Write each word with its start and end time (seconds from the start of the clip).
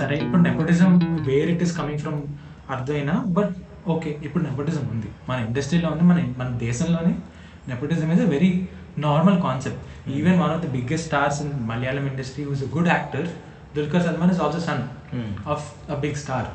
సరే 0.00 0.16
ఇప్పుడు 0.24 0.42
nepotism 0.48 0.92
where 1.28 1.50
it 1.54 1.62
is 1.66 1.74
coming 1.80 2.02
from 2.04 2.20
అర్థమైనా? 2.74 3.14
బట్ 3.36 3.54
ఓకే 3.92 4.10
ఇప్పుడు 4.26 4.42
నెపోటిజం 4.48 4.84
ఉంది. 4.94 5.08
మన 5.28 5.38
ఇండస్ట్రీలో 5.48 5.88
ఉంది 5.94 6.04
మన 6.10 6.18
మన 6.40 6.48
దేశంలోనే 6.66 7.12
nepotism 7.70 8.10
is 8.14 8.22
a 8.26 8.28
very 8.34 8.50
normal 9.06 9.38
concept 9.46 9.82
even 10.18 10.38
one 10.42 10.52
of 10.54 10.62
the 10.64 10.68
biggest 10.76 11.06
stars 11.10 11.38
in 11.44 11.52
Malayalam 11.70 12.06
industry 12.12 12.44
who's 12.48 12.62
a 12.66 12.70
good 12.76 12.90
actor 12.94 13.26
Dulquer 13.76 14.04
Salmaan 14.06 14.32
is 14.34 14.40
also 14.44 14.60
son. 14.68 14.82
Of 15.54 15.66
a 15.94 15.98
big 16.04 16.18
star 16.22 16.48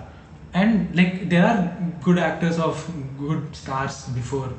and 0.62 0.78
like 1.00 1.16
there 1.34 1.46
are 1.52 1.62
good 2.08 2.22
actors 2.26 2.60
of 2.68 2.82
good 3.22 3.46
stars 3.62 4.00
before 4.18 4.50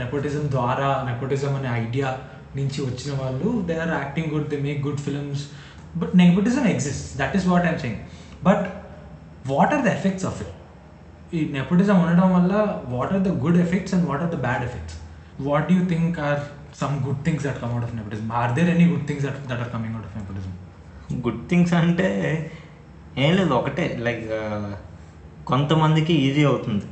nepotism 0.00 0.44
ద్వారా 0.56 0.88
nepotism 1.08 1.52
అనే 1.58 1.70
idea 1.84 2.08
నుంచి 2.58 2.78
వచ్చిన 2.88 3.10
వాళ్ళు 3.22 3.48
they 3.68 3.74
are 3.84 3.94
acting 4.00 4.30
good 4.34 4.48
they 4.52 4.58
make 4.68 4.80
good 4.86 5.02
films 5.06 5.44
but 6.02 6.12
nepotism 6.22 6.66
exist 6.74 7.06
that 7.20 7.34
is 7.38 7.46
what 7.52 7.66
I'm 7.70 7.80
saying 7.84 8.00
but 8.48 8.64
what 9.52 9.72
are 9.76 9.82
the 9.88 9.90
effects 9.98 10.26
of 10.30 10.40
it 10.44 10.54
ఈ 11.36 11.40
nepotism 11.58 11.96
ఉండడం 12.04 12.28
వల్ల 12.36 12.52
what 12.96 13.14
are 13.16 13.24
the 13.28 13.32
good 13.44 13.60
effects 13.64 13.94
and 13.96 14.06
what 14.10 14.22
are 14.26 14.32
the 14.36 14.38
bad 14.46 14.64
effects 14.68 14.98
what 15.48 15.70
you 15.76 15.80
think 15.94 16.18
are 16.28 16.40
some 16.82 16.94
good 17.06 17.22
things 17.26 17.44
that 17.48 17.58
come 17.62 17.72
out 17.74 17.86
of 17.88 17.94
nepotism 17.98 18.28
are 18.42 18.52
there 18.58 18.70
any 18.76 18.86
good 18.92 19.06
things 19.10 19.26
that 19.28 19.40
that 19.50 19.62
are 19.64 19.72
coming 19.74 19.94
out 19.96 20.06
of 20.10 20.16
nepotism 20.20 20.54
good 21.26 21.42
things 21.50 21.74
అంటే 21.80 22.08
ఏం 23.24 23.32
లేదు 23.38 23.52
ఒకటే. 23.58 23.84
Like 24.06 24.24
కొంతమందికి 25.50 26.14
easy 26.26 26.42
అవుతుంది. 26.50 26.86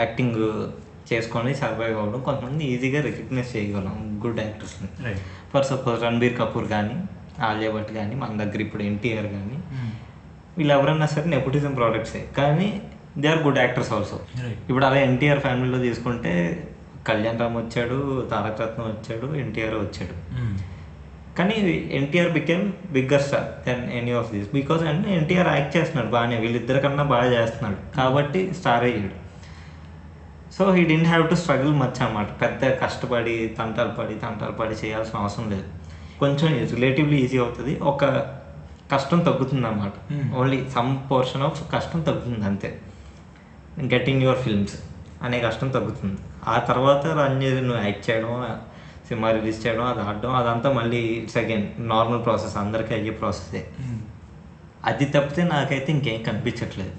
acting 0.00 0.38
చేసుకొని 1.10 1.52
survive 1.60 1.96
అవ్వడం. 2.00 2.20
కొంతమంది 2.28 2.62
ఈజీగా 2.72 3.00
రికగ్నైజ్ 3.06 3.50
చేయగలం. 3.56 3.94
Good 4.24 4.40
యాక్టర్స్ని 4.44 4.88
right 5.04 5.22
for 5.52 5.66
suppose 5.70 5.98
Ranbir 6.06 6.34
Kapoor 6.40 6.66
కానీ 6.74 6.96
ఆలియా 7.46 7.70
భట్ 7.74 7.90
కానీ 7.98 8.14
మన 8.22 8.36
దగ్గర 8.42 8.60
ఇప్పుడు 8.66 8.82
ఎన్టీఆర్ 8.90 9.28
కానీ 9.36 9.58
వీళ్ళు 10.58 10.72
ఎవరన్నా 10.76 11.06
సరే 11.14 11.26
నెపోటిజం 11.34 11.74
ప్రోడక్ట్సే 11.80 12.22
కానీ 12.38 12.68
they 13.22 13.28
are 13.32 13.42
good 13.44 13.60
actors 13.64 13.92
also 13.96 14.16
ఇప్పుడు 14.68 14.84
అలా 14.88 14.98
ఎన్టీఆర్ 15.10 15.40
ఫ్యామిలీలో 15.46 15.78
తీసుకుంటే 15.86 16.32
కళ్యాణ్ 17.08 17.38
రామ్ 17.42 17.56
వచ్చాడు 17.60 17.98
తారక 18.30 18.60
రత్నం 18.62 18.86
వచ్చాడు 18.94 19.26
ఎన్టీఆర్ 19.42 19.76
వచ్చాడు. 19.84 20.14
కానీ 21.38 21.54
NTR 21.98 22.30
became 22.36 22.64
bigger 22.94 23.22
star 23.26 23.48
than 23.66 23.82
any 23.98 24.12
of 24.20 24.30
these 24.34 24.48
because 24.58 24.82
అంటే 24.92 25.08
ఎన్టీఆర్ 25.18 25.50
యాక్ట్ 25.54 25.72
చేస్తున్నాడు 25.76 26.10
బాగానే 26.16 26.36
వీళ్ళిద్దరికన్నా 26.44 27.04
బాగా 27.14 27.28
చేస్తున్నాడు. 27.36 27.78
కాబట్టి 27.98 28.40
స్టార్ 28.60 28.84
అయ్యాడు. 28.88 29.16
So 30.56 30.64
he 30.76 30.82
didn't 30.90 31.08
have 31.12 31.24
to 31.32 31.36
struggle 31.42 31.74
much 31.82 32.00
అన్నమాట. 32.04 32.28
పెద్ద 32.42 32.70
కష్టపడి 32.82 33.36
తంటాలు 33.58 33.92
పడి 33.98 34.14
తంటాలు 34.24 34.54
పడి 34.60 34.76
చేయాల్సిన 34.82 35.16
అవసరం 35.24 35.46
లేదు. 35.54 35.68
కొంచెం 36.20 36.48
రిలేటివ్లీ 36.74 37.18
ఈజీ 37.24 37.38
అవుతుంది. 37.44 37.72
ఒక 37.92 38.02
కష్టం 38.92 39.18
తగ్గుతుంది 39.28 39.64
అన్నమాట 39.68 39.94
Hmm. 40.10 40.26
Only 40.40 40.58
some 40.74 40.92
portion 41.10 41.42
of 41.48 41.58
కష్టం 41.74 42.00
తగ్గుతుంది 42.08 42.44
అంతే. 42.50 42.68
గెటింగ్ 43.94 44.22
యువర్ 44.26 44.40
ఫిల్మ్స్ 44.44 44.76
అనే 45.24 45.38
కష్టం 45.46 45.68
తగ్గుతుంది. 45.76 46.18
ఆ 46.54 46.56
తర్వాత 46.70 47.02
రన్ 47.20 47.38
చేసి 47.42 47.60
నువ్వు 47.68 47.82
యాక్ట్ 47.86 48.04
చేయడం 48.08 48.32
సినిమా 49.08 49.28
రిలీజ్ 49.36 49.58
చేయడం 49.64 49.84
అది 49.90 50.00
ఆడడం 50.06 50.32
అదంతా 50.38 50.68
మళ్ళీ 50.78 51.00
ఇట్స్ 51.18 51.38
అగైన్ 51.42 51.66
నార్మల్ 51.92 52.22
ప్రాసెస్ 52.26 52.56
అందరికీ 52.62 52.92
అయ్యే 52.98 53.12
ప్రాసెసే 53.20 53.62
అది 54.90 55.06
తప్పితే 55.14 55.42
నాకైతే 55.52 55.88
ఇంకేం 55.96 56.18
కనిపించట్లేదు. 56.28 56.94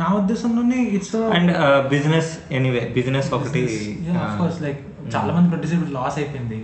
నా 0.00 0.06
ఉద్దేశంలోనే 0.20 0.78
it's 0.96 1.14
and 1.36 1.52
business 1.92 2.30
anyway 2.56 2.82
business 2.96 3.28
ఒకటి 3.36 3.62
లైక్ 4.64 4.82
చాలా 5.14 5.30
మంది 5.36 5.48
ప్రొడ్యూసర్ 5.52 5.82
లాస్ 5.98 6.16
అయిపోయింది. 6.20 6.58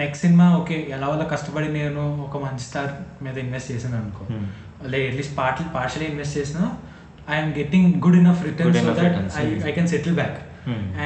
నెక్స్ట్ 0.00 0.22
సినిమా 0.26 0.46
ఓకే 0.60 0.76
ఎలా 0.96 1.06
వల్ల 1.12 1.24
కష్టపడి 1.34 1.68
నేను 1.78 2.02
ఒక 2.26 2.36
మంచి 2.46 2.64
స్టార్ 2.68 2.92
మీద 3.26 3.36
ఇన్వెస్ట్ 3.44 3.70
చేశాను 3.74 3.98
అనుకో. 4.02 4.24
Hmm. 4.32 4.46
Like 4.92 5.04
at least 5.10 5.36
party 5.42 5.62
partial 5.76 6.06
invest 6.10 6.34
చేసిన 6.38 6.60
I'm 7.36 7.52
getting 7.60 7.88
good 8.04 8.18
enough 8.22 8.42
return 8.48 8.76
so 8.86 8.92
that 8.98 9.16
I 9.70 9.72
can 9.78 9.88
settle 9.94 10.16
back. 10.20 10.38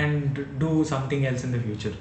and 0.01 0.39
do 0.63 0.71
something 0.91 1.25
else 1.31 1.45
in 1.49 1.55
the 1.57 1.61
future 1.67 1.95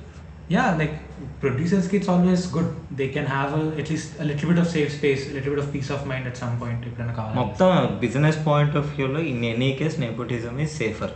yeah 0.55 0.63
like 0.79 0.95
ప్రొడ్యూసర్స్కి 1.43 1.95
it's 1.99 2.11
always 2.13 2.43
good 2.55 2.71
they 2.99 3.05
can 3.15 3.29
have 3.35 3.51
at least 3.81 4.11
little 4.29 4.47
bit 4.51 4.61
of 4.63 4.69
safe 4.75 4.89
space 4.97 5.23
little 5.35 5.51
bit 5.53 5.63
of 5.65 5.71
peace 5.75 5.91
of 5.95 6.03
mind 6.11 6.27
at 6.31 6.39
some 6.43 6.55
point 6.63 6.83
ఎప్పుడైనా 6.89 7.15
కావాలి 7.19 7.37
మొత్తం 7.41 7.71
business 8.05 8.39
point 8.49 8.75
of 8.81 8.89
వ్యూలో 8.97 9.21
in 9.31 9.43
any 9.53 9.71
case 9.81 9.97
nepotism 10.05 10.57
is 10.65 10.73
safer 10.81 11.15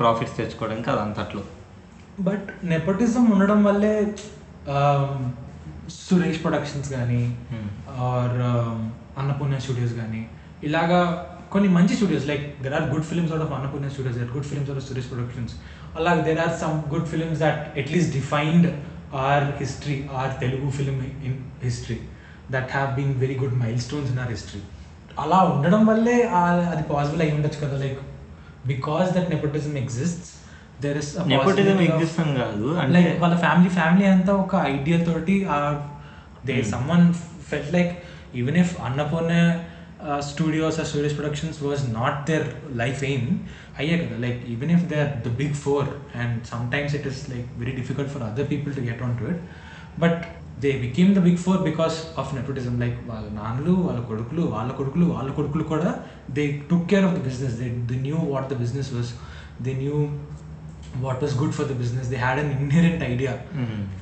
profits 0.00 0.36
తెచ్చుకోవడానికి 0.40 0.90
అది 0.94 1.02
అంతట్లో 1.06 1.44
but 2.24 2.46
nepotism 2.64 3.24
ఉండడం 3.30 3.60
వల్లే 3.64 3.94
um, 4.74 5.16
Suresh 5.98 6.38
productions 6.42 6.88
కానీ 6.94 7.22
Hmm. 7.50 7.66
ఆర్ 8.06 8.38
అన్నపూర్ణ 9.16 9.58
స్టూడియోస్ 9.64 9.94
కానీ 9.98 10.22
ఇలాగా 10.62 10.98
కొన్ని 11.50 11.68
మంచి 11.68 11.94
studios 11.96 12.26
like 12.30 12.44
there 12.62 12.74
are 12.74 12.86
good 12.92 13.06
films 13.10 13.32
out 13.32 13.44
of 13.44 13.52
Annapurna 13.52 13.88
studios 13.88 14.18
there 14.18 14.32
good 14.34 14.48
films 14.50 14.70
out 14.70 14.80
of 14.82 14.88
Suresh 14.88 15.08
productions 15.12 15.54
అలాగే 15.96 16.22
there 16.22 16.40
are 16.44 16.54
some 16.62 16.76
good 16.92 17.06
films 17.06 17.40
that 17.40 17.60
at least 17.82 18.12
defined 18.12 18.66
our 19.24 19.44
history 19.60 19.98
our 20.14 20.32
Telugu 20.40 20.68
film 20.70 21.00
in 21.26 21.36
history 21.62 21.98
that 22.50 22.72
have 22.72 22.90
been 22.96 23.14
very 23.16 23.36
good 23.36 23.56
milestone 23.80 24.10
in 24.10 24.20
our 24.24 24.30
history 24.30 24.62
అలా 25.18 25.38
ఉండడం 25.52 25.84
వల్లే 25.86 26.16
అది 26.72 26.84
possible 26.90 27.22
అయి 27.22 27.32
ఉండొచ్చు 27.32 27.60
కదా 27.64 27.78
like 27.84 28.00
because 28.66 29.08
that 29.16 29.30
nepotism 29.30 29.76
exists 29.76 30.32
there 30.82 30.98
is 31.00 31.10
nepotism 31.32 31.78
exist 31.86 32.18
అని 32.22 32.34
కాదు. 32.40 32.66
అంటే 32.80 32.92
లైక్ 32.96 33.08
వాళ్ళ 33.22 33.36
ఫ్యామిలీ 33.44 33.70
ఫ్యామిలీ 33.78 34.06
అంతా 34.14 34.32
ఒక 34.44 34.54
ఐడియా 34.74 34.98
తోటి 35.08 35.36
they 36.48 36.56
Hmm. 36.56 36.68
Someone 36.72 37.06
felt 37.48 37.72
like 37.76 37.92
even 38.40 38.58
if 38.62 38.72
Annapurna 38.86 39.32
Studios 40.28 40.76
or 40.80 40.88
studios 40.88 41.16
productions 41.18 41.58
was 41.64 41.82
not 41.96 42.18
there 42.28 42.46
life 42.80 43.00
aim 43.08 43.28
అయ్యే 43.80 43.94
కదా. 44.02 44.16
Like 44.24 44.40
even 44.54 44.72
if 44.74 44.84
they 44.90 44.96
are 45.04 45.12
the 45.24 45.32
big 45.40 45.56
four 45.64 45.88
and 46.22 46.36
sometimes 46.74 46.94
it 46.98 47.06
is 47.12 47.22
like 47.32 47.46
very 47.62 47.74
difficult 47.80 48.10
for 48.14 48.24
other 48.28 48.48
people 48.52 48.74
to 48.78 48.84
get 48.88 49.02
on 49.06 49.16
to 49.20 49.26
it 49.32 49.40
but 50.04 50.20
they 50.64 50.70
became 50.84 51.10
the 51.16 51.22
big 51.26 51.40
four 51.44 51.60
because 51.62 51.96
of 52.20 52.30
nepotism 52.36 52.74
like 52.82 52.98
వాళ్ళ 53.10 53.26
నాన్నలు 53.38 53.74
వాళ్ళ 53.86 54.00
కొడుకులు 54.10 54.44
వాళ్ళ 54.54 54.70
కొడుకులు 54.78 55.06
వాళ్ళ 55.16 55.28
కొడుకులు 55.38 55.66
కూడా 55.72 55.90
they 56.36 56.44
took 56.70 56.86
care 56.92 57.06
of 57.08 57.14
the 57.18 57.22
business 57.28 57.56
they 57.60 57.68
they 57.90 57.98
knew 58.06 58.20
what 58.32 58.48
the 58.52 58.58
business 58.62 58.90
was 58.96 59.12
they 59.66 59.74
knew 59.82 59.98
what 61.04 61.22
was 61.22 61.34
good 61.38 61.52
for 61.52 61.68
the 61.68 61.72
business 61.72 62.08
they 62.08 62.16
had 62.16 62.40
an 62.40 62.52
inherent 62.52 63.04
idea 63.04 63.38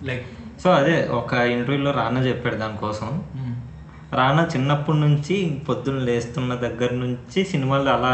like 0.02 0.24
so 0.62 0.70
అదే 0.70 1.06
ఒక 1.06 1.32
ఇంటర్వ్యూలో 1.32 1.90
రానా 1.90 2.20
చెప్పాడు 2.20 2.54
దానికోసం. 2.54 3.08
రానా 4.12 4.42
చిన్నప్పటి 4.54 4.98
నుంచి 4.98 5.36
పొద్దున్న 5.68 6.00
లేస్తున్న 6.00 6.54
దగ్గర 6.54 6.90
నుంచి 6.94 7.44
సినిమాలు 7.44 7.88
అలా 7.88 8.12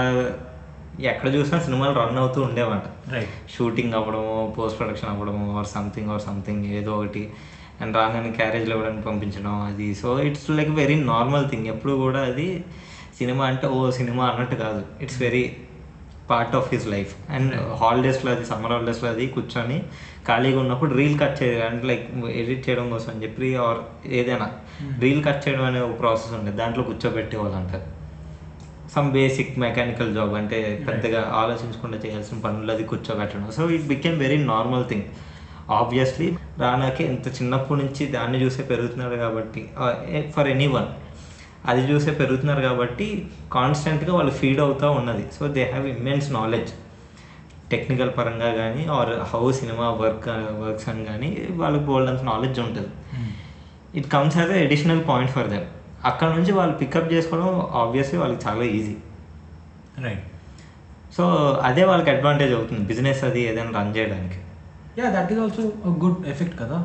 ఎక్కడ 1.00 1.34
చూసినా 1.34 1.60
సినిమాలు 1.60 1.94
రన్ 2.00 2.18
అవుతూ 2.18 2.42
ఉండేవంట. 2.42 3.12
రైట్ 3.12 3.34
షూటింగ్ 3.56 3.94
అవ్వడము 3.94 4.54
పోస్ట్ 4.58 4.78
ప్రొడక్షన్ 4.78 5.10
అవ్వడము 5.10 5.58
ఆర్ 5.58 5.66
సంథింగ్ 5.66 6.10
ఆర్ 6.10 6.22
సంథింగ్ 6.22 6.64
ఏదో 6.64 6.92
ఒకటి. 6.92 7.30
అండ్ 7.80 7.96
రాగానే 7.96 8.30
క్యారేజ్లో 8.30 8.76
ఇవ్వడానికి 8.76 9.02
పంపించడం 9.02 9.54
అది. 9.60 9.94
So 9.94 10.20
it's 10.20 10.50
like 10.50 10.70
very 10.70 11.04
normal 11.04 11.50
thing 11.50 11.66
ఎప్పుడు 11.66 11.92
కూడా 11.92 12.22
అది 12.22 12.64
సినిమా 13.18 13.44
అంటే 13.44 13.66
ఓ 13.66 13.90
సినిమా 13.90 14.24
అన్నట్టు 14.26 14.54
కాదు. 14.54 14.82
It's 15.02 15.22
very 15.22 15.56
part 16.30 16.54
of 16.58 16.68
his 16.74 16.86
life 16.86 17.12
and 17.36 17.52
హాలిడేస్లో 17.82 18.30
అది 18.32 18.44
సమ్మర్ 18.44 18.72
హాలిడేస్లో 18.72 19.08
అది 19.10 19.26
కూర్చొని 19.36 19.78
ఖాళీగా 20.28 20.58
ఉన్నప్పుడు 20.60 20.92
రీల్ 20.94 21.16
కట్ 21.20 21.38
చేయడం 21.42 21.64
అంటే 21.66 21.86
లైక్ 21.86 22.04
ఎడిట్ 22.40 22.62
చేయడం 22.68 22.86
కోసం 22.90 23.10
అని 23.12 23.22
చెప్పి 23.22 23.48
ఆర్ 23.66 23.80
ఏదైనా 24.18 24.48
రీల్ 25.04 25.22
కట్ 25.24 25.40
చేయడం 25.46 25.64
అనే 25.64 25.80
ఒక 25.80 25.96
ప్రాసెస్ 26.00 26.34
ఉండేది 26.38 26.56
దాంట్లో 26.56 26.84
కూర్చోబెట్టేవాళ్ళు 26.84 27.56
అంటారు 27.56 27.86
సమ్ 28.94 29.08
బేసిక్ 29.12 29.50
మెకానికల్ 29.58 30.14
జాబ్ 30.14 30.32
అంటే 30.34 30.58
పెద్దగా 30.88 31.20
ఆలోచించకుండా 31.40 31.98
చేయాల్సిన 32.04 32.38
పనులు 32.38 32.72
అది 32.72 32.84
కూర్చోబెట్టడం. 32.84 33.44
So 33.56 33.64
it 33.76 33.84
became 33.86 34.16
very 34.18 34.38
normal 34.44 34.86
thing 34.88 35.06
obviously 35.72 36.28
రానాకి 36.58 37.02
ఇంత 37.04 37.26
చిన్నప్పటి 37.36 37.78
నుంచి 37.82 38.04
దాన్ని 38.06 38.38
చూసే 38.44 38.62
పెరుగుతున్నారు 38.62 39.16
కాబట్టి 39.16 39.60
ఫర్ 40.36 40.48
ఎనీ 40.48 40.66
వన్ 40.66 40.88
అది 41.70 41.82
చూసే 41.90 42.10
పెరుగుతున్నారు 42.20 42.62
కాబట్టి 42.68 43.06
కాన్స్టెంట్గా 43.56 44.12
వాళ్ళు 44.18 44.32
ఫీడ్ 44.40 44.60
అవుతూ 44.66 44.86
ఉన్నది. 45.00 45.24
So 45.36 45.42
they 45.56 45.64
have 45.72 45.86
immense 45.96 46.28
knowledge 46.38 46.72
technical 47.72 48.10
పరంగా 48.18 48.50
కానీ 48.60 48.82
ఆర్ 48.98 49.12
హౌ 49.32 49.42
సినిమా 49.58 49.88
వర్క్ 50.02 50.28
వర్క్స్ 50.62 50.88
అని 50.92 51.02
కానీ 51.10 51.30
వాళ్ళకి 51.60 51.84
బోల్డ్ 51.90 52.10
అంత 52.12 52.22
నాలెడ్జ్ 52.30 52.60
ఉంటుంది. 52.66 52.90
It 53.98 54.08
comes 54.16 54.36
as 54.40 54.52
additional 54.64 55.02
point 55.10 55.32
for 55.36 55.48
them 55.52 55.68
అక్కడ 56.10 56.28
నుంచి 56.36 56.52
వాళ్ళు 56.58 56.74
పికప్ 56.82 57.08
చేసుకోవడం 57.14 57.48
ఆబ్వియస్లీ 57.82 58.18
వాళ్ళకి 58.22 58.42
చాలా 58.46 58.66
ఈజీ 58.76 58.96
రైట్ 60.04 60.26
సో 61.16 61.24
అదే 61.68 61.82
వాళ్ళకి 61.90 62.10
అడ్వాంటేజ్ 62.14 62.52
అవుతుంది. 62.58 62.82
బిజినెస్ 62.90 63.22
అది 63.28 63.40
ఏదైనా 63.50 63.72
రన్ 63.78 63.92
చేయడానికి. 63.96 64.38
Yeah 64.98 65.06
that 65.16 65.30
is 65.32 65.40
also 65.44 65.62
good 66.04 66.20
effect 66.32 66.56
కదా. 66.62 66.78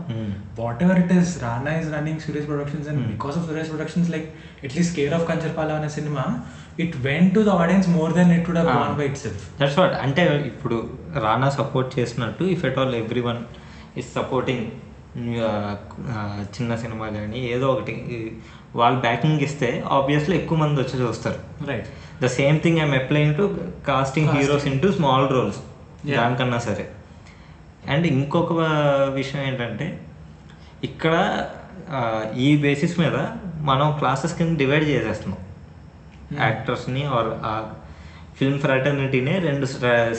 Whatever 0.86 1.00
it 1.04 1.14
is 1.18 1.32
Rana 1.44 1.72
is 1.80 1.90
running 1.96 2.22
Suresh 2.26 2.48
Productions 2.52 2.88
and. 2.92 3.02
Because 3.14 3.36
of 3.40 3.46
Suresh 3.50 3.70
Productions 3.74 4.10
like 4.16 4.28
at least 4.68 4.94
care 5.00 5.14
of 5.18 5.26
Kancharapalem 5.32 5.72
అనే 5.80 5.90
cinema 5.98 6.26
it 6.86 6.96
went 7.08 7.32
to 7.38 7.44
the 7.50 7.54
audience 7.64 7.88
more 7.98 8.12
than 8.20 8.32
it 8.38 8.48
would. 8.50 8.60
Gone 8.72 8.98
by 9.02 9.08
itself 9.26 9.44
that's 9.62 9.78
what 9.82 9.96
అంటే 10.06 10.24
ఇప్పుడు 10.52 10.78
Rana 11.26 11.50
support 11.60 11.92
చేసినట్టు 12.00 12.46
if 12.56 12.66
at 12.70 12.80
all 12.84 12.96
everyone 13.30 13.42
is 14.02 14.10
supporting 14.20 14.66
చిన్న 16.56 16.72
సినిమా 16.82 17.06
కానీ 17.18 17.42
ఏదో 17.54 17.66
ఒకటి 17.74 17.94
వాళ్ళు 18.80 18.98
బ్యాకింగ్ 19.06 19.44
ఇస్తే 19.48 19.70
ఆబ్వియస్లీ 19.98 20.34
ఎక్కువ 20.40 20.58
మంది 20.64 20.78
వచ్చి 20.82 20.96
చూస్తారు 21.04 21.40
right 21.70 21.88
the 22.24 22.30
same 22.40 22.58
thing 22.64 22.80
I'm 22.86 22.94
applying 23.00 23.34
to 23.40 23.46
casting. 23.90 24.30
Heroes 24.38 24.66
in 24.72 24.80
to 24.84 24.90
small 24.98 25.28
roles. 25.36 25.60
దానికన్నా 26.18 26.60
సరే 26.68 26.86
అండ్ 27.92 28.06
ఇంకొక 28.08 28.54
విషయం 29.20 29.42
ఏంటంటే 29.50 29.88
ఇక్కడ 30.84 31.14
ఈ 32.46 32.50
బేసిస్ 32.58 32.96
మీద 33.00 33.18
మనం 33.70 33.88
క్లాసెస్ 34.00 34.36
కింద 34.38 34.58
డివైడ్ 34.58 34.84
చేసేస్తున్నాం. 34.84 35.40
యాక్టర్స్ని 36.46 37.04
ఆర్ 37.16 37.30
ఆ 37.50 37.54
ఫిల్మ్ 38.38 38.60
ఫ్రాటర్నిటీనే 38.60 39.34
రెండు 39.40 39.66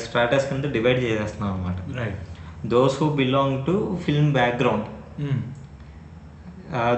స్ట్రాటస్ 0.02 0.46
కింద 0.48 0.72
డివైడ్ 0.76 1.00
చేసేస్తున్నాం 1.04 1.50
అనమాట 1.54 1.78
right 2.00 2.20
those 2.74 2.96
who 3.02 3.08
belong 3.22 3.56
to 3.66 3.74
film 4.04 4.30
background 4.32 4.86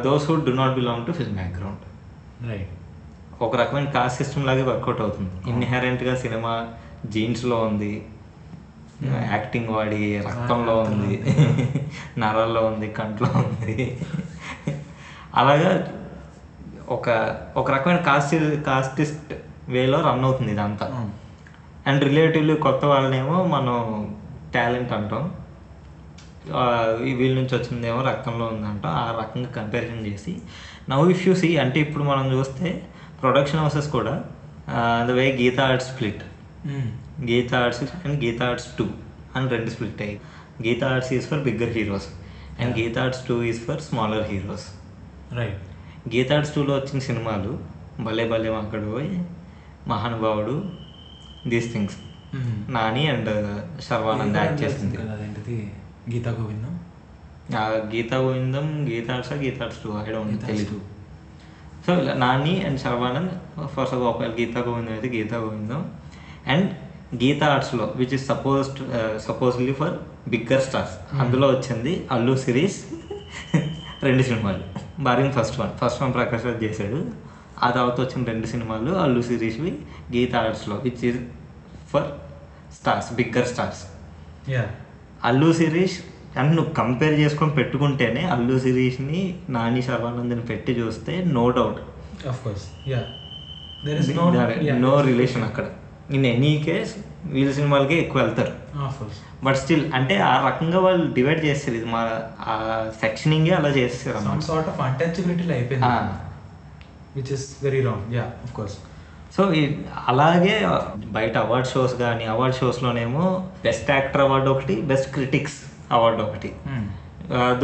those 0.05 0.27
who 0.31 0.35
do 0.49 0.55
not 0.61 0.75
belong 0.75 1.07
to 1.07 1.13
film 1.13 1.35
background 1.35 1.83
right 2.51 2.75
ఒక 3.45 3.57
రకమైన 3.57 3.89
కాస్ట్ 3.97 4.19
సిస్టమ్ 4.23 4.47
లాగే 4.47 4.63
వర్కౌట్ 4.63 5.01
అవుతుంది. 5.01 5.31
ఇన్హెరెంట్గా 5.51 6.15
సినిమా 6.17 6.53
జీన్స్లో 7.07 7.57
ఉంది. 7.69 7.93
యాక్టింగ్ 9.07 9.69
వాడి 9.69 10.01
రక్తంలో 10.19 10.75
ఉంది 10.79 11.15
నరాల్లో 12.23 12.63
ఉంది 12.67 12.89
కంట్లో 12.93 13.31
ఉంది. 13.41 13.75
అలాగా 15.35 15.71
ఒక 16.89 17.09
ఒక 17.57 17.71
రకమైన 17.71 18.01
కాస్ట్ 18.09 18.35
కాస్టిస్ట్ 18.67 19.33
వేలో 19.69 19.99
రన్ 20.01 20.25
అవుతుంది 20.25 20.53
ఇదంతా. 20.53 20.87
అండ్ 21.87 22.05
రిలేటివ్లీ 22.05 22.57
కొత్త 22.57 22.85
వాళ్ళనేమో 22.85 23.45
మనం 23.45 23.77
టాలెంట్ 24.55 24.93
అంటాం. 24.93 25.25
వీళ్ళ 27.19 27.35
నుంచి 27.35 27.55
వచ్చిందేమో 27.57 28.01
రక్తంలో 28.03 28.47
ఉందంటాం. 28.47 28.93
ఆ 28.93 29.19
రకంగా 29.21 29.51
కంపారిజన్ 29.59 30.07
చేసి. 30.07 30.33
నవ్ 30.91 31.11
ఇఫ్ 31.11 31.29
యూ 31.29 31.35
సీ 31.35 31.57
అంటే 31.57 31.81
ఇప్పుడు 31.81 32.05
మనం 32.05 32.33
చూస్తే 32.33 32.69
ప్రొడక్షన్ 33.23 33.61
హౌసెస్ 33.61 33.91
కూడా 33.91 34.15
the 35.09 35.11
way 35.11 35.27
Geetha 35.41 35.63
Arts 35.69 35.89
split. 35.93 36.23
Geetha 37.31 37.59
Arts 37.65 37.83
and 37.83 38.17
Geetha 38.25 38.47
Arts 38.51 38.69
two 38.79 38.87
అని 39.37 39.49
రెండు 39.55 39.71
స్ప్లిట్ 39.71 40.03
అయ్యి 40.03 40.17
Geetha 40.67 40.87
Arts 40.95 41.13
is 41.13 41.27
for 41.31 41.43
bigger 41.49 41.73
heroes 41.79 42.09
and 42.61 42.73
Geetha 42.79 43.01
Arts 43.05 43.23
two 43.29 43.37
is 43.43 43.61
for 43.61 43.81
smaller 43.81 44.27
heroes 44.33 44.67
right 45.39 45.63
Geetha 46.15 46.35
Arts 46.37 46.55
టూలో 46.55 46.75
వచ్చిన 46.77 46.99
సినిమాలు 47.09 47.53
భలే 48.07 48.29
భలే 48.29 48.51
అక్కడ 48.63 48.83
పోయి 48.93 49.13
Mahanubhavudu 49.89 50.57
these 51.49 51.69
things 51.73 51.97
Nani 52.77 53.03
and 53.11 53.31
Sharwanand 53.81 54.37
act 54.37 54.63
చేసింది. 54.63 54.97
Geetha 56.13 56.31
Govindam? 56.39 56.75
Geetha 57.93 58.17
Govindam 58.17 58.67
Geetha 58.91 59.15
Arts 59.15 59.33
Geetha 59.33 59.65
Arts 59.65 59.81
two 59.83 59.91
I 60.01 60.13
don't 60.13 60.43
తెలీదు. 60.47 60.77
So 61.87 61.93
ఇలా 62.01 62.15
Nani 62.15 62.55
and 62.67 62.81
Sharwanand 62.81 63.33
first 63.77 63.95
of 64.11 64.23
Geetha 64.41 64.61
Govindam 64.61 64.93
అయితే 64.93 65.09
Geetha 65.17 65.37
Govindam. 65.37 65.83
And 66.47 66.69
Geetha 67.21 67.47
ఆర్ట్స్లో 67.55 67.85
which 67.99 68.15
is 68.17 68.25
supposed 68.31 68.81
supposedly 69.27 69.73
for 69.81 69.95
bigger 70.33 70.63
stars 70.67 70.95
అందులో 71.23 71.47
వచ్చింది 71.55 71.93
Allu 72.15 72.35
series 72.45 72.79
రెండు 74.07 74.23
సినిమాలు. 74.29 74.63
Barring 75.07 75.33
first 75.37 75.57
one 75.61 75.73
first 75.81 76.01
one 76.03 76.13
Prakash 76.19 76.45
Raj 76.49 76.61
చేశాడు. 76.67 76.99
ఆ 77.67 77.69
తర్వాత 77.71 77.97
వచ్చిన 78.01 78.21
రెండు 78.31 78.47
సినిమాలు 78.47 78.91
అల్లు 79.05 79.23
సిరీస్వి 79.29 79.71
Geetha 80.15 80.39
ఆర్ట్స్లో 80.41 80.77
which 80.85 81.03
is 81.11 81.19
for 81.93 82.09
stars 82.77 83.09
bigger 83.19 83.49
stars 83.53 83.83
yeah 84.55 84.65
Allu 85.31 85.51
Sirish 85.61 85.97
and 86.41 86.53
నువ్వు 86.57 86.71
కంపేర్ 86.81 87.17
చేసుకొని 87.21 87.53
పెట్టుకుంటేనే 87.59 88.23
అల్లు 88.35 88.57
శిరీష్ని 88.59 89.23
నాని 89.57 89.83
శర్వానంద్ని 89.89 90.45
పెట్టి 90.53 90.73
చూస్తే 90.81 91.15
నో 91.37 91.45
డౌట్ 91.59 91.81
నో 94.85 94.95
రిలేషన్ 95.11 95.45
అక్కడ. 95.45 95.67
ఇన్ 96.17 96.27
ఎనీ 96.35 96.53
కేస్ 96.67 96.93
వీళ్ళ 97.35 97.51
సినిమాలకే 97.59 97.97
ఎక్కువ 98.03 98.19
వెళ్తారు. 98.23 98.53
బట్ 99.47 99.57
స్టిల్ 99.63 99.85
అంటే 99.97 100.15
ఆ 100.31 100.35
రకంగా 100.49 100.79
వాళ్ళు 100.87 101.05
డివైడ్ 101.17 101.41
చేస్తారు 101.47 101.77
ఇది 101.81 101.89
మా 101.95 102.03
ఆ 102.51 102.55
సెక్షనింగే 103.03 103.53
అలా 103.59 103.71
చేస్తారు 103.81 104.17
అన్నమాట. 104.21 104.43
సార్ట్ 104.51 104.69
ఆఫ్ 104.73 104.81
అన్టచబిలిటీ 104.87 105.45
అయిపోయింది. 105.57 105.91
Which 107.17 107.33
is 107.37 107.47
very 107.67 107.83
wrong 107.89 108.15
yeah 108.19 108.25
of 108.47 108.55
course 108.59 108.77
so 109.37 109.43
అలాగే 110.13 110.55
బయట 111.17 111.35
అవార్డ్ 111.47 111.69
షోస్ 111.73 111.95
కానీ 112.05 112.25
అవార్డ్ 112.35 112.57
షోస్లోనేమో 112.61 113.25
బెస్ట్ 113.67 113.91
యాక్టర్ 113.97 114.23
అవార్డు 114.27 114.49
ఒకటి 114.55 114.77
బెస్ట్ 114.91 115.11
క్రిటిక్స్ 115.17 115.59
అవార్డు 115.97 116.21
ఒకటి. 116.29 116.51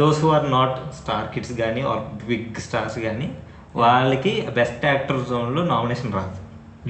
Those 0.01 0.19
who 0.23 0.29
are 0.37 0.45
not 0.57 0.77
star 0.99 1.25
kids 1.33 1.53
కానీ 1.63 1.81
ఆర్ 1.91 2.03
బిగ్ 2.29 2.61
స్టార్స్ 2.67 2.97
కానీ 3.07 3.27
వాళ్ళకి 3.81 4.33
బెస్ట్ 4.59 4.85
యాక్టర్ 4.91 5.21
జోన్లో 5.31 5.63
నామినేషన్ 5.73 6.13
రాదు 6.19 6.39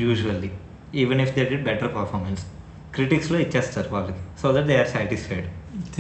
usually 0.03 0.51
even 1.01 1.21
if 1.23 1.33
they 1.37 1.43
did 1.51 1.65
better 1.69 1.91
performance 1.97 2.43
క్రిటిక్స్లో 2.95 3.37
ఇచ్చేస్తారు 3.45 3.89
వాళ్ళకి. 3.95 4.21
So 4.41 4.47
that 4.55 4.67
they 4.71 4.75
are 4.83 4.91
satisfied 4.95 5.47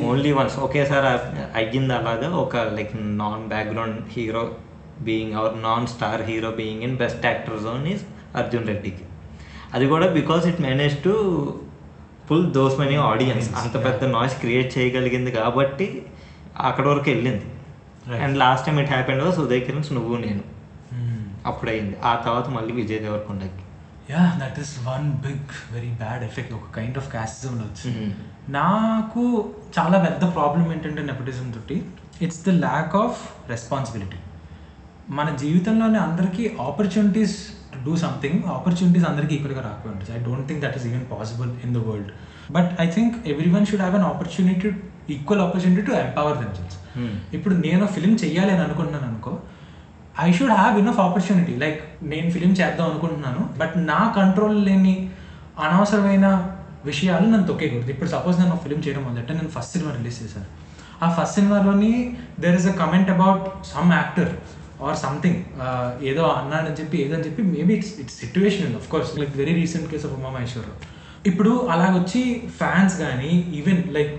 only 0.09 0.31
once 0.37 0.55
ఒకేసారి 0.65 1.07
అయ్యింది 1.61 1.93
అలాగా 1.99 2.29
ఒక 2.43 2.55
like 2.77 2.93
non 3.23 3.43
background 3.53 3.99
hero 4.15 4.43
being 5.07 5.33
or 5.41 5.55
non 5.67 5.87
star 5.93 6.21
hero 6.29 6.51
being 6.61 6.83
in 6.87 6.95
best 7.03 7.25
actor 7.29 7.59
zone 7.65 7.85
is 7.93 8.03
Arjun 8.41 8.67
రెడ్డికి 8.71 9.05
అది 9.75 9.85
కూడా 9.93 10.07
because 10.19 10.43
it 10.51 10.61
manage 10.67 10.95
to 11.07 11.13
pull 12.27 12.47
those 12.57 12.75
many 12.81 12.95
audience 13.09 13.49
అంత 13.61 13.75
పెద్ద 13.87 14.03
noise 14.15 14.37
create 14.43 14.69
చేయగలిగింది 14.77 15.31
కాబట్టి 15.39 15.87
అక్కడ 16.67 16.85
వరకు 16.91 17.07
వెళ్ళింది. 17.13 17.45
And 18.23 18.35
last 18.43 18.65
time 18.67 18.77
it 18.83 18.91
happened 18.93 19.23
Uday 19.43 19.61
Kiran's 19.67 19.91
నువ్వు 19.97 20.15
నేను 20.25 20.43
అప్పుడైంది. 21.51 21.95
ఆ 22.09 22.13
తర్వాత 22.23 22.47
మళ్ళీ 22.57 22.73
Vijay 22.81 23.01
దేవరకొండకి. 23.05 23.64
Yeah 24.09 24.23
that 24.41 24.57
is 24.59 24.73
one 24.87 25.05
big 25.25 25.51
very 25.75 25.91
bad 26.01 26.23
effect 26.23 26.53
ఒక 26.53 26.67
కైండ్ 26.75 26.97
ఆఫ్ 26.97 27.09
క్యాస్టిజం 27.11 27.53
వచ్చి. 27.61 27.89
Mhm. 27.93 28.11
నాకు 28.57 29.21
చాలా 29.77 29.97
పెద్ద 29.97 30.23
ప్రాబ్లం 30.35 30.65
ఏంటంటే 30.73 31.01
నెపటిజం 31.01 31.47
తోటి 31.51 31.77
it's 32.21 32.41
the 32.47 32.53
lack 32.65 32.95
of 32.95 33.19
responsibility 33.49 34.19
మన 35.09 35.29
జీవితంలోనే 35.35 35.99
అందరికీ 35.99 36.43
opportunities 36.61 37.35
to 37.73 37.79
do 37.87 37.95
something 37.97 38.39
opportunities 38.55 39.05
అందరికీ 39.05 39.33
ఈక్వల్గా 39.35 39.61
రాకపోయి 39.61 40.17
I 40.17 40.23
don't 40.23 40.47
think 40.47 40.61
that 40.65 40.77
is 40.79 40.85
even 40.85 41.05
possible 41.11 41.51
in 41.65 41.73
the 41.75 41.81
world 41.87 42.11
but 42.51 42.71
I 42.81 42.87
think 42.91 43.27
everyone 43.55 43.65
should 43.65 43.83
have 43.85 43.97
an 43.99 44.07
opportunity 44.11 44.69
equal 45.15 45.41
opportunity 45.41 45.81
to 45.81 45.93
empower 46.03 46.37
themselves. 46.37 46.77
ఇప్పుడు 47.33 47.55
నేను 47.65 47.85
film 47.87 48.13
చెయ్యాలి 48.23 48.51
అని 48.51 48.63
అనుకుంటున్నాను 48.63 49.07
అనుకో 49.07 49.33
I 50.23 50.27
should 50.37 50.53
have 50.57 50.75
enough 50.81 50.99
opportunity 51.05 51.53
like 51.63 51.79
నేను 52.11 52.27
film 52.35 52.51
చేద్దాం 52.59 52.85
అనుకుంటున్నాను 52.89 53.41
but 53.61 53.73
నా 53.91 54.01
కంట్రోల్ 54.17 54.57
లేని 54.67 54.95
అనవసరమైన 55.65 56.27
విషయాలు 56.89 57.25
నన్ను 57.31 57.47
తొక్కేకూడదు. 57.49 57.89
ఇప్పుడు 57.93 58.09
సపోజ్ 58.13 58.35
నేను 58.41 58.57
ఫిలిం 58.65 58.79
చేయడం 58.85 59.03
మొదలంటే 59.07 59.33
నేను 59.39 59.51
ఫస్ట్ 59.55 59.73
సినిమా 59.75 59.91
రిలీజ్ 59.97 60.17
చేశాను. 60.23 60.47
ఆ 61.05 61.07
ఫస్ట్ 61.17 61.35
సినిమాలోని 61.39 61.93
there 62.43 62.57
is 62.59 62.67
a 62.73 62.75
comment 62.81 63.09
about 63.15 63.45
some 63.73 63.91
actor 63.99 64.31
or 64.87 64.97
something 65.05 65.39
ఏదో 66.11 66.23
అన్నాడని 66.39 66.77
చెప్పి 66.79 66.97
ఏదో 67.05 67.13
అని 67.17 67.25
చెప్పి 67.27 67.41
maybe 67.55 67.73
it's 67.79 67.93
it's 68.03 68.17
situation 68.23 68.73
of 68.79 68.87
course 68.93 69.11
like 69.19 69.33
very 69.41 69.53
recent 69.61 69.87
case 69.91 70.05
of 70.07 70.15
Umamaheswararao 70.19 70.79
ఇప్పుడు 71.29 71.51
అలాగొచ్చి 71.73 72.23
ఫ్యాన్స్ 72.61 72.95
కానీ 73.03 73.31
even 73.59 73.81
like 73.97 74.13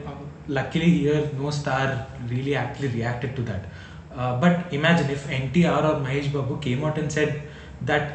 luckily 0.59 0.91
here 1.01 1.25
no 1.43 1.51
star 1.59 1.93
really 2.33 2.55
actually 2.61 2.91
reacted 2.99 3.35
to 3.39 3.45
that 3.51 3.67
but 4.43 4.59
imagine 4.79 5.11
if 5.17 5.27
NTR 5.39 5.87
or 5.91 5.99
Mahesh 6.07 6.31
Babu 6.37 6.55
came 6.67 6.83
out 6.87 6.99
and 7.03 7.13
said 7.17 7.35
that 7.91 8.09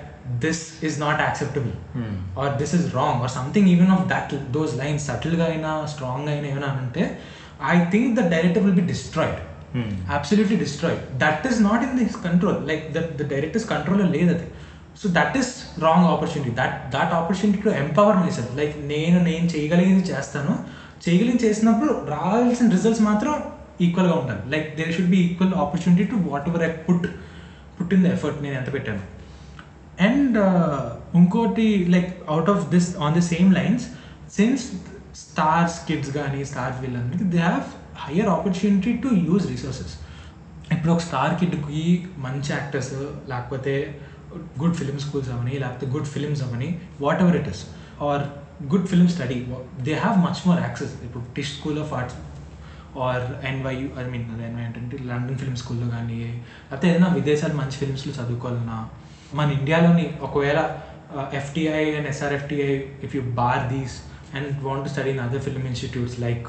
this 0.44 0.64
is 0.88 0.98
not 1.06 1.22
acceptable 1.28 1.76
Hmm. 1.96 2.16
Or 2.42 2.52
this 2.62 2.74
is 2.80 2.88
wrong 2.98 3.22
or 3.26 3.34
something 3.38 3.70
even 3.74 3.94
of 3.96 4.04
that 4.12 4.34
those 4.58 4.74
lines 4.82 5.06
సటిల్గా 5.12 5.48
అయినా 5.52 5.72
స్ట్రాంగ్గా 5.94 6.34
అయినా 6.36 6.50
ఏమైనా 6.52 6.72
అంటే 6.82 7.04
I 7.72 7.78
think 7.94 8.12
the 8.20 8.26
director 8.36 8.66
will 8.68 8.78
be 8.82 8.88
destroyed 8.94 9.40
Hmm. 9.74 9.92
absolutely 10.10 10.56
destroyed. 10.58 11.02
That 11.20 11.46
is 11.50 11.58
not 11.62 11.82
in 11.84 11.92
his 11.98 12.16
control. 12.18 12.56
Like 12.70 12.82
the, 12.96 13.02
the 13.20 13.26
director's 13.26 13.66
control 13.66 14.00
లేదు 14.16 14.32
అది 14.34 14.48
so 15.02 15.10
that 15.18 15.36
is 15.42 15.52
wrong 15.84 16.06
opportunity 16.10 16.52
that 16.58 16.76
that 16.96 17.14
opportunity 17.20 17.60
to 17.66 17.70
empower 17.82 18.18
myself 18.38 18.56
like 18.60 18.74
నేను 18.90 19.20
నేను 19.30 19.46
చేయగలిగింది 19.54 20.04
చేస్తాను. 20.10 20.54
చేయగలిగింది 21.06 21.44
చేసినప్పుడు 21.48 21.94
రావాల్సిన 22.12 22.68
results 22.76 23.04
మాత్రం 23.10 23.36
ఈక్వల్గా 23.86 24.16
ఉండాలి 24.22 24.44
like 24.54 24.68
there 24.80 24.92
should 24.98 25.12
be 25.16 25.20
equal 25.28 25.54
opportunity 25.64 26.06
to 26.12 26.18
whatever 26.52 26.64
I 26.68 26.72
put 26.88 27.08
put 27.78 27.94
in 27.98 28.04
the 28.06 28.14
effort 28.18 28.40
నేను 28.46 28.56
ఎంత 28.62 28.70
పెట్టాను. 28.76 29.04
అండ్ 30.08 30.38
ఇంకోటి 31.20 31.68
like 31.96 32.12
out 32.34 32.50
of 32.54 32.64
this 32.74 32.90
on 33.06 33.16
the 33.18 33.24
same 33.32 33.50
lines 33.60 33.86
since 34.38 34.66
stars 35.24 35.78
kids 35.88 36.12
కానీ 36.18 36.42
స్టార్స్ 36.52 36.78
వీళ్ళందరికీ 36.84 37.26
they 37.34 37.42
have 37.48 37.68
higher 38.04 38.30
opportunity 38.36 38.94
to 39.04 39.10
use 39.28 39.46
resources 39.54 39.96
ఇప్పుడు 40.74 40.92
ఒక 40.94 41.02
star 41.08 41.34
కిడ్కి 41.40 41.84
మంచి 42.26 42.50
యాక్టర్స్ 42.56 42.92
లేకపోతే 43.32 43.74
గుడ్ 44.62 44.76
ఫిలిం 44.80 44.98
స్కూల్స్ 45.06 45.32
అవని 45.36 45.56
లేకపోతే 45.64 45.88
good 45.96 46.10
films 46.14 46.44
Avani 46.46 46.70
whatever 47.24 47.38
it 47.42 47.50
is 47.54 47.64
or 48.08 48.24
good 48.72 48.88
film 48.92 49.08
study 49.16 49.38
they 49.88 49.94
have 49.96 50.18
much 50.26 50.42
more 50.48 50.60
access 50.66 50.94
ఇప్పుడు 51.06 51.24
Tisch 51.36 51.52
school 51.58 51.80
of 51.84 51.92
arts 51.94 52.18
or 53.00 53.46
NYU 53.46 53.88
I 53.98 54.04
mean 54.04 54.26
NY 54.44 54.64
ఏంటంటే 54.64 54.98
London 55.10 55.38
film 55.38 55.56
స్కూల్లో 55.56 55.88
కానీ 55.88 56.18
లేకపోతే 56.24 56.88
ఏదైనా 56.90 57.08
విదేశాలు 57.08 57.54
మంచి 57.54 57.78
ఫిల్మ్స్లో 57.78 58.14
చదువుకోవాలన్నా 58.14 58.78
మన 59.34 59.52
ఇండియాలోని 59.52 60.14
ఒకవేళ 60.22 60.60
FTI 61.34 61.86
and 61.94 62.08
SRFTI 62.08 62.72
if 63.04 63.16
you 63.16 63.22
bar 63.22 63.64
these 63.74 63.96
and 64.36 64.64
want 64.64 64.84
to 64.84 64.90
study 64.90 65.10
in 65.10 65.20
other 65.20 65.42
film 65.42 65.68
institutes 65.68 66.20
like 66.20 66.48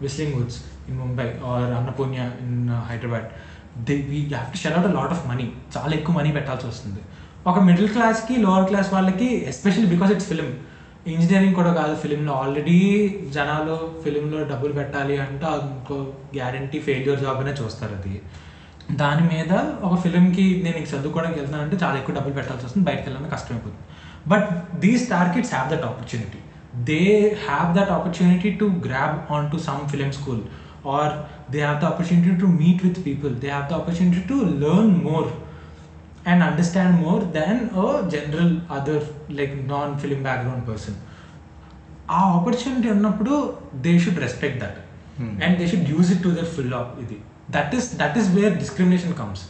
Whistling 0.00 0.34
Woods 0.34 0.58
in 0.88 0.98
Mumbai 0.98 1.28
or 1.44 1.72
Annapurna 1.72 2.14
in 2.40 2.70
Hyderabad 2.88 3.28
they 3.84 3.94
we 4.10 4.20
have 4.26 4.52
to 4.52 4.56
shell 4.56 4.72
out 4.72 4.86
a 4.86 4.92
lot 4.92 5.10
of 5.10 5.26
money 5.28 5.52
చాలా 5.76 5.94
ఎక్కువ 5.94 6.14
money 6.14 6.32
పెట్టాల్సి 6.32 6.66
వస్తుంది. 6.66 7.00
ఒక 7.46 7.58
middle 7.58 7.88
క్లాస్కి 7.88 8.36
lower 8.36 8.66
class 8.66 8.92
వాళ్ళకి 8.94 9.28
especially 9.44 9.86
because 9.86 10.12
it's 10.12 10.26
film 10.26 10.48
engineering 11.12 11.54
కూడా 11.54 11.72
కాదు 11.74 11.94
ఫిలింలో 11.94 12.32
ఆల్రెడీ 12.32 12.78
జనాలు 13.34 13.76
ఫిలింలో 14.04 14.38
డబ్బులు 14.44 14.72
పెట్టాలి 14.72 15.16
అంటే 15.18 15.46
ఇంకో 15.46 15.96
గ్యారంటీ 16.36 16.78
ఫెయిల్యూర్ 16.78 17.20
జాబ్ 17.20 17.40
అనే 17.40 17.52
చూస్తారు 17.62 17.94
అది. 17.94 18.20
దాని 18.92 19.22
మీద 19.22 19.52
ఒక 19.86 20.00
ఫిలింకి 20.00 20.62
నేను 20.64 20.76
ఇంక 20.76 20.88
చదువుకోవడానికి 20.94 21.38
వెళ్తున్నానంటే 21.40 21.76
చాలా 21.84 21.96
ఎక్కువ 21.96 22.14
డబ్బులు 22.14 22.34
పెట్టాల్సి 22.34 22.66
వస్తుంది 22.66 22.86
బయటకు 22.86 23.02
వెళ్ళాలని 23.02 23.30
కష్టమైపోతుంది. 23.30 23.84
But 24.28 24.78
these 24.80 25.04
star 25.04 25.34
kids 25.34 25.54
have 25.54 25.70
that 25.72 25.84
opportunity. 25.84 26.40
They 26.90 27.02
have 27.48 27.78
that 27.78 27.90
opportunity 27.90 28.50
to 28.50 28.64
grab 28.64 29.32
on 29.32 29.50
to 29.52 29.56
some 29.56 29.88
film 29.88 30.12
school. 30.12 30.42
Or 30.86 31.14
they 31.52 31.60
have 31.60 31.80
the 31.80 31.84
opportunity 31.84 32.34
to 32.40 32.46
meet 32.46 32.84
with 32.86 33.06
people. 33.06 33.34
They 33.34 33.48
have 33.48 33.68
the 33.70 33.74
opportunity 33.80 34.22
to 34.28 34.34
learn 34.34 34.94
more. 35.08 35.28
And 36.30 36.38
understand 36.42 36.92
more 37.00 37.20
than 37.36 37.56
a 37.84 37.88
general 38.14 38.50
other 38.76 38.98
like 39.38 39.54
non-film 39.72 40.22
background 40.28 40.64
person. 40.70 40.94
ఆ 42.16 42.20
opportunity 42.36 42.88
ఉన్నప్పుడు 42.94 43.34
they 43.84 43.92
should 44.04 44.18
respect 44.24 44.58
that. 44.62 44.78
And 45.44 45.54
they 45.60 45.66
should 45.70 45.88
use 45.92 46.08
it 46.14 46.22
to 46.26 46.30
their 46.38 46.50
full 46.56 46.74
of 46.80 46.90
ఇది. 47.04 47.16
That 47.56 47.72
is 47.78 47.86
that 48.00 48.16
is 48.20 48.28
where 48.36 48.54
discrimination 48.62 49.14
comes 49.20 49.42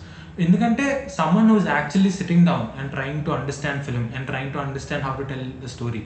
ఎందుకంటే 0.44 0.84
someone 1.16 1.50
who's 1.52 1.66
actually 1.76 2.12
sitting 2.18 2.46
down 2.50 2.66
and 2.78 2.90
trying 2.94 3.22
to 3.26 3.32
understand 3.38 3.82
film 3.88 4.06
and 4.16 4.26
trying 4.30 4.52
to 4.54 4.60
understand 4.64 5.04
how 5.06 5.12
to 5.20 5.26
tell 5.32 5.44
the 5.64 5.70
story 5.74 6.02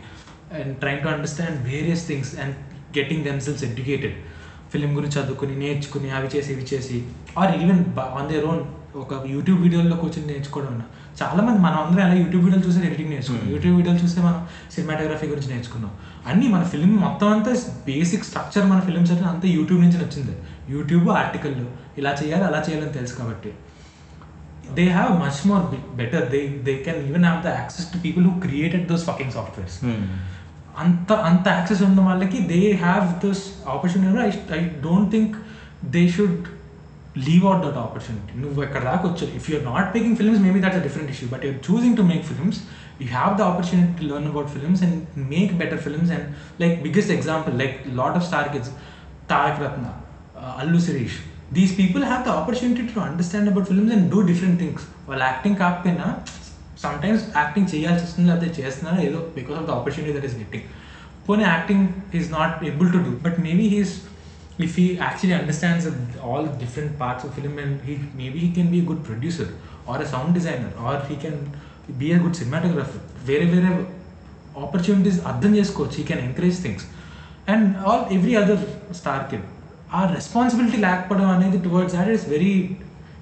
and 0.60 0.72
trying 0.82 1.04
to 1.06 1.10
understand 1.14 1.58
various 1.70 2.04
things 2.10 2.32
and 2.44 2.56
getting 2.98 3.24
themselves 3.28 3.62
educated 3.68 4.16
film 4.72 4.90
గురించి 4.98 5.16
చదువుకుని 5.18 5.54
నేర్చుకుని 5.64 6.10
అవి 6.18 6.28
చేసి 6.34 6.50
ఇవి 6.56 6.66
చేసి 6.72 6.98
or 7.42 7.52
even 7.62 7.82
on 8.18 8.28
their 8.32 8.46
own 8.52 8.62
ఒక 8.94 9.26
YouTube 9.26 9.62
వీడియోలో 9.62 9.96
కూర్చొని 9.96 10.26
నేర్చుకోవడం 10.26 10.68
ఉన్నా 10.72 10.84
చాలా 11.20 11.42
మంది 11.42 11.58
మనం 11.58 11.78
అందరం 11.84 12.04
అలా 12.04 12.14
యూట్యూబ్ 12.14 12.44
వీడియోలు 12.44 12.66
చూసి 12.66 12.86
ఎడిటింగ్ 12.86 13.10
నేర్చుకున్నాం. 13.10 13.44
Hmm. 13.44 13.52
యూట్యూబ్ 13.54 13.76
వీడియోలు 13.76 13.98
చూస్తే 14.04 14.20
మనం 14.20 14.46
సినిమాటోగ్రఫీ 14.74 15.26
గురించి 15.26 15.48
నేర్చుకున్నాం. 15.54 15.90
అన్నీ 16.26 16.48
మన 16.48 16.62
ఫిల్మ్ 16.62 17.00
మొత్తం 17.00 17.28
అంతా 17.28 17.50
బేసిక్ 17.86 18.24
స్ట్రక్చర్ 18.24 18.66
మన 18.66 18.80
ఫిల్మ్స్ 18.80 19.12
అంటే 19.12 19.24
అంతా 19.24 19.48
యూట్యూబ్ 19.48 19.82
నుంచి 19.82 19.96
వచ్చింది 19.96 20.34
యూట్యూబ్ 20.70 21.08
ఆర్టికల్ 21.10 21.66
ఇలా 21.98 22.10
చేయాలి 22.22 22.44
అలా 22.44 22.64
చేయాలని 22.68 22.92
తెలుసు 22.92 23.14
కాబట్టి. 23.14 23.52
They 24.74 24.84
have 24.88 25.20
much 25.20 25.46
more 25.46 25.62
better 25.96 26.30
they 26.30 26.46
they 26.66 26.74
can 26.74 27.08
even 27.08 27.24
have 27.24 27.44
the 27.44 27.46
access 27.46 27.92
to 27.92 27.98
people 27.98 28.26
who 28.26 28.40
created 28.40 28.88
those 28.88 29.04
fucking 29.04 29.32
softwares 29.32 29.84
అంత 30.78 31.12
అంత 31.12 31.48
యాక్సెస్ 31.48 31.82
ఉన్న 31.82 32.00
వాళ్ళకి 32.00 32.38
they 32.38 32.72
have 32.72 33.26
this 33.26 33.44
opportunity 33.68 34.20
I 34.26 34.60
I 34.60 34.68
don't 34.86 35.10
think 35.10 35.36
they 35.84 36.08
should 36.08 36.46
leave 37.26 37.44
out 37.44 37.62
that 37.66 37.78
opportunity 37.78 38.34
నువ్వు 38.40 38.60
ఎక్కడ 38.62 38.82
దాకా 38.84 39.04
వచ్చు 39.08 39.26
if 39.38 39.46
you're 39.50 39.64
not 39.64 39.88
making 39.94 40.16
films 40.16 40.42
maybe 40.42 40.60
that's 40.60 40.78
a 40.78 40.82
different 40.82 41.10
issue 41.10 41.28
but 41.28 41.44
you're 41.46 41.58
choosing 41.68 41.96
to 41.96 42.04
make 42.10 42.24
films 42.24 42.60
you 43.00 43.08
have 43.10 43.32
the 43.38 43.44
opportunity 43.48 43.92
to 43.98 44.06
learn 44.12 44.28
about 44.28 44.50
films 44.54 44.82
and 44.82 44.98
make 45.32 45.52
better 45.54 45.80
films 45.86 46.12
and 46.12 46.26
like 46.60 46.76
biggest 46.82 47.12
example 47.16 47.54
like 47.58 47.76
lot 48.00 48.16
of 48.16 48.26
star 48.26 48.50
kids 48.54 48.72
Tarak 49.30 49.60
Ratna 49.62 49.86
Allu 50.58 50.80
Sirish 50.80 51.18
these 51.52 51.72
people 51.78 52.02
have 52.04 52.22
the 52.24 52.32
opportunity 52.38 52.82
to 52.90 53.00
understand 53.00 53.48
about 53.50 53.68
films 53.68 53.94
and 53.94 54.06
do 54.12 54.20
different 54.22 54.58
things 54.62 54.84
వాళ్ళు 55.08 55.24
acting 55.24 55.56
కాకపోయినా 55.56 56.06
some 56.82 56.98
times 57.02 57.24
acting 57.36 57.68
చేయాల్సి 57.72 58.04
వస్తుంది 58.04 58.28
లేకపోతే 58.30 58.50
చేస్తున్నారు 58.58 59.00
ఏదో 59.00 59.20
because 59.36 59.56
of 59.58 59.66
the 59.66 59.72
opportunity 59.78 60.12
that 60.12 60.26
is 60.28 60.36
getting 60.38 60.66
పోనీ 61.26 61.44
acting 61.46 61.86
is 62.14 62.28
not 62.32 62.52
able 62.64 62.90
to 62.92 62.98
do 62.98 63.12
but 63.24 63.38
maybe 63.46 63.64
he's 63.68 63.94
if 64.64 64.72
he 64.80 64.86
actually 65.08 65.34
understands 65.40 65.84
all 66.28 66.44
different 66.62 66.92
parts 67.02 67.22
of 67.26 67.30
film 67.38 67.56
and 67.64 67.74
he 67.88 67.94
maybe 68.20 68.38
he 68.44 68.50
can 68.56 68.68
be 68.74 68.78
a 68.84 68.86
good 68.90 69.02
producer 69.08 69.48
or 69.88 69.96
a 70.04 70.08
sound 70.12 70.30
designer 70.38 70.70
or 70.84 70.94
he 71.10 71.16
can 71.24 71.36
be 72.00 72.08
a 72.16 72.18
good 72.24 72.34
cinematographer. 72.40 73.00
వేరే 73.28 73.46
వేరే 73.54 73.70
opportunities 74.64 75.18
అర్థం 75.30 75.52
చేసుకోవచ్చు 75.58 75.96
he 76.00 76.04
can 76.10 76.22
encourage 76.28 76.58
things 76.64 76.86
and 77.52 77.66
all 77.88 78.04
every 78.16 78.34
other 78.42 78.62
star 79.00 79.24
kid 79.30 79.46
ఆ 79.98 80.00
responsibility 80.16 80.78
లేకపోవడం 80.86 81.28
అనేది 81.36 81.58
towards 81.66 81.94
that 81.98 82.10
is 82.16 82.26
very 82.34 82.52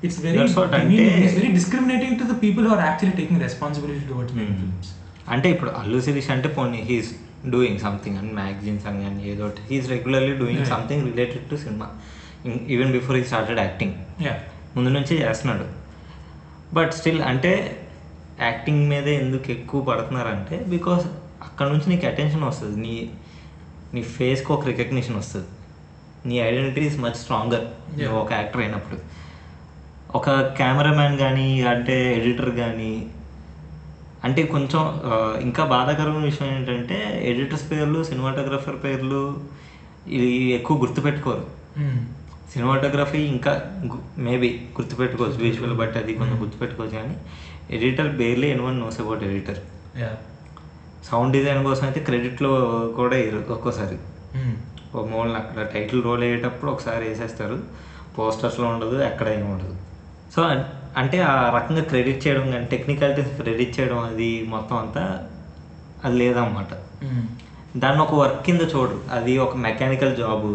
it's 0.06 0.20
very 0.26 0.40
it's 0.44 1.36
very 1.38 1.50
discriminating 1.58 2.16
to 2.20 2.26
the 2.32 2.36
people 2.44 2.66
are 2.74 2.82
actually 2.88 3.16
taking 3.20 3.42
responsibility 3.46 4.04
towards. 4.10 4.34
Films 4.38 4.90
అంటే 5.34 5.48
ఇప్పుడు 5.54 5.70
అల్లు 5.80 6.00
శిరీష్ 6.06 6.30
అంటే 6.36 6.48
పోనీ 6.58 6.80
he's 6.90 7.12
doing 7.50 7.78
something 7.78 8.18
and 8.18 8.32
magazines 8.34 8.86
అని 8.86 9.00
కానీ 9.02 9.30
ఏదో 9.30 9.46
ఒకటి 9.46 9.62
he's 9.70 9.88
regularly 9.90 10.34
doing. 10.36 10.66
Something 10.66 11.04
related 11.06 11.50
to 11.50 11.56
cinema 11.56 11.88
even 12.68 12.92
before 12.92 13.18
he 13.18 13.24
started 13.24 13.58
acting 13.58 13.94
ముందు 14.76 14.88
నుంచే 14.88 15.16
చేస్తున్నాడు. 15.16 15.66
బట్ 16.74 16.92
స్టిల్ 16.92 17.22
అంటే 17.22 17.52
యాక్టింగ్ 18.40 18.88
మీదే 18.88 19.14
ఎందుకు 19.14 19.50
ఎక్కువ 19.50 19.80
పడుతున్నారంటే 19.80 20.56
బికాస్ 20.68 21.06
అక్కడ 21.42 21.66
నుంచి 21.66 21.88
నీకు 21.88 22.06
అటెన్షన్ 22.06 22.44
వస్తుంది. 22.44 22.76
నీ 22.80 23.10
నీ 23.94 24.02
ఫేస్కి 24.02 24.52
ఒక 24.52 24.66
రికగ్నిషన్ 24.66 25.16
వస్తుంది. 25.16 25.46
నీ 26.26 26.36
ఐడెంటిటీ 26.38 26.86
ఇస్ 26.86 26.98
మచ్ 26.98 27.14
స్ట్రాంగర్. 27.14 27.66
ఒక 28.22 28.32
యాక్టర్ 28.32 28.60
అయినప్పుడు. 28.60 28.98
ఒక 30.16 30.30
కెమెరామ్యాన్ 30.58 31.18
కానీ 31.18 31.62
అంటే 31.62 31.96
ఎడిటర్ 32.18 32.52
కానీ 32.56 32.92
అంటే 34.26 34.42
కొంచెం 34.54 34.82
ఇంకా 35.40 35.62
బాధాకరమైన 35.72 36.26
విషయం 36.30 36.48
ఏంటంటే 36.56 36.96
ఎడిటర్స్ 37.30 37.66
పేర్లు 37.70 38.00
సినిమాటోగ్రఫర్ 38.04 38.78
పేర్లు 38.84 39.20
ఇవి 40.16 40.30
ఎక్కువ 40.58 40.74
గుర్తుపెట్టుకోరు. 40.80 41.44
సినిమాటోగ్రఫీ 42.52 43.20
ఇంకా 43.34 43.52
మేబీ 44.26 44.48
గుర్తుపెట్టుకోవచ్చు 44.78 45.38
విజువల్ 45.46 45.74
బట్ 45.80 45.96
అది 46.00 46.12
కొంచెం. 46.20 46.36
గుర్తుపెట్టుకోవచ్చు 46.42 46.96
కానీ 47.00 47.16
editor 47.76 48.10
barely 48.20 48.48
anyone 48.48 48.78
knows 48.80 48.98
about 49.00 49.22
editor 49.30 49.60
sound 51.08 51.32
design 51.36 51.62
కోసం 51.64 51.84
అయితే 51.86 52.00
క్రెడిట్లో 52.00 52.52
కూడా 52.98 53.16
ఒక్కోసారి. 53.56 53.96
ఒక 54.94 55.04
మూలన 55.12 55.36
అక్కడ 55.42 55.64
టైటిల్ 55.74 56.00
రోల్ 56.06 56.22
అయ్యేటప్పుడు 56.26 56.70
ఒకసారి 56.70 57.04
వేసేస్తారు. 57.08 57.58
పోస్టర్స్లో 58.16 58.66
ఉండదు 58.74 58.96
ఎక్కడ 59.10 59.28
ఏమి 59.36 59.48
ఉండదు. 59.54 59.74
సో 60.34 60.40
అంటే 60.96 61.16
ఆ 61.30 61.34
రకంగా 61.56 61.82
క్రెడిట్ 61.90 62.20
చేయడం 62.26 62.44
కానీ 62.52 62.66
టెక్నికాలిటీస్ 62.74 63.32
క్రెడిట్ 63.40 63.72
చేయడం 63.78 63.98
అది 64.10 64.28
మొత్తం 64.54 64.76
అంతా 64.82 65.02
అది 66.04 66.16
లేదన్నమాట. 66.20 66.72
దాన్ని 67.82 68.00
ఒక 68.04 68.14
వర్క్ 68.20 68.40
కింద 68.46 68.62
చూడరు. 68.74 68.98
అది 69.16 69.32
ఒక 69.46 69.56
మెకానికల్ 69.66 70.14
జాబ్ 70.22 70.46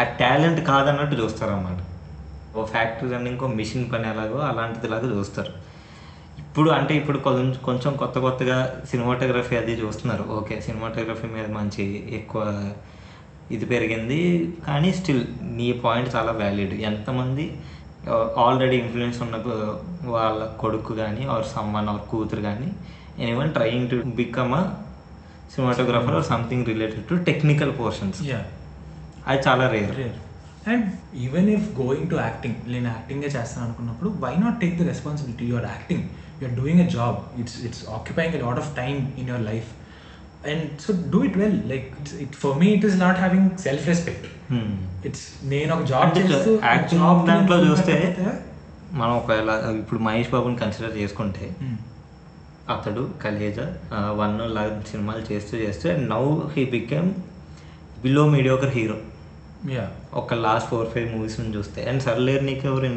ఆ 0.00 0.04
టాలెంట్ 0.20 0.60
కాదన్నట్టు 0.70 1.16
చూస్తారు 1.22 1.52
అన్నమాట 1.52 1.80
ఓ 2.56 2.60
ఫ్యాక్టరీ 2.74 3.08
రన్నింగ్ 3.12 3.34
ఇంకో 3.34 3.48
మిషన్ 3.58 3.84
పని 3.92 4.06
ఎలాగో 4.12 4.38
అలాంటిది 4.50 4.88
లాగా 4.92 5.08
చూస్తారు. 5.16 5.52
ఇప్పుడు 6.42 6.68
అంటే 6.70 6.92
ఇప్పుడు 7.00 7.18
కొంచెం 7.26 7.50
కొంచెం 7.68 7.92
కొత్త 8.02 8.16
కొత్తగా 8.18 8.56
సినిమాటోగ్రఫీ 8.90 9.54
అది 9.56 9.72
చూస్తున్నారు. 9.82 10.24
ఓకే 10.38 10.54
సినిమాటోగ్రఫీ 10.66 11.28
మీద 11.36 11.46
మంచి 11.58 11.84
ఎక్కువ 12.18 12.42
ఇది 13.50 13.66
పెరిగింది. 13.72 14.20
కానీ 14.66 14.90
స్టిల్ 14.98 15.22
నీ 15.58 15.68
పాయింట్ 15.84 16.10
చాలా 16.16 16.32
వ్యాలిడ్ 16.40 16.74
ఎంతమంది 16.90 17.46
ఆల్రెడీ 18.44 18.76
ఇన్ఫ్లుయెన్స్ 18.76 19.18
ఉన్న 19.22 19.36
వాళ్ళ 20.12 20.40
కొడుకు 20.60 20.92
కానీ 20.94 21.24
ఆర్ 21.26 21.44
సమ్మన్ 21.46 21.88
ఆర్ 21.88 22.02
కూతురు 22.10 22.42
కానీ 22.42 22.68
anyone 23.18 23.52
trying 23.52 23.88
to 23.90 23.96
become 24.16 24.52
a 24.54 24.62
cinematographer 25.54 26.16
or 26.16 26.24
something 26.24 26.66
related 26.66 27.04
to 27.08 27.16
technical 27.24 27.72
portions 27.78 28.20
అది 29.28 29.40
చాలా 29.48 29.64
rare 29.66 29.94
rare 29.98 30.18
and 30.70 30.86
even 31.16 31.48
if 31.50 31.66
going 31.80 32.08
to 32.10 32.16
acting 32.16 32.58
నేను 32.66 32.88
యాక్టింగే 32.88 33.28
చేస్తాను 33.28 33.64
అనుకున్నప్పుడు 33.66 34.10
why 34.20 34.32
not 34.36 34.58
take 34.60 34.74
the 34.78 34.86
responsibility 34.86 35.44
you're 35.44 35.66
acting 35.66 36.04
you're 36.40 36.56
doing 36.56 36.80
a 36.80 36.88
job 36.88 37.18
it's 37.40 37.58
it's 37.64 37.82
occupying 37.90 38.36
a 38.36 38.42
lot 38.42 38.60
of 38.64 38.70
time 38.76 38.98
in 39.18 39.28
your 39.28 39.44
life 39.44 39.70
and 40.48 40.80
so 40.80 40.92
do 41.10 41.24
it 41.24 41.38
well 41.38 41.68
like 41.68 41.86
it 42.20 42.36
for 42.36 42.58
me 42.58 42.66
it 42.66 42.84
is 42.84 43.00
not 43.00 43.18
having 43.18 43.58
self 43.58 43.88
respect 43.88 44.26
it's 45.06 45.44
నేను 45.44 45.74
ఒక 45.74 45.82
job 45.82 46.14
job 46.88 47.26
దాంట్లో 47.26 47.64
చూస్తే 47.64 47.96
మనం 48.92 49.16
ఒకవేళ 49.16 49.50
ఇప్పుడు 49.78 50.00
మహేష్ 50.00 50.30
బాబుని 50.30 50.56
consider 50.56 50.98
చేసుకుంటే 50.98 51.50
అతడు 52.68 53.10
కలేజా 53.22 53.66
వన్ 53.92 54.40
లాగా 54.50 54.82
సినిమాలు 54.90 55.32
చేస్తూ 55.32 55.56
చేస్తూ 55.56 55.90
and 55.90 56.10
now 56.10 56.48
he 56.56 56.64
became 56.64 57.14
below 58.02 58.28
mediocre 58.28 58.70
hero 58.70 58.98
ఒక 60.14 60.34
లాస్ట్ 60.34 60.68
ఫోర్ 60.68 60.88
ఫైవ్ 60.88 61.14
మూవీస్ 61.14 61.40
నుంచి 61.40 61.56
చూస్తే. 61.56 61.88
అండ్ 61.88 62.02
సర్లేరు 62.02 62.44
నీకు 62.44 62.66
ఎవరు 62.66 62.88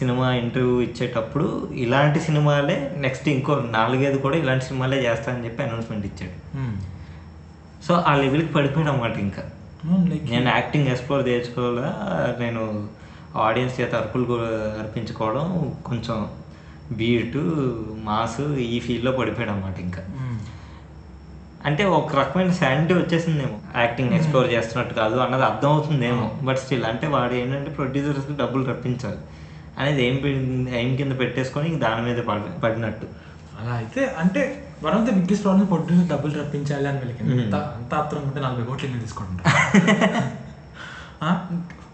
సినిమా 0.00 0.26
ఇంటర్వ్యూ 0.42 0.76
ఇచ్చేటప్పుడు 0.86 1.46
ఇలాంటి 1.84 2.20
సినిమాలే 2.26 2.76
నెక్స్ట్ 3.04 3.28
ఇంకో 3.34 3.54
నాలుగైదు 3.76 4.18
కూడా 4.26 4.36
ఇలాంటి 4.42 4.64
సినిమాలే 4.64 4.98
చేస్తా 5.06 5.28
అని 5.32 5.44
చెప్పి 5.46 5.60
అనౌన్స్మెంట్ 5.66 6.06
ఇచ్చాడు. 6.10 6.36
సో 7.86 7.94
ఆ 8.08 8.14
లెవెల్కి 8.22 8.52
పడిపోయాడు 8.56 8.90
అన్నమాట 8.92 9.16
ఇంకా. 9.26 9.42
లైక్ 10.10 10.24
నేను 10.32 10.48
యాక్టింగ్ 10.56 10.88
ఎక్స్ప్లోర్ 10.94 11.24
చేసుకోవాలా 11.28 11.90
నేను 12.40 12.62
ఆడియన్స్ 13.46 13.74
చేత 13.80 13.92
అర్పులు 14.00 14.36
అర్పించుకోవడం 14.82 15.46
కొంచెం 15.86 16.18
బీట్ 17.00 17.38
మాస్ 18.08 18.40
ఈ 18.74 18.76
ఫీల్డ్లో 18.86 19.12
పడిపోయాడు 19.18 19.52
అనమాట 19.52 19.78
ఇంకా. 19.86 20.02
అంటే 21.68 21.82
ఒక 21.98 22.14
రకమైన 22.18 22.52
శానిటీ 22.58 22.92
వచ్చేసిందేమో. 22.94 23.56
యాక్టింగ్ 23.80 24.14
ఎక్స్ప్లోర్ 24.18 24.48
చేస్తున్నట్టు 24.52 24.94
కాదు 24.94 25.16
అన్నది 25.24 25.44
అర్థం 25.48 25.70
అవుతుందేమో 25.74 26.26
బట్ 26.46 26.60
స్టిల్ 26.62 26.86
అంటే 26.90 27.06
వాడు 27.14 27.34
ఏంటంటే 27.40 27.70
ప్రొడ్యూసర్స్కి 27.78 28.36
డబ్బులు 28.42 28.64
రప్పించాలి. 28.70 29.20
అనేది 29.80 30.02
ఏం 30.02 30.16
ఏం 30.80 30.90
కింద 30.96 31.14
పెట్టేసుకొని 31.18 31.68
ఇంక 31.68 31.80
దాని 31.80 32.02
మీద 32.08 32.20
పడి 32.22 32.52
పడినట్టు. 32.62 33.06
అలా 33.60 33.72
అయితే 33.74 34.02
అంటే 34.18 34.42
one 34.84 34.94
of 34.94 35.06
the 35.06 35.14
biggest 35.16 35.44
problem 35.44 35.68
పొద్దున్న 35.68 36.02
డబ్బులు 36.08 36.34
రప్పించాలి 36.40 36.88
అని 36.88 36.98
వీళ్ళకి 36.98 37.22
ఎంత 37.36 37.56
అంత 37.78 37.94
ఆత్రం 37.94 38.22
ఉంటే 38.22 38.40
నలభై 38.40 38.64
కోట్లు 38.64 38.86
ఎందుకు 38.88 39.02
తీసుకుంటారు? 39.02 39.50
ఆ? 41.22 41.30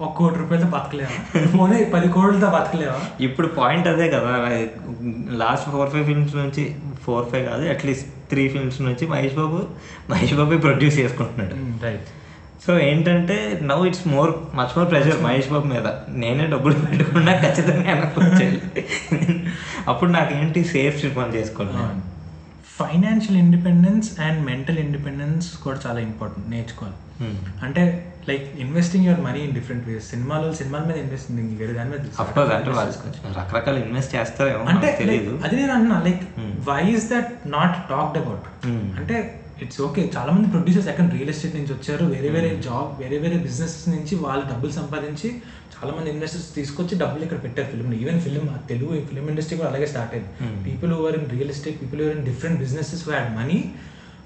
ఒక 0.00 0.10
కోటి 0.12 0.36
రూపాయలతో 0.38 0.68
బతకలేవా? 0.68 1.14
పోనీ 1.56 1.84
పది 1.92 2.08
కోట్లతో 2.08 2.48
బతకలేవా? 2.48 2.98
ఇప్పుడు 3.20 3.48
పాయింట్ 3.56 3.88
అదే 3.88 4.06
కదా 4.08 4.32
లాస్ట్ 5.38 5.68
ఫోర్ 5.70 5.90
ఫైవ్ 5.90 6.06
ఫిల్మ్స్ 6.06 6.36
నుంచి 6.36 6.64
ఫోర్ 7.04 7.26
ఫైవ్ 7.30 7.44
కాదు 7.48 7.64
అట్లీస్ట్ 7.68 8.06
త్రీ 8.30 8.48
ఫిల్మ్స్ 8.48 8.80
నుంచి 8.82 9.06
మహేష్ 9.06 9.34
బాబు 9.34 9.58
మహేష్ 10.10 10.34
బాబు 10.34 10.58
ప్రొడ్యూస్ 10.58 10.98
చేసుకుంటున్నాడు. 10.98 11.56
రైట్. 11.84 12.08
సో 12.64 12.72
ఏంటంటే 12.88 13.36
now 13.70 13.82
it's 13.88 14.04
more 14.08 14.30
much 14.58 14.72
more 14.76 14.88
pressure 14.92 15.20
Mahesh 15.26 15.48
Babu 15.52 15.66
మీద. 15.74 15.86
నేనే 16.22 16.46
డబ్బులు 16.54 16.74
పెట్టుకున్నా 16.84 17.32
ఖచ్చితంగా 17.44 17.86
వెనక్కి 17.92 18.18
వచ్చేయాలి. 18.20 18.60
అప్పుడు 19.88 20.10
నాకేంటి 20.10 20.62
సేఫ్ 20.74 20.98
సినిమాలు 21.04 21.32
చేసుకోవాలి? 21.38 22.00
Financial 22.78 23.38
independence 23.44 24.08
and 24.26 24.40
mental 24.50 24.78
independence 24.86 25.46
కూడా 25.64 25.78
చాలా 25.86 26.00
ఇంపార్టెంట్ 26.08 26.48
నేర్చుకోవాలి. 26.54 26.98
అంటే 27.66 27.82
like 28.28 28.46
investing 28.64 29.04
your 29.08 29.20
money 29.26 29.40
in 29.46 29.54
different 29.58 29.84
ways 29.88 30.06
సినిమాలు 30.12 30.46
సినిమాల 30.60 30.82
మీద 30.88 30.96
ఇన్వెస్టింగ్ 31.04 31.52
వేరే 31.60 31.72
దాని 31.78 31.90
మీద 31.90 32.00
రకరకాల 33.40 33.76
ఇన్వెస్ట్ 33.86 34.12
చేస్తారేమో 34.16 34.64
అంటే 34.72 34.88
తెలియదు 35.00 35.32
అది 35.46 35.54
నేను 35.60 35.72
అంటున్నా 35.76 35.98
like 36.08 36.22
Hmm. 36.38 36.50
Why 36.70 36.82
is 36.96 37.06
that 37.12 37.30
not 37.56 37.76
talked 37.92 38.18
about 38.22 38.46
Hmm. 38.66 38.84
అంటే 39.00 39.16
ఇట్స్ 39.56 39.78
ఓకే 39.82 40.02
చాలా 40.14 40.30
మంది 40.34 40.48
ప్రొడ్యూసర్స్ 40.54 40.88
ఎక్కడ 40.92 41.06
రియల్ 41.14 41.30
ఎస్టేట్ 41.32 41.54
నుంచి 41.56 41.72
వచ్చారు 41.74 42.04
వేరే 42.10 42.28
వేరే 42.34 42.50
జాబ్ 42.66 42.90
వేరే 43.00 43.16
వేరే 43.22 43.36
బిజినెస్ 43.44 43.76
నుంచి 43.88 44.14
వాళ్ళు 44.24 44.44
డబ్బులు 44.50 44.72
సంపాదించి 44.72 45.28
చాలా 45.74 45.92
మంది 45.96 46.08
ఇన్వెస్టర్స్ 46.10 46.48
తీసుకొచ్చి 46.56 46.94
డబ్బులు 47.02 47.22
ఇక్కడ 47.26 47.40
పెట్టారు 47.44 47.68
film 47.72 47.94
even 47.98 48.20
film 48.26 48.48
Telugu 48.68 48.92
film 49.08 49.28
industry 49.32 49.56
కూడా 49.58 49.70
అలాగే 49.72 49.88
స్టార్ట్ 49.92 50.12
అయింది 50.14 50.30
Hmm. 50.40 50.54
People 50.66 50.92
over 50.96 51.16
in 51.18 51.26
real 51.34 51.50
estate 51.54 51.78
people 51.82 52.00
over 52.02 52.14
in 52.16 52.24
different 52.28 52.58
businesses 52.64 53.02
had 53.08 53.30
money 53.38 53.58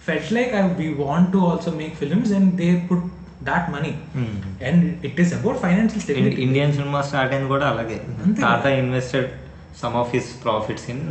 fed 0.07 0.29
like 0.37 0.53
I 0.57 0.65
we 0.79 0.89
want 1.03 1.31
to 1.33 1.41
also 1.49 1.73
make 1.81 1.95
films 2.01 2.33
and 2.39 2.51
they 2.61 2.69
put 2.89 3.07
that 3.49 3.67
money 3.75 3.93
Hmm. 4.17 4.35
And 4.69 4.85
it 5.09 5.21
is 5.25 5.33
about 5.39 5.59
financial 5.65 6.05
stability 6.07 6.43
Indian 6.47 6.75
cinema 6.79 7.01
start 7.09 7.35
అయింది 7.35 7.51
కూడా 7.55 7.69
అలాగే. 7.73 7.99
Tata 8.43 8.73
invested 8.83 9.29
some 9.83 9.97
of 9.97 10.13
his 10.17 10.31
profits 10.45 10.87
in 10.95 11.05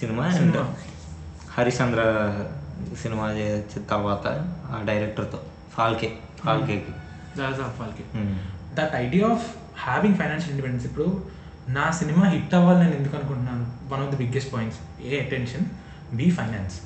cinema 0.00 0.24
and. 0.34 0.58
Harishchandra 1.54 2.00
cinema 3.02 3.26
చేసిన 3.38 3.82
తర్వాత 3.92 4.26
ఆ 4.74 4.78
డైరెక్టర్తో 4.88 5.38
ఫాల్కే 5.76 6.08
ఫాల్కేకి. 6.44 6.92
వాళ్ళకి 7.80 8.04
that 8.78 8.94
idea 9.04 9.26
of 9.34 9.46
having 9.86 10.16
financial 10.20 10.52
independence 10.54 10.86
ఇప్పుడు 10.90 11.06
నా 11.78 11.84
సినిమా 12.00 12.22
హిట్ 12.34 12.54
అవ్వాలి 12.58 12.78
నేను 12.84 12.94
ఎందుకు 13.00 13.14
అనుకుంటున్నాను? 13.18 13.64
One 13.92 14.00
of 14.04 14.10
the 14.14 14.18
biggest 14.22 14.50
points 14.54 14.78
a 15.10 15.12
attention 15.24 15.66
be 16.20 16.26
finance 16.38 16.76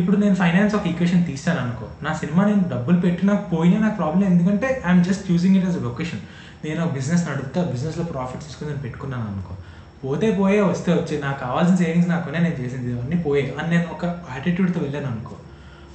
ఇప్పుడు 0.00 0.16
నేను 0.22 0.36
ఫైనాన్స్ 0.42 0.74
ఒక 0.78 0.86
ఈక్వేషన్ 0.92 1.22
తీస్తాను 1.28 1.60
అనుకో. 1.64 1.86
నా 2.06 2.10
సినిమా 2.20 2.42
నేను 2.50 2.64
డబ్బులు 2.72 2.98
పెట్టినా 3.06 3.34
పోయినా 3.52 3.78
నాకు 3.84 3.96
ప్రాబ్లం 4.00 4.24
ఎందుకంటే 4.32 4.68
I'm 4.88 5.02
just 5.08 5.24
using 5.32 5.56
it 5.60 5.66
as 5.68 5.78
a 5.80 5.84
location 5.88 6.22
నేను 6.64 6.84
బిజినెస్ 6.96 7.24
నడుపుతా 7.28 7.60
బిజినెస్లో 7.72 8.04
ప్రాఫిట్ 8.12 8.42
తీసుకుని 8.46 8.68
నేను 8.70 8.82
పెట్టుకున్నాను 8.86 9.26
అనుకో. 9.32 9.54
పోతే 10.04 10.30
పోయే 10.30 10.60
వస్తే 10.60 10.92
వచ్చి 10.92 11.22
నాకు 11.22 11.40
కావాల్సిన 11.40 11.76
సేవింగ్స్ 11.76 12.08
నాకునే 12.08 12.38
నేను 12.38 12.54
చేసింది 12.54 12.92
ఇవన్నీ 12.92 13.22
పోయే. 13.22 13.54
అని 13.58 13.70
నేను 13.70 13.88
ఒక 13.92 14.04
యాటిట్యూడ్తో 14.04 14.80
వెళ్ళాను 14.80 15.06
అనుకో. 15.06 15.36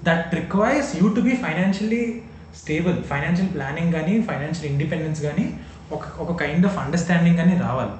That 0.03 0.35
requires 0.35 1.03
you 1.03 1.13
to 1.13 1.21
be 1.21 1.29
financially 1.29 2.21
stable 2.61 3.03
financial 3.03 3.53
planning 3.53 3.93
కానీ 3.93 4.21
ఫైనాన్షియల్ 4.21 4.71
ఇండిపెండెన్స్ 4.71 5.21
కానీ 5.21 5.59
ఒక 5.91 6.01
ఒక 6.19 6.43
కైండ్ 6.43 6.65
ఆఫ్ 6.65 6.77
అండర్స్టాండింగ్ 6.77 7.37
కానీ 7.37 7.57
రావాలి. 7.57 7.91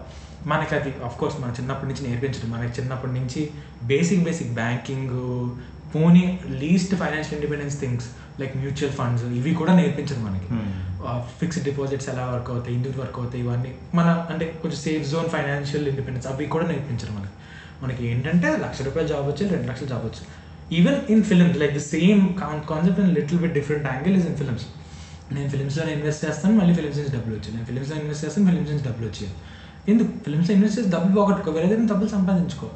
మనకి 0.49 0.75
అది 0.75 0.93
కోర్స్ 1.19 1.41
మన 1.41 1.53
చిన్నప్పటి 1.59 1.93
నుంచి 1.93 2.07
నేర్పించడం. 2.07 2.49
మనకి 2.49 2.81
చిన్నప్పటి 2.81 3.13
నుంచి 3.13 3.49
బేసిక్ 3.83 4.23
బేసిక్ 4.23 4.53
బ్యాంకింగ్ 4.53 5.09
పోనీ 5.95 6.39
least 6.49 6.95
financial 6.95 7.33
independence 7.33 7.79
things 7.79 8.05
like 8.39 8.57
mutual 8.57 8.93
funds 8.93 9.25
ఇవి 9.25 9.53
కూడా 9.53 9.75
నేర్పించదు 9.75 10.19
మనకి. 10.19 10.45
Hmm. 10.45 10.84
ఫిక్స్డ్ 11.39 11.63
డిపాజిట్స్ 11.63 12.09
ఎలా 12.09 12.25
వర్క్ 12.25 12.49
అవుతాయి 12.49 12.75
ఎందుకు 12.75 13.01
వర్క్ 13.01 13.19
అవుతాయి 13.19 13.43
ఇవన్నీ 13.43 13.75
మన 13.95 14.27
అంటే 14.29 14.59
కొంచెం 14.61 14.77
సేఫ్ 14.77 15.11
జోన్ 15.11 15.29
ఫైనాన్షియల్ 15.29 15.87
ఇండిపెండెన్స్ 15.87 16.27
అవి 16.27 16.45
కూడా 16.45 16.67
నేర్పించారు 16.67 17.13
మనకి. 17.13 17.33
మనకి 17.83 18.07
ఏంటంటే 18.07 18.57
లక్ష 18.57 18.81
రూపాయలు 18.81 19.07
జాబ్ 19.07 19.27
వచ్చి 19.27 19.49
రెండు 19.49 19.67
లక్షలు 19.67 19.87
జాబ్ 19.87 20.05
వచ్చు. 20.05 20.45
Even 20.75 21.11
in 21.11 21.23
films 21.23 21.57
like 21.57 21.75
the 21.75 21.77
same 21.77 22.33
concept 22.69 22.99
in 22.99 23.15
little 23.15 23.39
bit 23.39 23.53
different 23.53 23.85
angle 23.85 24.17
is 24.17 24.27
in 24.27 24.35
films 24.35 24.65
నేను 25.31 25.49
ఫిల్మ్స్లో 25.49 25.89
ఇన్వెస్ట్ 25.89 26.25
చేస్తాను 26.25 26.55
మళ్ళీ 26.55 26.73
ఫిల్మ్స్ 26.73 26.99
నుంచి 26.99 27.11
డబ్బులు 27.11 27.35
వచ్చాయి. 27.35 27.53
నేను 27.53 27.65
ఫిల్మ్స్లో 27.65 27.97
ఇన్వెస్ట్ 27.97 28.25
చేస్తాను 28.25 28.47
ఫిల్మ్స్ 28.47 28.71
నుంచి 28.71 28.85
డబ్బులు 28.85 29.07
వచ్చాయి. 29.07 29.33
ఎందుకు? 29.89 30.23
ఫిల్మ్స్లో 30.23 30.53
ఇన్వెస్ట్ 30.55 30.79
చేసి 30.79 30.89
డబ్బులు 30.89 31.15
పోగొట్టుకో 31.15 31.51
వేరే 31.51 31.75
డబ్బులు 31.75 32.09
సంపాదించుకో. 32.09 32.69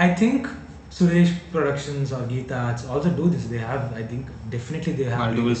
I 0.00 0.14
think 0.14 0.46
Suresh 0.96 1.34
productions 1.52 2.12
or 2.16 2.24
Geetha 2.32 2.60
also 2.92 3.10
do 3.18 3.26
this 3.34 3.46
they 3.52 3.58
have 3.64 3.82
I 4.00 4.04
think 4.12 4.28
definitely 4.54 4.94
they 5.00 5.06
have 5.08 5.22
multiple 5.24 5.56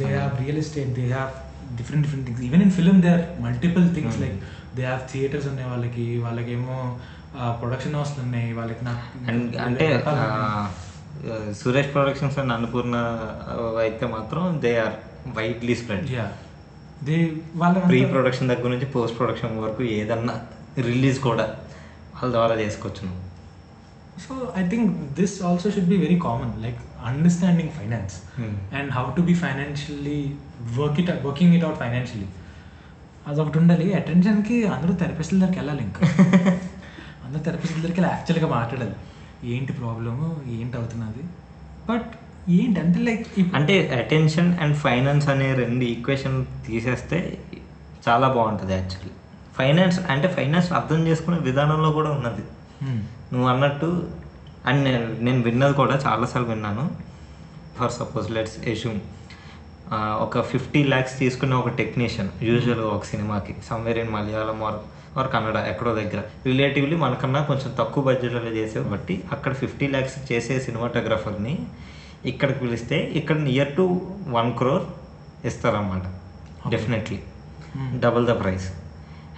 they 0.00 0.12
have 0.16 0.32
real 0.44 0.58
estate 0.62 0.90
they 1.00 1.08
have 1.18 1.32
different 1.78 2.02
different 2.04 2.24
things. 2.26 2.40
Even 2.48 2.60
in 2.62 2.70
film 2.70 2.96
there 3.00 3.14
are 3.16 3.24
multiple 3.40 3.86
things 3.96 4.14
Hmm. 4.14 4.24
like 4.24 4.36
they 4.76 4.86
have 4.90 5.02
theaters 5.12 5.46
ఉన్నాయి 5.52 5.68
వాళ్ళకి 5.72 6.06
వాళ్ళకేమో 6.24 6.78
production 7.60 7.96
హౌస్లు 7.98 8.20
ఉన్నాయి 8.26 8.50
వాళ్ళకి 8.58 8.82
నాకు 8.88 9.04
అంటే 9.66 9.86
Suresh 11.60 11.90
productions 11.92 12.36
and 12.38 12.52
Annapurna 12.52 12.96
అయితే 13.84 14.06
మాత్రం 14.16 14.42
they 14.64 14.72
are 14.84 14.96
widely 15.38 15.74
spread 15.82 16.10
yeah 16.16 16.26
they 17.06 17.16
వాళ్ళ 17.62 17.76
ప్రీ 17.90 18.00
ప్రొడక్షన్ 18.14 18.50
దగ్గర 18.52 18.70
నుంచి 18.74 18.88
పోస్ట్ 18.96 19.16
ప్రొడక్షన్ 19.20 19.56
వరకు 19.64 19.82
ఏదన్నా 19.98 20.34
రిలీజ్ 20.90 21.18
కూడా 21.28 21.46
వాళ్ళ 22.16 22.30
ద్వారా 22.36 22.54
చేసుకోవచ్చు 22.62 23.06
so 24.24 24.34
I 24.56 24.62
think 24.68 24.90
this 25.18 25.34
also 25.42 25.70
should 25.70 25.88
be 25.88 25.98
very 25.98 26.18
common 26.20 26.52
like 26.62 26.78
understanding 27.04 27.72
finance 27.78 28.14
Hmm. 28.38 28.54
And 28.78 28.90
how 28.92 29.04
to 29.16 29.22
be 29.22 29.34
financially 29.42 30.18
work 30.78 30.98
it 31.00 31.10
working 31.26 31.54
it 31.54 31.64
out 31.64 31.78
financially 31.78 32.28
అదొకటి 33.26 33.58
ఉండాలి 33.58 33.86
అటెన్షన్కి 33.94 34.56
అందరూ 34.66 34.92
థెరపిస్టుల 34.94 35.38
దగ్గరికి 35.38 35.60
వెళ్ళాలి 35.60 35.82
ఇంకా. 35.82 36.00
అందరూ 37.24 37.40
థెరపిస్టుల 37.44 37.78
దగ్గరికి 37.78 38.00
వెళ్ళి 38.00 38.12
యాక్చువల్గా 38.12 38.48
మాట్లాడాలి. 38.54 38.96
ఏంటి 39.44 39.72
ప్రాబ్లము 39.72 40.26
ఏంటి 40.56 40.76
అవుతున్నది? 40.76 41.22
బట్ 41.88 42.10
ఏంటి 42.50 42.78
అంటే 42.80 42.98
లైక్ 43.00 43.24
అంటే 43.54 43.74
అటెన్షన్ 43.98 44.50
అండ్ 44.60 44.76
ఫైనాన్స్ 44.76 45.28
అనే 45.28 45.48
రెండు 45.54 45.84
ఈక్వేషన్ 45.94 46.36
తీసేస్తే 46.66 47.18
చాలా 48.06 48.28
బాగుంటుంది 48.28 48.72
యాక్చువల్లీ 48.72 49.12
ఫైనాన్స్ 49.56 49.98
అంటే 50.10 50.28
ఫైనాన్స్ 50.28 50.72
అర్థం 50.72 51.00
చేసుకునే 51.08 51.38
విధానంలో 51.40 51.90
కూడా 51.90 52.10
ఉన్నది. 52.10 52.44
నువ్వు 53.32 53.48
అన్నట్టు 53.52 53.90
అండ్ 54.68 54.80
నేను 54.88 55.06
నేను 55.26 55.40
విన్నది 55.48 55.74
కూడా 55.80 55.94
చాలాసార్లు 56.06 56.48
విన్నాను. 56.52 56.84
ఫర్ 57.78 57.92
సపోజ్ 57.98 58.28
లెట్స్ 58.36 58.56
ఎష్యూమ్ 58.72 59.00
ఒక 60.24 60.40
ఫిఫ్టీ 60.52 60.80
ల్యాక్స్ 60.92 61.14
తీసుకున్న 61.22 61.54
ఒక 61.62 61.70
టెక్నీషియన్ 61.80 62.30
యూజువల్గా 62.48 62.90
ఒక 62.98 63.04
సినిమాకి 63.10 63.52
somewhere 63.68 63.98
in 64.02 64.12
Malayalam 64.14 64.60
or 64.68 64.78
or 65.20 65.28
Kannada 65.34 65.58
ఎక్కడో 65.72 65.92
దగ్గర. 65.98 66.20
రిలేటివ్లీ 66.48 66.96
మనకన్నా 67.04 67.40
కొంచెం 67.50 67.70
తక్కువ 67.80 68.02
బడ్జెట్లో 68.08 68.40
చేసే 68.58 68.80
బట్టి 68.92 69.14
అక్కడ 69.34 69.52
ఫిఫ్టీ 69.60 69.86
ల్యాక్స్ 69.92 70.16
చేసే 70.30 70.56
సినిమాటోగ్రఫర్ని 70.66 71.54
ఇక్కడికి 72.30 72.58
పిలిస్తే 72.64 72.96
ఇక్కడ 73.20 73.36
near 73.48 73.72
to 73.78 73.86
one 74.36 74.50
crore 74.58 74.84
ఇస్తారన్నమాట. 75.50 76.04
Definitely 76.74 77.18
double 78.04 78.26
the 78.30 78.34
price 78.42 78.68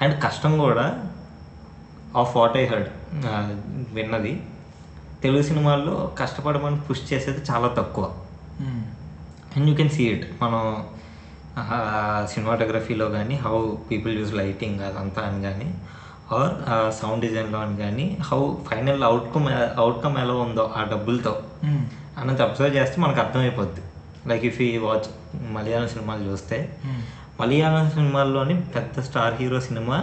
and 0.03 0.17
కష్టం 0.25 0.53
కూడా 0.65 0.87
ఆఫ్ 2.21 2.37
వాట్ 2.37 2.57
ఐ 2.57 2.65
హర్డ్. 2.67 2.89
విన్నది. 3.95 4.33
తెలుగు 5.23 5.43
సినిమాల్లో 5.43 5.95
కష్టపడమని 6.19 6.79
పుష్ 6.81 7.05
చేసేది 7.13 7.41
చాలా 7.51 7.69
తక్కువ. 7.79 8.05
And 9.57 9.67
you 9.69 9.75
can 9.77 9.91
see 9.91 10.05
it 10.05 10.27
మనం 10.43 10.63
సినిమాటోగ్రఫీలో 12.33 13.07
కానీ 13.09 13.37
హౌ 13.45 13.57
పీపుల్ 13.91 14.13
యూజ్ 14.19 14.35
లైటింగ్ 14.35 14.81
అదంతా 14.81 15.23
అని 15.29 15.41
కానీ 15.43 15.69
ఆర్ 16.37 16.55
సౌండ్ 16.95 17.23
డిజైన్లో 17.27 17.59
అని 17.59 17.77
కానీ 17.77 18.07
హౌ 18.29 18.41
ఫైనల్ 18.71 19.03
అవుట్కమ్ 19.05 19.47
అవుట్కమ్ 19.83 20.17
ఎలా 20.19 20.35
ఉందో 20.47 20.65
ఆ 20.77 20.83
డబ్బులతో 20.93 21.33
అన్నది 22.19 22.43
అబ్జర్వ్ 22.43 22.77
చేస్తే 22.77 22.97
మనకు 23.01 23.21
అర్థమైపోద్ది. 23.21 23.83
లైక్ 24.27 24.45
ఇఫ్ 24.45 24.61
ఈ 24.63 24.71
వాచ్ 24.79 25.09
మలయాళం 25.53 25.89
సినిమాలు 25.89 26.23
చూస్తే 26.31 26.57
మలయాళం 27.41 27.91
సినిమాల్లోని 27.91 28.55
పెద్ద 28.75 29.01
స్టార్ 29.01 29.35
హీరో 29.41 29.61
సినిమా 29.61 29.99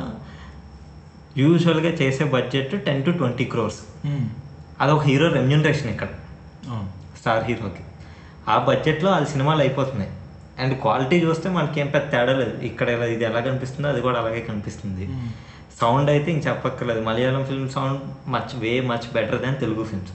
యూజువల్గా 1.41 1.91
చేసే 2.02 2.24
budget 2.36 2.74
ten 2.88 3.02
to 3.06 3.12
twenty 3.19 3.45
crores. 3.54 3.80
అదొక 4.84 5.02
హీరో 5.10 5.28
రెమ్యూనరేషన్ 5.38 5.89
ఇక్కడ. 5.93 6.10
స్టార్ 7.19 7.43
హీరోకి. 7.48 7.84
ఆ 8.54 8.56
బడ్జెట్లో 8.67 9.10
వాళ్ళ 9.13 9.28
సినిమాలు 9.34 9.62
అయిపోతున్నాయి. 9.65 10.12
అండ్ 10.63 10.74
క్వాలిటీ 10.84 11.17
చూస్తే 11.26 11.48
మనకి 11.58 11.78
ఏం 11.84 11.88
పెద్ద 11.95 12.06
తేడా 12.13 12.34
లేదు. 12.41 12.56
ఇక్కడ 12.69 12.88
ఎలా 12.98 13.08
ఇది 13.15 13.26
ఎలా 13.30 13.39
కనిపిస్తుందో 13.48 13.88
అది 13.93 14.02
కూడా 14.06 14.17
అలాగే 14.21 14.41
కనిపిస్తుంది. 14.50 15.06
సౌండ్ 15.80 16.10
అయితే 16.13 16.28
ఇంక 16.34 16.41
చెప్పక్కర్లేదు. 16.50 17.02
Malayalam 17.08 17.43
film 17.50 17.71
sound 17.76 18.04
much 18.36 18.54
way 18.62 18.74
much 18.91 19.08
better 19.15 19.41
than 19.45 19.58
Telugu 19.63 19.84
films. 19.89 20.13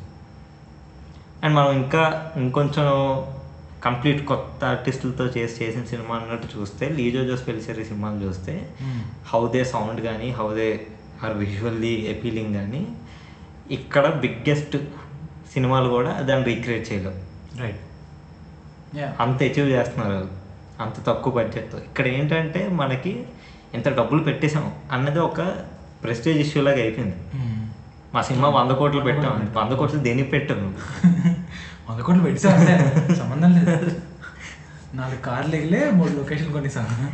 And 1.43 1.55
మనం 1.59 1.73
ఇంకా 1.83 2.05
ఇంకొంచెం 2.45 2.87
కంప్లీట్ 3.87 4.23
కొత్త 4.31 4.61
ఆర్టిస్టులతో 4.73 5.25
చేసి 5.35 5.55
చేసిన 5.61 5.83
సినిమా 5.91 6.15
అన్నట్టు 6.21 6.49
చూస్తే 6.55 6.87
లీజో 6.97 7.21
జోస్ 7.29 7.45
పెలిసరి 7.49 7.85
సినిమాలు 7.91 8.19
చూస్తే 8.25 8.55
హౌ 9.31 9.43
దే 9.55 9.63
సౌండ్ 9.75 10.01
కానీ 10.09 10.29
how 10.39 10.49
they 10.59 10.67
are 11.25 11.35
visually 11.43 11.93
appealing 12.13 12.55
కానీ 12.59 12.83
ఇక్కడ 13.77 14.07
బిగ్గెస్ట్ 14.23 14.77
సినిమాలు 15.53 15.89
కూడా 15.97 16.13
దాన్ని 16.29 16.45
రీక్రియేట్ 16.51 16.87
చేయలేవు. 16.91 17.19
రైట్ 17.63 17.81
అంత 19.25 19.39
అచీవ్ 19.49 19.69
చేస్తున్నారు 19.77 20.13
వాళ్ళు. 20.15 20.33
అంత 20.85 20.97
తక్కువ 21.09 21.33
బడ్జెట్తో 21.39 21.79
ఇక్కడ 21.89 22.07
ఏంటంటే 22.17 22.61
మనకి 22.81 23.13
ఎంత 23.77 23.89
డబ్బులు 23.99 24.21
పెట్టేశాం 24.29 24.65
అన్నది 24.97 25.21
ఒక 25.29 25.41
ప్రెస్టేజ్ 26.03 26.39
ఇష్యూ 26.45 26.61
లాగా 26.67 26.81
అయిపోయింది. 26.85 27.17
మా 28.15 28.21
సినిమా 28.29 28.49
వంద 28.59 28.73
కోట్లు 28.81 29.03
పెట్టాం. 29.09 29.35
వంద 29.59 29.73
కోట్లు 29.81 30.01
దేనికి 30.09 30.31
పెట్టాను 30.37 30.69
వంద 31.89 32.01
కోట్లు 32.07 32.23
అంతే 32.57 32.75
సంబంధం 33.21 33.53
లేదు. 33.59 33.91
నాలుగు 34.99 35.21
కార్లు 35.29 35.55
ఎగిలే 35.59 35.81
మూడు 35.99 36.13
లొకేషన్ 36.21 36.53
కొనిసాను 36.57 37.09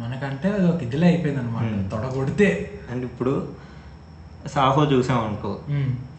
మనకంటే 0.00 0.48
అది 0.56 0.66
ఒక 0.72 0.80
ఇదిలే 0.82 1.06
అయిపోయింది 1.06 1.40
అనమాట 1.40 1.68
Hmm. 1.68 1.84
తొడ 1.92 2.04
కొడితే 2.16 2.48
అండ్ 2.92 3.04
ఇప్పుడు 3.04 3.32
సాహో 4.54 4.82
చూసాం 4.92 5.20
అనుకో 5.28 5.52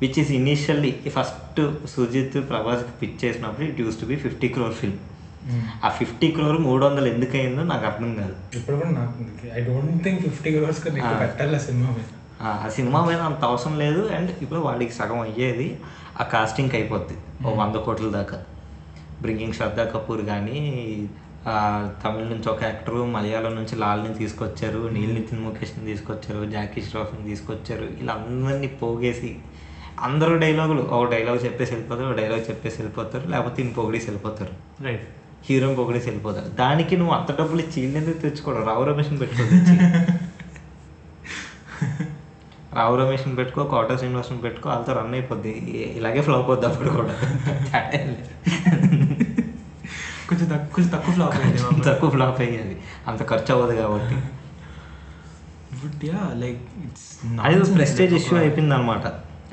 which 0.01 0.17
is 0.19 0.31
initially 0.31 0.89
first 1.17 1.59
Sujeeth 1.93 2.37
ప్రభాస్కి 2.49 2.91
pitch 3.01 3.19
చేసినప్పుడు 3.23 3.65
it 3.65 3.79
use 3.79 3.99
to 4.01 4.05
be 4.05 4.15
fifty 4.15 4.47
crore 4.47 4.73
film 4.73 4.97
ఆ 5.83 5.89
ఫిఫ్టీ 5.89 6.27
క్రోర్ 6.31 6.57
మూడు 6.59 6.81
వందలు 6.85 7.07
ఎందుకు 7.07 7.35
అయిందో 7.37 7.63
నాకు 7.63 7.85
అర్థం 7.85 8.09
కాదు. 8.15 8.33
ఇప్పుడు 8.57 8.75
కూడా 8.77 8.91
నాకు 8.91 9.13
I 9.57 9.61
don't 9.63 10.03
think 10.03 10.19
fifty 10.21 10.49
crores. 10.51 10.81
పెట్టాలి 11.21 11.55
ఆ 11.55 11.61
సినిమా 11.67 11.89
మీద. 11.89 12.09
ఆ 12.41 12.69
సినిమా 12.69 12.99
మీద 13.05 13.21
అంత 13.21 13.41
అవసరం 13.43 13.75
లేదు. 13.79 14.01
అండ్ 14.09 14.31
ఇప్పుడు 14.41 14.59
వాడికి 14.59 14.93
సగం 14.93 15.19
అయ్యేది 15.19 15.67
ఆ 16.19 16.25
కాస్టింగ్కి 16.33 16.75
అయిపోద్ది. 16.75 17.15
ఓ 17.45 17.53
వంద 17.61 17.75
కోట్ల 17.85 18.09
దాకా. 18.09 18.39
బ్రింగింగ్ 19.21 19.53
శ్రద్ధా 19.53 19.85
కపూర్ 19.85 20.25
కానీ 20.25 20.59
తమిళ 22.03 22.23
నుంచి 22.23 22.49
ఒక 22.49 22.63
యాక్టరు 22.63 23.05
మలయాళం 23.05 23.55
నుంచి 23.55 23.75
లాల్ని 23.75 24.13
తీసుకొచ్చారు 24.13 24.89
నీల్ 24.89 25.13
నితిన్ 25.15 25.41
ముఖేష్ని 25.41 25.85
తీసుకొచ్చారు 25.85 26.51
జాకీ 26.51 26.81
ష్రాఫ్ని 26.81 27.29
తీసుకొచ్చారు. 27.29 27.87
ఇలా 27.99 28.13
అందరినీ 28.13 28.67
పోగేసి 28.67 29.35
అందరూ 29.99 30.37
డైలాగులు 30.37 30.81
ఒక 30.81 31.11
డైలాగ్ 31.11 31.45
చెప్పేసి 31.45 31.73
వెళ్ళిపోతారు 31.73 32.07
ఒక 32.07 32.17
డైలాగ్ 32.17 32.49
చెప్పేసి 32.49 32.81
వెళ్ళిపోతారు 32.81 33.27
లేకపోతే 33.27 33.61
ఇంకో 33.61 33.81
పొగిడేసి 33.81 34.05
వెళ్ళిపోతారు. 34.05 34.83
రైట్ 34.83 35.07
హీరోని 35.49 35.75
పొగిడేసి 35.75 36.05
వెళ్ళిపోతారు. 36.05 36.45
దానికి 36.45 36.97
నువ్వు 36.97 37.15
అంత 37.15 37.39
డబ్బులు 37.39 37.79
ఎందుకు 37.79 38.17
తెచ్చుకోవడం? 38.17 38.67
రావు 38.67 38.83
రమేష్ని 38.83 39.17
పెట్టుకోవచ్చు 39.17 40.17
రావు 42.75 42.95
రమేష్ని 42.97 43.35
పెట్టుకో 43.35 43.63
కోట 43.63 43.95
శ్రీనివాసన్ 43.95 44.43
పెట్టుకో 44.43 44.69
వాళ్ళతో 44.69 44.93
రన్ 44.93 45.13
అయిపోద్ది. 45.13 45.49
ఇలాగే 45.97 46.21
ఫ్లాప్ 46.21 46.49
అవుద్ది 46.49 46.65
అప్పుడు 46.65 46.89
కూడా. 46.89 47.15
కొంచెం 50.29 50.47
తక్కువ 50.53 50.73
కొంచెం 50.73 50.91
తక్కువ 50.95 51.13
ఫ్లాప్ 51.17 51.35
అయింది. 51.41 51.83
తక్కువ 51.89 52.09
ఫ్లాప్ 52.15 52.39
అయ్యేది 52.45 52.75
అంత 53.09 53.21
ఖర్చు 53.29 53.51
అవ్వదు 53.55 53.75
కాబట్టి. 53.81 54.17
బట్ 55.81 56.03
యా 56.09 56.21
లైక్ 56.43 56.61
ఇట్స్ 56.85 57.07
అది 57.45 57.57
ప్రెస్టేజ్ 57.77 58.13
ఇష్యూ 58.19 58.35
అయిపోయింది 58.43 58.75
అనమాట 58.77 59.05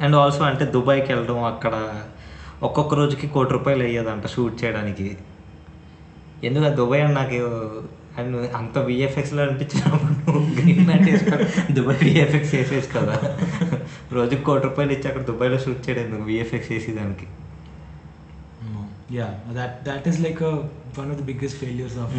అండ్ 0.04 0.16
ఆల్సో 0.22 0.42
అంటే 0.50 0.64
దుబాయ్కి 0.76 1.08
వెళ్ళడం 1.12 1.38
అక్కడ 1.52 1.74
ఒక్కొక్క 2.68 2.94
రోజుకి 3.00 3.26
కోటి 3.34 3.52
రూపాయలు 3.52 3.82
అయ్యేదంట 3.88 4.26
షూట్ 4.34 4.56
చేయడానికి. 4.64 5.08
ఎందుకు 6.48 6.70
దుబాయ్ 6.80 7.02
అని 7.04 7.14
నాకు 7.14 7.38
అండ్ 8.20 8.37
అంత 8.56 8.78
విఎఫ్ఎక్స్లో 8.88 9.40
అనిపించినప్పుడు 9.42 10.38
గ్రీన్ 10.58 10.84
మ్యాట్ 10.88 11.72
దుబాయ్ 11.76 11.98
విఎఫ్ఎక్స్ 12.04 12.52
వేసేసి 12.54 12.90
కదా. 12.98 13.16
రోజుకి 14.12 14.42
కోటి 14.48 14.64
రూపాయలు 14.68 14.92
ఇచ్చి 14.92 15.08
అక్కడ 15.10 15.24
దుబాయ్లో 15.30 15.58
షూట్ 15.64 15.82
చేయడం 15.87 16.02
ఎందుకు 16.06 16.26
VFX 16.30 16.70
వేసేదానికి? 16.72 17.26
Yeah 19.12 19.26
that 19.52 19.76
that 19.88 20.06
is 20.08 20.20
like 20.20 20.40
one 20.98 21.10
of 21.10 21.18
the 21.18 21.24
biggest 21.24 21.58
failures 21.58 21.98
of. 21.98 22.14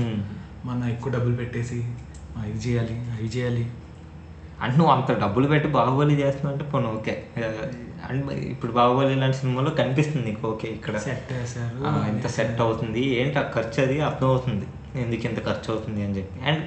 మన 0.66 0.84
ఎక్కువ 0.90 1.12
డబ్బులు 1.12 1.36
పెట్టేసి 1.36 1.80
"ఆ, 2.36 2.46
ఇది 2.46 2.60
చేయాలి 2.60 2.96
అది 3.14 3.28
చేయాలి. 3.28 3.66
అంటే 4.60 4.78
నువ్వు 4.78 4.94
అంత 4.94 5.12
డబ్బులు 5.20 5.48
పెట్టి 5.48 5.68
బాహుబలి 5.70 6.16
చేస్తున్నావు 6.16 6.54
అంటే 6.54 6.66
పోను 6.72 6.88
ఓకే. 6.90 7.14
అండ్ 8.04 8.24
ఇప్పుడు 8.52 8.72
బాహుబలి 8.72 9.16
లాంటి 9.16 9.38
సినిమాలో 9.38 9.70
కనిపిస్తుంది 9.72 10.26
నీకు 10.26 10.48
ఓకే 10.48 10.68
ఇక్కడ. 10.70 10.96
సెట్ 10.98 11.32
ఎంత 12.10 12.28
సెట్ 12.30 12.62
అవుతుంది. 12.62 13.04
ఏంటి 13.16 13.40
ఆ 13.40 13.52
ఖర్చు 13.56 13.82
అది 13.82 14.02
అర్థం 14.02 14.28
అవుతుంది 14.28 14.66
ఎందుకు 15.00 15.28
ఇంత 15.28 15.40
ఖర్చు 15.46 15.72
అవుతుంది 15.72 16.04
అని 16.04 16.16
చెప్పి. 16.18 16.40
అండ్ 16.48 16.64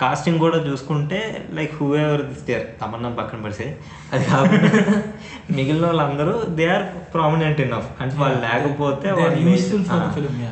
కాస్టింగ్ 0.00 0.38
కూడా 0.38 0.58
చూసుకుంటే 0.58 1.18
like 1.54 1.74
who 1.74 1.86
ever 1.96 2.22
there 2.48 2.64
Tamannaah 2.80 3.08
పక్కన 3.10 3.38
పడితే 3.42 3.66
అది 4.12 4.24
కాకుండా 4.24 4.70
మిగిలిన 5.50 5.86
వాళ్ళందరూ 5.86 6.42
దే 6.58 6.66
ఆర్ 6.66 6.84
ప్రామినెంట్ 7.14 7.60
ఇనఫ్ 7.60 8.02
అంటే 8.02 8.16
వాళ్ళు 8.16 8.38
లేకపోతే. 8.40 9.08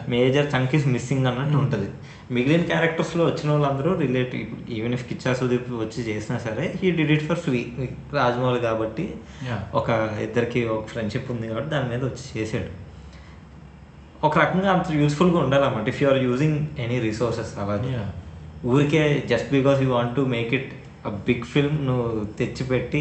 మేజర్ 0.09 0.49
చంక్ 0.55 0.75
ఇస్ 0.75 0.87
మిస్సింగ్ 0.87 1.27
అన్నట్టు 1.27 1.57
ఉంటుంది 1.57 1.89
మిగిలిన 2.31 2.63
క్యారెక్టర్స్లో 2.63 3.25
వచ్చిన 3.25 3.51
వాళ్ళందరూ 3.51 3.91
relative 3.99 4.71
even 4.71 4.95
if 4.95 5.05
Kichcha 5.09 5.35
Sudeep 5.35 5.73
వచ్చి 5.85 6.03
చేసినా 6.09 6.39
సరే 6.39 6.75
he 6.83 6.91
did 6.91 7.13
it 7.13 7.27
for 7.29 7.39
free 7.39 7.61
Rajamouli 8.15 8.61
కాబట్టి. 8.61 9.07
ఒక 9.75 9.89
ఇద్దరికి 10.23 10.65
ఒక 10.77 10.87
ఫ్రెండ్షిప్ 10.87 11.31
ఉంది 11.31 11.49
కాబట్టి 11.49 11.71
దాని 11.71 11.89
మీద 11.89 12.05
వచ్చి 12.05 12.27
చేసాడు 12.37 12.71
ఒక 14.27 14.39
రకంగా 14.39 14.73
అంత 14.73 14.93
యూస్ఫుల్గా 14.93 15.39
ఉండాలన్నమాట 15.39 15.89
if 15.89 16.03
you 16.03 16.09
are 16.09 16.23
using 16.23 16.59
any 16.85 16.99
resources 17.01 17.59
అలాగే. 17.59 17.91
ఊరికే 18.73 19.03
just 19.31 19.49
because 19.57 19.79
you 19.85 19.89
want 19.97 20.15
to 20.19 20.23
make 20.35 20.53
it 20.59 20.71
big 21.29 21.45
film 21.53 21.79
నువ్వు 21.89 22.07
తెచ్చిపెట్టి. 22.39 23.01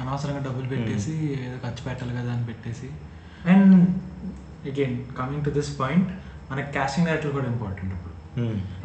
అనవసరంగా 0.00 0.42
డబ్బులు 0.46 0.66
పెట్టేసి 0.72 1.14
ఏదో 1.44 1.56
ఖర్చు 1.64 1.82
పెట్టాలి 1.86 2.12
కదా 2.18 2.30
అని 2.36 2.44
పెట్టేసి 2.50 2.88
and 3.52 3.74
again 4.70 4.96
coming 5.20 5.44
to 5.46 5.52
this 5.58 5.72
point 5.80 6.10
మనకి 6.50 6.70
క్యాస్టింగ్ 6.76 7.06
డైరెక్టర్ 7.08 7.32
కూడా 7.38 7.48
ఇంపార్టెంట్ 7.54 7.92
ఇప్పుడు. 7.96 8.14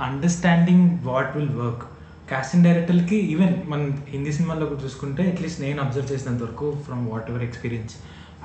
Understanding 0.08 0.88
what 1.10 1.32
will 1.38 1.54
work 1.64 1.84
casting 2.32 2.66
డైరెక్టర్కి 2.68 3.18
ఈవెన్ 3.34 3.54
మన 3.72 3.82
హిందీ 4.14 4.32
సినిమాల్లో 4.38 4.66
కూడా 4.72 4.82
చూసుకుంటే 4.86 5.24
అట్లీస్ట్ 5.32 5.60
నేను 5.66 5.80
అబ్జర్వ్ 5.84 6.10
చేసినంత 6.14 6.42
వరకు 6.48 6.68
from 6.88 7.04
whatever 7.32 7.46
experience 7.50 7.94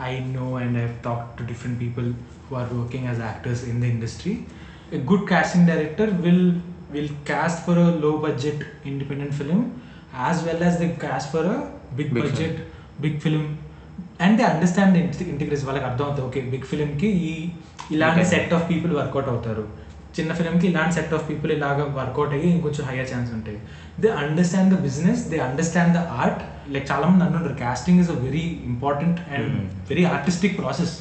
I 0.09 0.11
know 0.37 0.47
and 0.62 0.77
I 0.83 0.85
talk 1.07 1.25
to 1.38 1.45
different 1.53 1.79
people 1.85 2.09
who 2.49 2.57
are 2.61 2.71
working 2.81 3.07
as 3.11 3.23
actors 3.31 3.64
in 3.73 3.81
the 3.85 3.88
industry 3.95 4.35
a 4.97 5.01
good 5.11 5.27
casting 5.33 5.64
director 5.71 6.07
will 6.25 6.45
will 6.94 7.11
cast 7.31 7.59
for 7.66 7.76
a 7.87 7.90
low 8.05 8.14
budget 8.24 8.59
independent 8.92 9.33
film 9.40 9.61
as 10.28 10.38
well 10.46 10.61
as 10.68 10.74
they 10.81 10.90
cast 11.05 11.26
for 11.35 11.44
a 11.55 11.59
big, 11.98 12.09
Big 12.14 12.24
budget 12.24 12.57
big 13.07 13.16
film. 13.26 13.44
And 14.24 14.37
they 14.38 14.44
understand 14.50 14.94
integration 15.33 15.66
వాళ్ళకి 15.68 15.87
అర్థం 15.88 16.05
అవుతుంది. 16.07 16.26
Okay 16.28 16.40
big 16.52 16.66
ఫిలింకి 16.70 17.09
ఈ 17.28 17.33
ఇలాంటి. 17.94 18.22
Set 18.33 18.52
of 18.57 18.64
people 18.70 18.92
work out 18.98 19.28
అవుతారు. 19.33 19.64
చిన్న 20.16 20.31
ఫిలింకి 20.38 20.66
ఇలాంటి 20.70 20.94
సెట్ 20.96 21.12
ఆఫ్ 21.16 21.24
పీపుల్ 21.31 21.50
ఇలాగ 21.57 21.78
వర్కౌట్ 21.98 22.33
అయ్యి 22.37 22.48
ఇంకొంచెం 22.57 22.85
హయ్యర్ 22.90 23.09
ఛాన్స్ 23.12 23.31
ఉంటాయి. 23.37 23.59
They 24.02 24.09
understand 24.22 24.70
the 24.74 24.78
business 24.87 25.22
they 25.33 25.38
understand 25.48 25.94
the 25.98 26.02
art 26.22 26.42
like 26.74 26.87
చాలా 26.92 27.07
మంది 27.11 27.24
అంటుంటారు 27.26 27.57
casting 27.64 28.00
is 28.05 28.11
a 28.16 28.18
very 28.26 28.44
important 28.72 29.20
and. 29.37 29.57
Very 29.92 30.05
artistic 30.14 30.55
process 30.61 30.94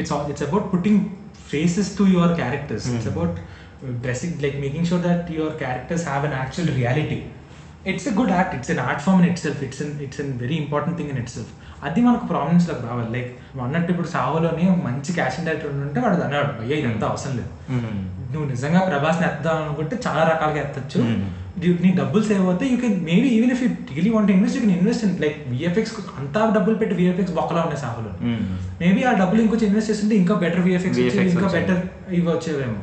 it's 0.00 0.14
it's 0.32 0.46
about 0.48 0.66
putting 0.74 1.00
faces 1.52 1.90
to 2.00 2.06
your 2.16 2.34
characters 2.42 2.88
it's. 2.94 3.10
About 3.14 3.36
dressing 3.84 4.42
like 4.42 4.60
making 4.60 4.86
sure 4.86 5.00
that 5.00 5.30
your 5.30 5.54
characters 5.54 6.08
have 6.08 6.24
an 6.24 6.32
actual 6.32 6.74
reality 6.74 7.22
it's 7.86 8.08
a 8.08 8.10
good 8.10 8.30
act 8.30 8.54
it's 8.54 8.70
an 8.70 8.78
art 8.78 9.02
form 9.02 9.22
in 9.22 9.30
itself 9.38 9.62
it's 9.62 9.82
it's 9.82 10.20
an 10.20 10.38
very 10.38 10.54
important 10.54 10.98
thing 10.98 11.10
in 11.10 11.18
itself 11.28 11.52
అది 11.84 12.00
మనకు 12.00 12.26
ప్రాబ్లమ్స్లోకి 12.26 12.82
రావాలి. 12.86 13.12
Like 13.12 13.60
అన్నట్టు 13.60 13.90
ఇప్పుడు 13.92 14.08
సావులోనే 14.08 14.70
ఒక 14.70 14.84
మంచి 14.84 15.12
cashing 15.12 15.46
director 15.46 15.70
ఉంటే 15.72 16.00
వాడు 16.00 16.14
అనేవాడు 16.22 16.62
అయ్యా 16.62 16.76
ఇదంతా 16.76 17.06
అవసరం 17.06 17.36
లేదు. 17.36 17.48
Hmm. 17.72 17.98
నువ్వు 18.32 18.50
నిజంగా 18.50 18.80
ప్రభాస్ని 18.80 19.26
ఎత్తాం 19.26 19.62
అనుకుంటే 19.62 19.98
చాలా 20.06 20.22
రకాలుగా 20.24 20.60
ఎత్తచ్చు. 20.60 21.02
Hmm. 21.02 21.82
నీ- 21.82 21.96
డబ్బులు 21.96 22.24
సేవ్ 22.24 22.40
అవుతే 22.40 22.66
you 22.66 22.76
can 22.76 23.04
maybe 23.04 23.28
even 23.28 23.50
if 23.50 23.62
you 23.62 23.68
really 23.68 24.10
want 24.10 24.30
invest 24.30 24.58
you 24.58 24.66
can 24.66 24.78
invest 24.78 25.04
in 25.04 25.20
like 25.20 25.48
VFX 25.48 25.94
అంతా 26.18 26.52
డబ్బులు 26.56 26.76
పెట్టి 26.76 26.94
విఎఫ్ఎక్స్ 26.94 27.34
బొక్కలా 27.34 27.60
ఉన్నాయి 27.60 27.80
సాహులో 27.80 28.10
Hmm. 28.24 28.42
మేబీ 28.80 29.02
ఆ 29.02 29.12
డబ్బులు 29.12 29.40
ఇంకొంచెం 29.40 29.66
ఇన్వెస్ట్ 29.66 29.90
చేస్తుంటే 29.90 30.16
ఇంకా 30.16 30.34
బెటర్ 30.34 30.60
విఎఫ్ఎక్స్ 30.60 30.98
ఇంకా. 30.98 31.48
బెటర్ 31.48 31.80
ఇవి 32.12 32.26
వచ్చేవేమో. 32.28 32.78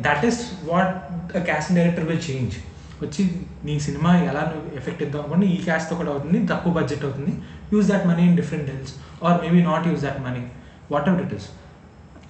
That 0.00 0.26
is 0.26 0.40
what 0.72 0.96
casting 1.38 1.78
director 1.78 2.04
will 2.04 2.30
change 2.30 2.54
వచ్చి 3.02 3.40
నీ 3.64 3.80
సినిమా 3.80 4.16
ఎలా 4.16 4.40
నువ్వు 4.40 4.76
ఎఫెక్ట్ 4.76 5.02
ఇద్దాం 5.02 5.20
అనుకోండి 5.20 5.46
ఈ 5.46 5.64
క్యాస్ట్తో 5.64 5.96
కూడా 5.96 6.10
అవుతుంది 6.10 6.46
తక్కువ 6.46 6.72
బడ్జెట్ 6.72 7.04
అవుతుంది. 7.04 7.36
Use 7.72 7.88
that 7.88 8.06
money 8.06 8.26
in 8.26 8.36
different 8.36 8.66
deals 8.66 8.94
or 9.24 9.42
maybe 9.42 9.62
not 9.62 9.88
use 9.88 10.02
that 10.02 10.20
money 10.20 10.46
whatever 11.08 11.22
it 11.22 11.34
is 11.34 11.48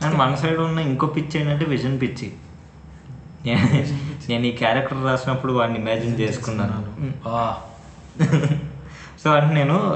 and 0.04 0.18
మన 0.18 0.35
సైడ్ 0.35 0.59
ఉన్న 0.59 0.78
ఇంకో 0.78 1.06
పిచ్ 1.06 1.37
ఏంటంటే 1.37 1.64
విజన్ 1.64 2.00
పిచ్చి. 2.00 2.33
నేను- 3.46 3.87
నేను 4.28 4.46
ఈ 4.46 4.52
క్యారెక్టర్ 4.52 5.04
రాసినప్పుడు 5.04 5.52
వాడిని 5.52 5.78
ఇమాజిన్ 5.78 6.20
చేసుకున్నాను. 6.20 7.12
సో 9.24 9.30
అంటే 9.35 9.54
నేను 9.54 9.94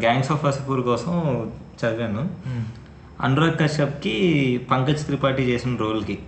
గ్యాంగ్స్ 0.00 0.32
ఆఫ్ 0.32 0.44
వసపూర్ 0.44 0.80
కోసం 0.80 1.46
చదివాను. 1.84 2.28
అనురాగ్ 3.20 3.58
కశ్యప్కి 3.58 4.16
పంకజ్ 4.70 5.04
త్రిపాఠి 5.04 5.42
చేసిన 5.42 5.76
రోల్కి 5.76 6.18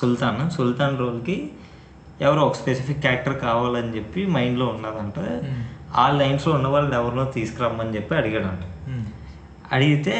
సుల్తాన్. 0.00 0.42
సుల్తాన్ 0.56 0.96
రోల్కి 1.02 1.36
ఎవరో 2.26 2.40
ఒక 2.48 2.56
స్పెసిఫిక్ 2.62 3.00
క్యారెక్టర్ 3.04 3.36
కావాలని 3.46 3.90
చెప్పి 3.96 4.20
మైండ్లో 4.36 4.66
ఉన్నదంట. 4.74 5.18
ఆ 6.02 6.04
లైన్స్లో 6.20 6.52
ఉన్న 6.58 6.68
వాళ్ళు 6.74 6.94
ఎవరినో 7.00 7.24
తీసుకురమ్మని 7.36 7.94
చెప్పి 7.96 8.14
అడిగాడంట. 8.20 8.64
అడిగితే 9.76 10.14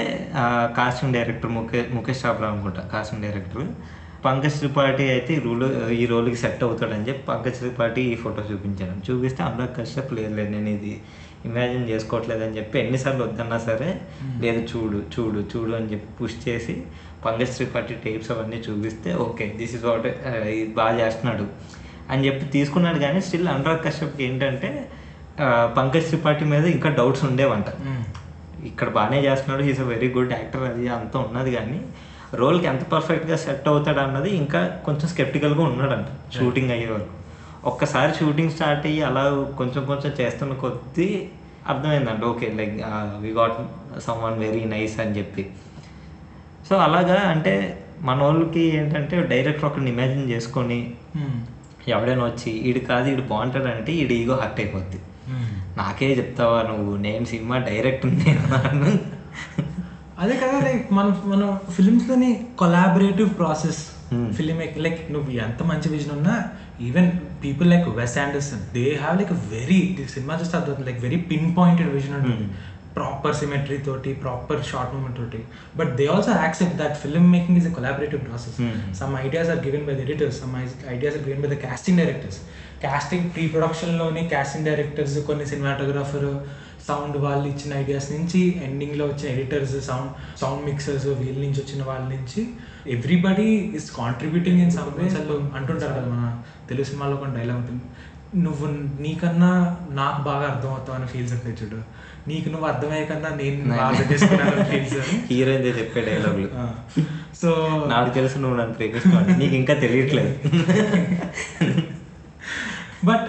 కాస్టింగ్ 0.77 1.15
డైరెక్టర్ 1.17 1.51
ముఖేష్ 1.57 1.89
ముఖేష్ 1.97 2.21
చాబ్రా 2.25 2.47
అనుకుంటా 2.53 2.83
కాస్టింగ్ 2.93 3.25
డైరెక్టర్ 3.27 3.67
పంకజ్ 4.25 4.57
త్రిపాఠి 4.61 5.05
అయితే 5.15 5.33
ఈ 5.39 5.41
రోల్ 5.47 5.65
ఈ 6.01 6.05
రోల్కి 6.13 6.39
సెట్ 6.43 6.63
అవుతాడని 6.67 7.07
చెప్పి 7.09 7.23
పంకజ్ 7.31 7.59
త్రిపాఠి 7.59 8.03
ఈ 8.13 8.15
ఫోటో 8.23 8.43
చూపించాను 8.51 9.03
చూపిస్తే 9.09 9.41
అనురాగ్ 9.47 9.75
కశ్యప్ 9.79 10.13
లేదు 10.19 10.35
నేను 10.55 10.71
ఇది 10.77 10.93
ఇమాజిన్ 11.49 11.87
చేసుకోవట్లేదు 11.91 12.43
అని 12.47 12.57
చెప్పి 12.59 12.77
ఎన్నిసార్లు 12.85 13.23
వద్దన్నా 13.25 13.59
సరే 13.69 13.89
లేదు 14.45 14.61
చూడు 14.71 14.99
చూడు 15.15 15.41
చూడు 15.53 15.73
అని 15.79 15.89
చెప్పి 15.93 16.09
పుష్ 16.21 16.39
చేసి 16.49 16.77
పంకజ్ 17.25 17.53
త్రిపాఠి 17.57 17.95
టేప్స్ 18.05 18.31
అవన్నీ 18.35 18.59
చూపిస్తే 18.67 19.11
ఓకే 19.27 19.47
దిస్ 19.61 19.75
ఇస్ 19.79 19.85
వాట్ 19.89 20.07
ఇది 20.55 20.73
బాగా 20.81 20.95
చేస్తున్నాడు 21.03 21.45
అని 22.13 22.23
చెప్పి 22.27 22.45
తీసుకున్నాడు 22.57 22.99
కానీ 23.05 23.21
స్టిల్ 23.27 23.51
అనురాగ్ 23.55 23.83
కశ్యప్కి 23.87 24.23
ఏంటంటే 24.29 24.71
పంకజ్ 25.79 26.09
త్రిపాఠి 26.11 26.47
మీద 26.53 26.65
ఇంకా 26.77 26.89
డౌట్స్ 26.99 27.25
ఉండేవంట. 27.29 27.69
Hmm. 27.87 28.03
ఇక్కడ 28.71 28.89
బాగానే 28.97 29.19
చేస్తున్నాడు 29.27 29.63
is 29.71 29.81
a 29.85 29.87
very 29.93 30.09
good 30.17 30.33
actor 30.37 30.65
అది 30.71 30.85
అంతా 30.97 31.17
ఉన్నది 31.27 31.51
కానీ 31.59 31.79
రోల్కి 32.41 32.67
ఎంత 32.73 32.83
పర్ఫెక్ట్గా 32.93 33.37
సెట్ 33.45 33.67
అవుతాడు 33.71 34.01
అన్నది 34.05 34.31
ఇంకా 34.43 34.61
కొంచెం 34.87 35.07
స్కెప్టికల్గా 35.13 35.63
ఉన్నాడంట 35.71 36.09
షూటింగ్ 36.37 36.73
అయ్యే 36.75 36.89
వరకు. 36.95 37.15
ఒక్కసారి 37.71 38.13
షూటింగ్ 38.19 38.53
స్టార్ట్ 38.57 38.85
అయ్యి 38.91 39.03
అలా 39.09 39.25
కొంచెం 39.61 39.83
కొంచెం 39.91 40.13
చేస్తున్న 40.21 40.55
కొద్దీ 40.63 41.09
అర్థమైందంట 41.73 42.23
okay 42.33 42.47
like 42.61 42.77
we 43.25 43.33
got 43.41 43.59
someone 44.27 44.39
very 44.45 44.63
nice 44.75 44.97
అని 45.05 45.15
చెప్పి. 45.19 45.45
సో 46.69 46.75
అలాగా 46.77 47.19
అంటే 47.33 47.53
మన 48.01 48.19
వాళ్ళకి 48.23 48.63
ఏంటంటే 48.79 49.17
డైరెక్టర్ 49.23 49.65
ఒకరిని 49.65 49.91
ఇమాజిన్ 49.91 50.31
చేసుకొని. 50.31 50.81
ఎవడైనా 51.89 52.25
వచ్చి 52.25 52.51
ఈడు 52.69 52.79
కాదు 52.79 53.09
ఈడు 53.09 53.23
బాగుంటాడంటే 53.23 53.93
ఈడు 53.93 54.13
ఈగో 54.13 54.35
హర్ట్ 54.35 54.61
అయిపోద్ది. 54.61 54.99
నాకే 55.77 56.09
చెప్తావా 56.19 56.59
నువ్వు 56.63 56.97
నేను 56.97 57.25
సినిమా 57.25 57.59
డైరెక్ట్ 57.59 58.07
నేను 58.07 58.93
అదే 60.23 60.35
కదా 60.37 60.59
లైక్ 60.65 60.93
మన 60.93 61.07
మన 61.25 61.45
ఫిలిమ్స్లోని 61.77 62.31
కొలాబరేటివ్ 62.59 63.31
ప్రాసెస్. 63.39 63.83
ఫిలిం 64.37 64.59
లైక్ 64.77 65.01
నువ్వు 65.13 65.31
ఎంత 65.45 65.63
మంచి 65.63 65.89
విజన్ 65.89 66.13
ఉన్నా 66.17 66.35
even 66.81 67.09
people 67.45 67.69
like 67.71 67.89
Wes 67.99 68.17
Anderson 68.19 68.63
they 68.75 68.85
have 69.03 69.17
like 69.21 69.33
very 69.55 69.81
cinema 70.15 70.35
చూస్తే 70.41 70.57
అర్థం 70.59 70.85
like 70.89 71.01
very 71.01 71.19
pin 71.31 71.49
pointed 71.57 71.91
vision 71.95 72.15
ఉంటుంది 72.15 72.47
ప్రాపర్ 72.97 73.37
సిమెట్రీ 73.41 73.79
తోటి 73.89 74.11
ప్రాపర్ 74.25 74.63
షార్ట్ 74.71 74.93
మూమెంట్ 74.95 75.19
తోటి. 75.21 75.41
But 75.79 75.93
they 75.99 76.07
also 76.15 76.33
accept 76.45 76.77
that 76.83 76.97
film 77.05 77.29
making 77.35 77.59
is 77.61 77.69
a 77.71 77.75
collaborative 77.79 78.23
process. 78.29 78.59
Some 79.01 79.15
ideas 79.27 79.53
are 79.55 79.63
given 79.67 79.87
by 79.91 79.95
the 80.01 80.03
editors 80.07 80.41
some 80.43 80.57
ideas 80.97 81.17
are 81.19 81.25
given 81.29 81.45
by 81.45 81.51
the 81.55 81.59
casting 81.67 82.01
directors 82.03 82.41
casting 82.87 83.27
pre 83.35 83.45
ప్రొడక్షన్లోని 83.55 84.23
casting 84.35 84.69
directors 84.71 85.17
కొన్ని 85.31 85.47
cinematographer 85.53 86.29
sound 86.87 87.17
వాళ్ళు 87.25 87.47
ఇచ్చిన 87.51 87.73
ideas 87.83 88.07
నుంచి 88.15 88.41
ఎండింగ్లో 88.69 89.05
వచ్చిన 89.11 89.27
editors 89.35 89.75
sound 89.89 90.11
sound 90.41 90.63
mixers 90.69 91.07
వీళ్ళ 91.21 91.39
నుంచి 91.45 91.61
వచ్చిన 91.63 91.83
వాళ్ళ 91.91 92.05
నుంచి 92.15 92.41
everybody 92.95 93.51
is 93.79 93.87
contributing 93.99 94.61
in 94.65 94.73
some 94.77 94.89
ways 94.97 95.17
అంటుంటారు 95.59 95.93
కదా 95.99 96.09
మన 96.15 96.25
తెలుగు 96.71 96.87
సినిమాలో 96.89 97.17
కొన్ని 97.21 97.37
డైలాగ్ 97.41 97.61
ఉంటుంది. 97.63 97.85
నువ్వు 98.39 98.67
నీకన్నా 99.01 99.51
నాకు 99.93 100.21
బాగా 100.23 100.45
అర్థం 100.47 100.71
అవుతావు 100.71 100.97
అని 100.99 101.07
ఫీల్స్ 101.07 101.33
ఉంటాయి 101.33 101.57
చూడు. 101.61 101.79
నీకు 102.29 102.49
నువ్వు 102.49 102.67
అర్థమయ్యే 102.69 103.05
కన్నా 103.05 103.31
నేను 103.37 103.63
బాగా 103.71 103.87
అర్థం 103.91 104.07
చేసుకున్నాను 104.13 104.65
ఫీల్స్ 104.71 104.95
అని 105.01 105.17
హీరోయిన్ 105.31 105.65
చెప్పే 105.79 106.01
డైలాగులు 106.01 106.49
సో 107.41 107.49
నాకు 107.89 108.11
తెలుసు 108.15 108.39
నువ్వు 108.39 108.59
నన్ను 108.59 108.75
ప్రేమిస్తున్నావు 108.75 109.39
నీకు 109.41 109.55
ఇంకా 109.55 109.75
తెలియట్లేదు. 109.83 110.33
బట్ 113.05 113.29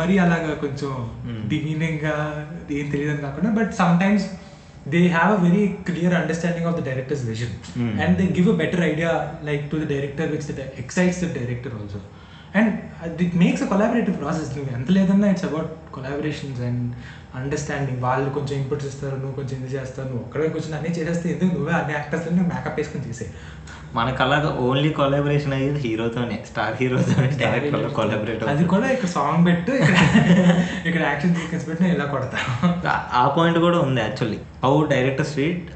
మరి 0.00 0.14
అలాగా 0.18 0.52
కొంచెం 0.64 0.90
Hmm. 1.24 1.38
డిమీనింగ్గా 1.50 2.14
ఏం 2.76 2.86
తెలియదు 2.92 3.12
అని 3.14 3.22
కాకుండా 3.22 3.50
but 3.58 3.70
sometimes 4.02 4.26
they 4.86 5.00
have 5.14 5.32
a 5.36 5.42
very 5.44 5.64
clear 5.88 6.14
understanding 6.18 6.68
of 6.70 6.78
the 6.80 6.86
director's 6.88 7.24
vision 7.30 7.54
Hmm. 7.76 7.92
And 8.02 8.14
they 8.20 8.26
give 8.38 8.48
a 8.52 8.58
better 8.62 8.84
idea 8.90 9.12
like 9.48 9.64
to 9.72 9.78
the 9.82 9.88
director 9.92 10.30
which 10.34 10.46
the 10.52 10.66
excites 10.84 11.20
the 11.24 11.30
director 11.38 11.74
also 11.80 12.00
and 12.58 12.72
it 13.24 13.34
makes 13.42 13.62
a 13.64 13.68
collaborative 13.72 14.16
process 14.22 14.50
నువ్వు 14.56 14.70
ఎంత 14.76 14.90
లేదన్నా 14.96 15.28
it's 15.34 15.46
about 15.50 15.70
collaborations 15.96 16.60
and 16.68 16.84
understanding 17.38 18.00
వాళ్ళు 18.04 18.28
కొంచెం 18.36 18.54
inputs 18.60 18.86
ఇస్తారు 18.88 19.16
నువ్వు 19.16 19.34
కొంచెం 19.40 19.56
ఇది 19.62 19.72
చేస్తావు 19.76 20.06
నువ్వు 20.08 20.22
ఒక్కడే 20.26 20.46
కొంచెం 20.54 20.72
అన్నీ 20.78 20.90
చేసేస్తే 20.98 21.26
ఎందుకు 21.34 21.52
నువ్వే 21.58 21.74
అన్ని 21.80 21.94
యాక్టర్స్ 21.98 22.26
మేకప్ 22.52 22.78
వేసుకొని 22.80 23.04
చేసే 23.10 23.26
మనకు 23.98 24.20
అలాగా 24.24 24.48
ఓన్లీ 24.64 24.90
కొలాబరేషన్ 24.98 25.54
అయ్యేది 25.56 25.80
హీరోతోనే 25.84 26.36
స్టార్ 26.48 26.74
హీరోతోనే. 26.80 27.28
డైరెక్టర్ 27.40 27.86
కొలాబరేట్ 27.98 28.42
అది 28.52 28.64
కూడా 28.72 28.88
ఇక్కడ 28.94 29.10
సాంగ్ 29.14 29.42
పెట్టు 29.48 29.72
ఇక్కడ 30.88 31.02
యాక్షన్ 31.10 31.34
సీక్వెన్స్ 31.38 31.66
పెట్టి 31.70 31.88
ఇలా 31.94 32.06
కొడతా. 32.14 32.38
ఆ 33.22 33.24
పాయింట్ 33.36 33.58
కూడా 33.66 33.80
ఉంది 33.86 34.00
actually 34.06 34.38
how 34.64 34.74
director 34.94 35.28
treat 35.32 35.66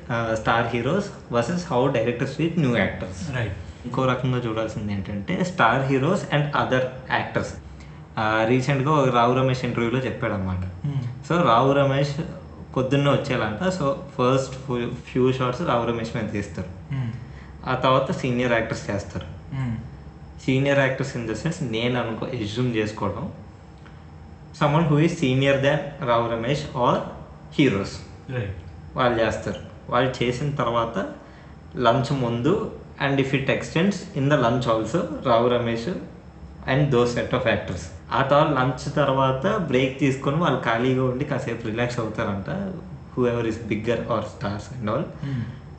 star 0.42 0.68
heroes 0.74 1.08
versus 1.36 1.64
how 1.72 1.80
director 1.98 2.30
treat 2.34 2.58
new 2.64 2.72
actors 2.84 3.22
right 3.38 3.56
ఇంకో 3.84 4.02
రకంగా 4.10 4.38
చూడాల్సింది 4.46 4.92
ఏంటంటే 4.92 5.34
star 5.44 5.82
heroes 5.88 6.24
and 6.34 6.46
other 6.56 6.86
actors. 7.10 7.52
రీసెంట్గా 8.50 8.92
రావు 9.18 9.32
రమేష్ 9.38 9.62
ఇంటర్వ్యూలో 9.64 10.00
చెప్పాడు 10.06 10.34
అనమాట 10.38 10.64
సో 11.28 11.34
రావు 11.50 11.70
రమేష్ 11.72 12.14
పొద్దున్నే 12.76 13.10
వచ్చేయాలంట 13.10 13.62
so 13.78 13.86
first 14.16 14.54
few 15.10 15.24
shots 15.32 15.62
Rao 15.70 15.84
Ramesh 15.90 16.12
మీద 16.16 16.26
తీస్తారు. 16.36 16.70
ఆ 17.70 17.74
తర్వాత 17.84 18.12
సీనియర్ 18.22 18.52
యాక్టర్స్ 18.52 18.84
చేస్తారు. 18.90 19.28
Senior 20.44 20.80
actors 20.84 21.12
in 21.16 21.26
the 21.28 21.34
sense 21.42 21.60
నేను 21.74 21.96
అనుకో 22.00 22.24
ఎజ్యూమ్ 22.38 22.70
చేసుకోవడం 22.76 23.26
someone 24.60 24.86
who 24.88 24.96
is 25.06 25.14
senior 25.20 25.60
than 25.66 25.84
Rao 26.08 26.26
Ramesh 26.32 26.64
are 26.86 27.00
heroes 27.56 27.94
వాళ్ళు 28.96 29.16
చేస్తారు. 29.22 29.60
వాళ్ళు 29.92 30.10
చేసిన 30.18 30.48
తర్వాత 30.62 30.96
లంచ్ 31.86 32.12
ముందు 32.24 32.52
and 33.00 33.20
if 33.20 33.34
it 33.34 33.50
extends 33.50 34.00
in 34.16 34.30
the 34.30 34.38
lunch 34.44 34.68
also 34.68 35.00
Rao 35.26 35.48
Ramesh 35.48 35.88
and 36.66 36.84
those 36.90 37.06
set 37.06 37.34
of 37.34 37.46
actors 37.46 37.86
ఆ 38.12 38.22
తర్వాత 38.22 38.50
లంచ్ 38.58 38.84
తర్వాత 38.94 39.46
బ్రేక్ 39.70 39.98
తీసుకొని 39.98 40.36
వాళ్ళు 40.36 40.60
ఖాళీగా 40.60 41.04
ఉండి 41.04 41.24
కాసేపు 41.24 41.68
relax 41.68 41.98
అవుతారంట 42.00 42.50
whoever 43.26 43.46
is 43.46 43.60
bigger 43.64 44.02
are 44.10 44.24
stars 44.24 44.68
and 44.74 44.90
all 44.90 45.06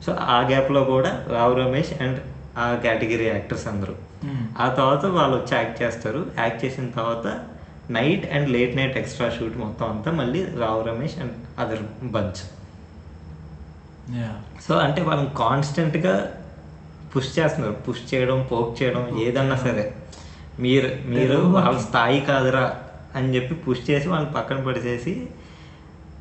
so 0.04 0.12
ఆ 0.28 0.38
గ్యాప్లో 0.48 0.84
కూడా 0.84 1.10
రావు 1.28 1.54
రమేష్ 1.54 1.92
అండ్ 2.02 2.18
ఆ 2.58 2.66
కేటగిరీ 2.82 3.26
యాక్టర్స్ 3.26 3.66
అందరూ. 3.66 3.94
ఆ 4.58 4.68
తర్వాత 4.68 5.04
వాళ్ళు 5.06 5.34
వచ్చి 5.36 5.56
యాక్ట్ 5.56 5.82
చేస్తారు. 5.82 6.20
యాక్ట్ 6.38 6.64
చేసిన 6.64 6.86
తర్వాత 6.90 7.26
night 7.90 8.24
and 8.26 8.48
late 8.48 8.76
night 8.76 8.96
extra 8.96 9.30
shoot 9.30 9.56
మొత్తం 9.56 9.86
అంతా 9.90 10.10
మళ్ళీ 10.12 10.40
Rao 10.58 10.82
Ramesh 10.82 11.16
and 11.18 11.34
other 11.60 11.82
bunch 12.14 12.40
so 14.66 14.74
అంటే 14.76 15.02
వాళ్ళని 15.02 15.30
కాన్స్టెంట్గా 15.38 16.14
పుష్ 17.14 17.30
చేస్తున్నారు. 17.38 17.76
పుష్ 17.86 18.02
చేయడం 18.10 18.38
పోక్ 18.50 18.72
చేయడం 18.78 19.02
ఏదన్నా 19.26 19.56
సరే. 19.66 19.84
మీరు 20.64 20.88
మీరు 21.14 21.38
వాళ్ళ 21.56 21.78
స్థాయి 21.88 22.20
కాదురా 22.28 22.64
అని 23.18 23.28
చెప్పి 23.34 23.54
పుష్ 23.64 23.84
చేసి 23.90 24.06
వాళ్ళని 24.08 24.32
పక్కన 24.32 24.58
పడిచేసి 24.68 25.12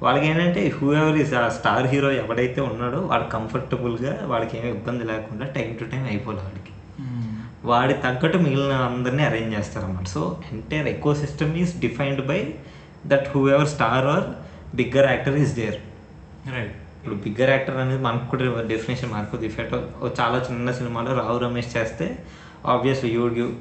వాళ్ళకి 0.03 0.25
ఏంటంటే 0.27 0.61
హూ 0.77 0.87
ఎవర్ 0.93 1.17
ఇస్ 1.23 1.33
ఆ 1.41 1.43
స్టార్ 1.57 1.87
హీరో 1.87 2.09
ఎవడైతే 2.21 2.61
ఉన్నాడో 2.61 2.99
వాడు 3.11 3.25
కంఫర్టబుల్గా 3.35 4.13
వాడికి 4.31 4.53
ఏమి 4.59 4.69
ఇబ్బంది 4.69 5.03
లేకుండా 5.11 5.45
టైం 5.57 5.69
టు 5.79 5.85
టైం 5.91 6.03
అయిపోలే 6.11 6.41
వాడికి. 6.47 6.71
వాడి 7.71 7.93
తగ్గట్టు 8.05 8.37
మిగిలిన 8.37 8.73
అందరినీ 8.89 9.23
అరేంజ్ 9.23 9.53
చేస్తారన్నమాట. 9.57 10.07
So 10.15 10.21
entire 10.53 10.87
ecosystem 11.23 11.53
is 11.63 11.73
defined 11.85 12.23
by 12.31 12.39
that 13.11 13.27
whoever 13.49 13.69
star 13.75 14.07
or 14.15 14.27
bigger 14.75 15.07
actor 15.11 15.37
is 15.43 15.53
there 15.61 15.77
right 16.55 16.75
ఇప్పుడు 17.05 17.23
బిగ్గర్ 17.23 17.49
యాక్టర్ 17.49 17.75
అనేది 17.77 18.01
మనకు 18.03 18.25
కూడా 18.29 18.61
డెఫినేషన్ 18.69 19.11
మార్కు 19.11 19.37
డిఫెక్ట్ 19.41 19.73
చాలా 20.19 20.37
చిన్న 20.45 20.71
సినిమాలో 20.71 21.11
రావు 21.19 21.37
రమేష్ 21.37 21.69
చేస్తే 21.75 22.05
obviously 22.65 23.09
you 23.11 23.25
give 23.35 23.51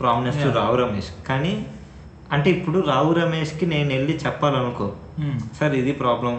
prominence 0.00 0.38
to. 0.38 0.48
Rao 0.58 0.76
Ramesh. 0.76 1.08
కానీ 1.28 1.52
అంటే 2.32 2.50
ఇప్పుడు 2.50 2.78
రావు 2.88 3.12
రమేష్కి 3.12 3.66
నేను 3.66 3.88
వెళ్ళి 3.94 4.14
చెప్పాలనుకో 4.24 4.88
సార్ 5.58 5.74
ఇది 5.74 5.92
ప్రాబ్లం 6.02 6.34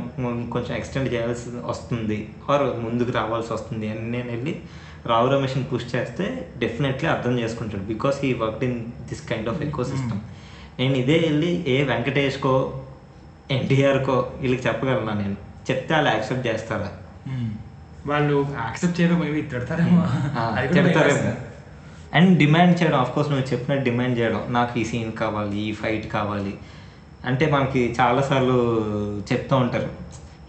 కొంచెం 0.53 0.73
ఎక్స్టెండ్ 0.77 1.09
చేయాల్సి 1.13 1.45
వస్తుంది. 1.67 2.17
ఆర్ 2.49 2.65
ముందుకు 2.85 3.11
రావాల్సి 3.11 3.51
వస్తుంది. 3.53 3.89
అని 3.93 4.05
నేను 4.11 4.29
వెళ్ళి 4.31 4.53
రావు 5.05 5.29
రమేష్ని 5.33 5.63
పుష్ 5.63 5.87
చేస్తే 5.95 6.27
డెఫినెట్లీ 6.57 7.09
అర్థం 7.09 7.39
చేసుకుంటాడు. 7.39 7.83
బికాస్ 7.85 8.19
ఈ 8.25 8.33
work 8.43 8.63
in 8.63 8.77
this 9.09 9.25
kind 9.29 9.49
of 9.49 9.61
ecosystem 9.93 10.21
నేను 10.79 10.95
ఇదే 10.95 11.17
వెళ్ళి 11.25 11.51
ఏ 11.67 11.83
వెంకటేష్కో 11.91 12.53
ఎన్టీఆర్కో 13.51 14.15
వీళ్ళకి 14.39 14.67
చెప్పగలనా 14.67 15.15
నేను? 15.23 15.37
చెప్తే 15.71 15.93
వాళ్ళు 15.93 16.09
యాక్సెప్ట్ 16.09 16.47
చేస్తారా? 16.47 16.89
వాళ్ళు 18.07 18.47
యాక్సెప్ట్ 18.65 19.01
చేయడం 19.01 19.19
మేబీ 19.19 19.41
తిడతారేమో. 19.41 20.01
భయం 21.13 21.37
అండ్ 22.13 22.37
డిమాండ్ 22.37 22.81
చేయడం 22.83 22.99
ఆఫ్ 22.99 23.11
కోర్స్ 23.11 23.31
నువ్వు 23.31 23.53
చెప్పినట్టు 23.53 23.89
డిమాండ్ 23.89 24.19
చేయడం 24.19 24.45
నాకు 24.49 24.79
ఈ 24.79 24.85
సీన్ 24.85 25.11
కావాలి 25.11 25.57
ఈ 25.57 25.73
ఫైట్ 25.73 26.11
కావాలి. 26.11 26.57
అంటే 27.25 27.51
మనకి 27.51 27.95
చాలాసార్లు 28.01 28.53
చెప్తూ 29.33 29.55
ఉంటారు 29.55 29.89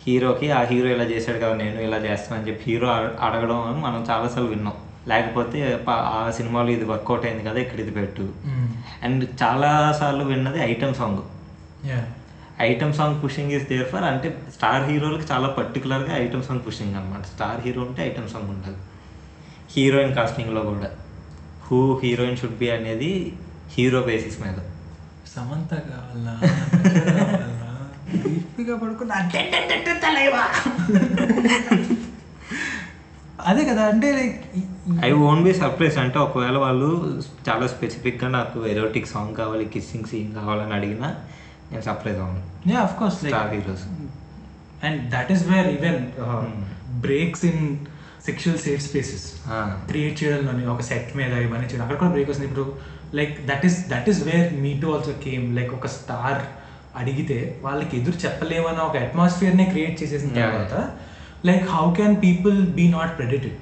హీరోకి 0.06 0.50
ఆ 0.50 0.62
హీరో 0.62 0.88
ఇలా 0.88 1.04
చేశాడు 1.04 1.38
కదా 1.38 1.54
నేను 1.54 1.80
ఇలా 1.80 1.96
చేస్తాను 1.96 2.40
అని 2.40 2.50
చెప్పి 2.50 2.72
హీరో 2.72 2.88
అడ- 2.88 3.20
అడగడం 3.20 3.60
అని 3.60 3.80
మనం 3.80 4.06
చాలాసార్లు 4.10 4.48
విన్నాం. 4.48 4.72
లేకపోతే 5.08 5.80
ఆ 5.90 6.32
సినిమాలో 6.36 6.68
ఇది 6.68 6.84
వర్కౌట్ 6.84 7.26
అయింది 7.26 7.44
కదా 7.44 7.58
ఇక్కడ 7.60 7.80
ఇది 7.80 7.90
పెట్టు. 7.90 8.22
అండ్ 9.02 9.24
చాలా 9.42 9.96
సార్లు 10.00 10.24
విన్నది 10.24 10.70
item 10.70 10.94
song. 10.94 11.18
Item 12.60 12.92
song 12.92 13.24
pushing 13.24 13.52
is 13.52 13.68
there 13.68 13.88
for 13.88 14.04
అంటే 14.04 14.42
స్టార్ 14.54 14.90
హీరోలకి 14.90 15.32
చాలా 15.32 15.48
పర్టికులర్గా 15.48 16.16
ఐటమ్ 16.16 16.42
సాంగ్ 16.42 16.60
పుషింగ్ 16.66 16.94
అనమాట 16.94 17.22
స్టార్ 17.22 17.60
హీరో 17.66 17.82
ఉంటే 17.82 18.06
ఐటమ్ 18.06 18.28
సాంగ్ 18.28 18.50
ఉంటుంది 18.50 18.76
హీరోయిన్ 19.76 20.14
కాస్టింగ్లో 20.14 20.62
కూడా. 20.62 20.90
హూ 21.66 22.00
హీరోయిన్ 22.04 22.36
షుడ్ 22.36 22.58
బి 22.58 22.70
అనేది 22.70 23.36
హీరో 23.70 24.02
బేసిస్ 24.02 24.40
మీద. 24.40 24.54
సమంత 25.36 25.74
కావాలా? 25.74 26.34
పడుకున్న. 28.82 29.12
అదే 33.46 33.64
కదా 33.64 33.86
అంటే 33.86 34.12
like 34.12 34.42
I 35.04 35.12
won't 35.12 35.44
be 35.44 35.54
surprise 35.54 35.98
అంటే 35.98 36.18
ఒకవేళ 36.18 36.56
వాళ్ళు 36.56 37.22
చాలా 37.48 37.66
స్పెసిఫిక్గా 37.66 38.28
నాకు 38.28 38.66
ఎరోటిక్ 38.66 39.06
సాంగ్ 39.06 39.36
కావాలి 39.36 39.64
కిస్సింగ్ 39.64 40.04
సీన్ 40.04 40.34
కావాలని 40.34 40.74
అడిగినా 40.74 41.14
నేను 41.70 41.84
సర్ప్రైజ్ 41.88 42.18
అవును 42.24 42.42
yeah 42.72 42.80
of 42.86 42.94
course 43.00 43.18
star 43.22 43.50
heroes 43.54 43.84
and 44.86 45.00
that 45.14 45.30
is 45.34 45.44
where 45.52 45.68
even. 45.76 46.00
Breaks 47.06 47.44
in 47.50 47.62
sexual 48.28 48.60
safe 48.66 48.82
spaces 48.88 49.24
create 49.90 50.16
చేయడంలోని 50.20 50.64
ఒక 50.74 50.84
సెట్ 50.90 51.10
మీద 51.18 51.32
ఇవన్నీ 51.46 51.66
చేయడం 51.70 51.84
అక్కడ 51.86 51.98
కూడా 52.02 52.12
బ్రేక్ 52.14 52.30
వస్తుంది. 52.30 52.48
ఇప్పుడు 52.50 52.66
like 53.18 53.34
that 53.50 53.64
is 53.68 53.76
that 53.92 54.08
is 54.12 54.20
where 54.28 54.48
me 54.64 54.72
too 54.82 54.86
also 54.94 55.12
came 55.26 55.44
like 55.58 55.72
ఒక 55.78 55.88
స్టార్ 55.98 56.40
అడిగితే 57.00 57.38
వాళ్ళకి 57.66 57.94
ఎదురు 58.00 58.18
చెప్పలేమన్న 58.24 58.80
ఒక 58.88 58.96
అట్మాస్ఫియర్ని 59.06 59.66
క్రియేట్ 59.72 59.96
చేసేసిన. 60.02 60.30
తర్వాత 60.40 60.74
like 61.48 61.64
how 61.76 61.86
can 61.98 62.16
people 62.26 62.58
be 62.78 62.84
not 62.96 63.12
predated 63.18 63.56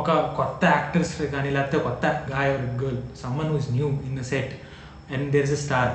ఒక 0.00 0.10
కొత్త 0.38 0.62
యాక్టర్స్ 0.76 1.12
కానీ 1.34 1.48
లేకపోతే 1.56 1.78
కొత్త 1.88 2.04
guy 2.32 2.50
or 2.54 2.66
girl 2.82 3.00
someone 3.22 3.50
who's 3.54 3.68
new 3.76 3.88
in 4.08 4.16
the 4.20 4.24
set 4.32 4.52
and 5.14 5.26
there 5.34 5.46
is 5.48 5.54
a 5.58 5.60
star 5.66 5.92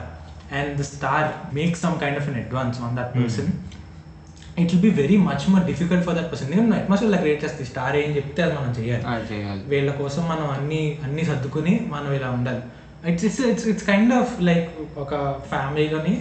and 0.51 0.71
the 0.79 0.85
star 0.91 1.27
make 1.53 1.75
some 1.77 1.95
kind 1.99 2.19
of 2.21 2.27
an 2.29 2.37
advance 2.43 2.79
on 2.81 2.95
that 2.99 3.11
person 3.17 3.49
it 4.61 4.69
will 4.73 4.83
be 4.87 4.93
very 5.01 5.17
much 5.27 5.45
more 5.51 5.63
difficult 5.71 6.05
for 6.07 6.15
that 6.17 6.29
person 6.31 6.49
ఎందుకంటే 6.53 6.77
atmosphere 6.81 7.21
create 7.23 7.43
చేస్తే 7.45 7.65
star 7.65 7.95
ఏం 7.95 8.11
చెప్తే 8.17 8.41
అది 8.43 8.55
మనం 8.59 8.71
చేయాలి. 8.79 9.61
వీళ్ళ 9.73 9.91
కోసం 10.01 10.23
మనం 10.33 10.47
అన్ని 10.57 10.81
అన్ని 11.05 11.25
సర్దుకుని 11.29 11.73
మనం 11.95 12.09
ఇలా 12.13 12.29
ఉండాలి. 12.29 12.63
It's 13.11 13.25
it's 13.25 13.41
it's 13.51 13.67
it's 13.67 13.85
kind 13.91 14.13
of 14.13 14.31
like 14.41 14.69
ఒక 14.97 15.13
ఫ్యామిలీలోని 15.49 16.15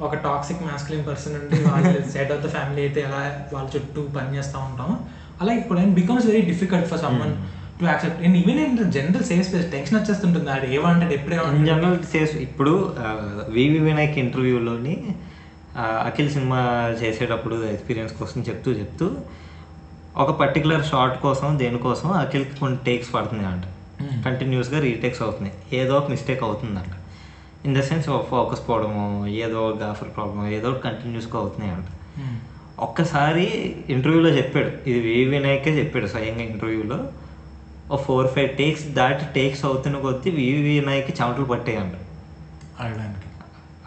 ఒక 0.00 0.14
టాక్సిక్ 0.26 0.60
మాస్కులిన్ 0.62 1.06
పర్సన్ 1.08 1.34
ఉండి 1.40 1.56
వాళ్ళు 1.70 2.10
సెట్ 2.12 2.32
ఆఫ్ 2.32 2.42
ద 2.44 2.50
ఫ్యామిలీ 2.50 2.82
అయితే 2.82 3.00
ఎలా 3.00 3.22
వాళ్ళ 3.54 3.66
చుట్టూ 3.74 4.02
పని 4.16 4.36
చేస్తూ 4.36 4.58
ఉంటాం 4.58 4.90
అలా 5.40 5.52
ఇప్పుడు 5.52 5.80
becomes 6.00 6.26
very 6.26 6.40
difficult 6.40 6.88
for 6.88 7.00
someone 7.00 7.34
to 7.80 7.84
accept 7.84 8.24
and 8.24 8.36
even 8.36 8.60
in 8.60 8.92
general 8.92 9.24
safe 9.24 9.48
space 9.48 9.72
tension 9.72 10.00
వచ్చేస్తుంటుంది. 10.00 10.50
ఆడు 10.50 10.66
ఏమంటాడు 10.66 11.12
ఎప్పుడు 11.12 11.34
ఇన్ 11.34 11.66
జనరల్ 11.66 11.98
సేస్ 12.04 12.36
ఇప్పుడు 12.36 12.94
వివి 13.48 13.78
వినాయక్ 13.78 14.18
ఇంటర్వ్యూలోని 14.18 14.96
అఖిల్ 15.78 16.30
సినిమా 16.30 16.60
చేసేటప్పుడు 17.02 17.64
ఎక్స్పీరియన్స్ 17.64 18.14
కోసం 18.14 18.40
చెప్తూ 18.40 18.70
చెప్తూ 18.70 19.10
ఒక 20.16 20.30
పర్టికులర్ 20.30 20.84
షార్ట్ 20.86 21.18
కోసం 21.20 21.58
దేనికోసం 21.58 22.12
అఖిల్కి 22.12 22.56
కొన్ని 22.60 22.78
టేక్స్ 22.86 23.14
పడుతుంది 23.14 23.44
అంట. 23.44 23.64
Hmm. 24.00 24.24
కంటిన్యూస్గా 24.24 24.80
రీటేక్స్ 24.80 25.22
అవుతున్నాయి. 25.22 25.80
ఏదో 25.80 25.94
ఒక 25.94 26.10
మిస్టేక్ 26.10 26.42
అవుతుందంట. 26.42 26.94
ఇన్ 27.66 27.76
ద 27.76 27.80
సెన్స్ 27.80 28.06
ఫోకస్ 28.06 28.68
పోవడము 28.68 29.26
ఏదో 29.26 29.78
గాఫర్ 29.82 30.08
ప్రాబ్లమ్ 30.16 30.46
ఏదో 30.46 30.72
కంటిన్యూస్గా 30.72 31.38
అవుతున్నాయి 31.40 31.72
అంట. 31.72 31.84
Hmm. 32.18 32.36
ఒక్కసారి 32.78 33.76
ఇంటర్వ్యూలో 33.88 34.28
చెప్పాడు. 34.28 34.88
ఇది 34.90 35.24
వినాయకే 35.24 35.78
చెప్పాడు 35.78 36.06
స్వయంగా 36.06 36.42
ఇంటర్వ్యూలో 36.42 36.98
ఓ 37.90 37.96
ఫోర్ 37.96 38.28
ఫైవ్ 38.34 38.50
టేక్స్ 38.56 38.84
దాటి 38.98 39.24
టేక్స్ 39.34 39.64
అవుతున్న 39.64 39.96
కొద్దీ 39.98 40.30
వి 40.30 40.46
వినాయక్ 40.66 41.10
చెమటలు 41.20 41.44
పట్టేయంట. 41.44 41.94
అడగడానికి. 42.80 43.26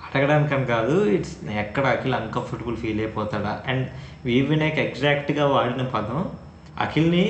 అడగడానికని 0.06 0.66
కాదు 0.66 0.96
ఇట్స్ 1.08 1.36
ఎక్కడ 1.64 1.86
అఖిల్ 1.86 2.14
అన్కంఫర్టబుల్ 2.14 2.78
ఫీల్ 2.78 3.00
అయిపోతాడా? 3.00 3.64
అండ్ 3.68 3.86
వి 4.26 4.42
వినాయక్ 4.42 4.80
ఎగ్జాక్ట్గా 4.80 5.46
వాడిన 5.46 5.84
పదం 5.96 6.20
అఖిల్ని 6.86 7.24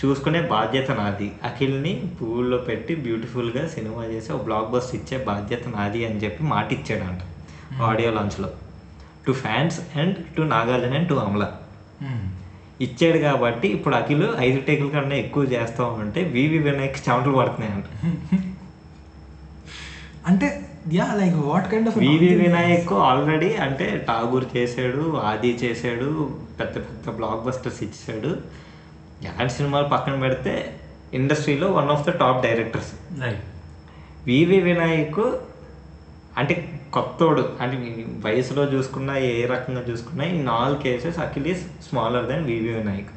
చూసుకునే 0.00 0.40
బాధ్యత 0.54 0.90
నాది. 0.90 1.28
అఖిల్ని 1.44 1.92
పువ్వుల్లో 2.18 2.58
పెట్టి 2.68 2.94
బ్యూటిఫుల్గా 2.96 3.68
సినిమా 3.68 4.04
చేసి 4.04 4.32
ఒక 4.32 4.42
బ్లాక్ 4.42 4.70
బస్ట్ 4.70 4.94
ఇచ్చే 4.94 5.18
బాధ్యత 5.30 5.68
నాది 5.68 6.04
అని 6.04 6.20
చెప్పి 6.24 6.42
మాట 6.54 6.68
ఇచ్చాడంట 6.72 7.22
audio 7.82 8.10
లాంచ్లో 8.10 8.50
to 9.26 9.32
fans 9.42 9.78
and 10.00 10.16
to 10.36 10.42
Nagarjuna 10.54 10.94
and 10.94 11.08
to 11.08 11.14
Amala. 11.24 11.44
ఇచ్చాడు 12.80 13.18
కాబట్టి 13.18 13.66
ఇప్పుడు 13.68 13.94
అఖిల్ 13.94 14.26
ఐదు 14.46 14.58
టేకుల 14.66 14.88
కన్నా 14.90 15.16
ఎక్కువ 15.16 15.44
చేస్తా 15.52 15.84
ఉంటే 16.02 16.20
వివి 16.34 16.58
వినాయక్ 16.58 16.98
చెమటలు 17.06 17.36
పడుతున్నాయంట. 17.38 17.86
అంటే 20.26 20.48
yeah 20.92 21.06
like 21.14 21.36
what 21.46 21.66
kind 21.70 21.88
of 21.90 21.96
V V 22.04 22.30
Vinayak 22.42 22.92
already 23.08 23.50
అంటే 23.64 23.86
ఠాగూర్ 24.08 24.46
చేశాడు 24.54 25.02
ఆది 25.30 25.50
చేశాడు 25.64 26.08
పెద్ద 26.58 26.74
పెద్ద 26.86 27.16
బ్లాక్ 27.18 27.44
బస్టర్స్ 27.46 27.80
ఇచ్చాడు 27.82 28.30
ఎలాంటి 29.22 29.54
సినిమాలు 29.54 29.88
పక్కన 29.88 30.16
పెడితే 30.24 30.54
ఇండస్ట్రీలో 31.14 31.68
one 31.72 31.90
of 31.90 32.06
the 32.08 32.12
top 32.22 32.40
directors 32.46 32.92
V V 34.26 34.58
Vinayak 34.60 35.22
అంటే 36.36 36.54
కొత్తోడు. 36.96 37.42
అంటే 37.62 37.76
వయసులో 38.26 38.62
చూసుకున్నా 38.74 39.14
ఏ 39.30 39.32
రకంగా 39.52 39.82
చూసుకున్నా 39.90 40.24
in 40.34 40.48
all 40.56 40.76
cases 40.84 41.18
Akhil 41.24 41.48
is 41.52 41.62
smaller 41.88 42.26
than 42.30 42.44
V V 42.50 42.70
Vinayak. 42.78 43.10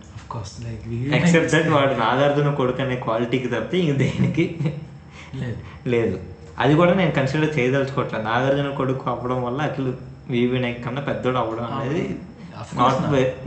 Except 1.18 1.52
that 1.56 1.70
వాడు 1.76 1.94
నాగార్జున 2.04 2.50
కొడుకు 2.60 2.82
అనే 2.86 2.96
క్వాలిటీకి 3.06 3.50
తప్పితే 3.54 3.78
ఇంక 3.84 3.96
దేనికి? 4.04 4.46
లేదు. 5.94 6.18
అది 6.64 6.74
కూడా 6.80 6.94
నేను 7.00 7.14
కన్సిడర్ 7.18 7.54
చేయదలుచుకోవట్లేదు 7.58 8.26
నాగార్జున 8.30 8.70
కొడుకు 8.80 9.06
అవ్వడం 9.14 9.40
వల్ల 9.48 9.62
అఖిల్ 9.70 9.92
వి 10.34 10.42
వినాయక్ 10.54 10.82
కన్నా 10.86 11.02
పెద్దోడు 11.10 11.38
అవ్వడం 11.44 11.66
అనేది 11.76 12.04
not. 12.80 13.02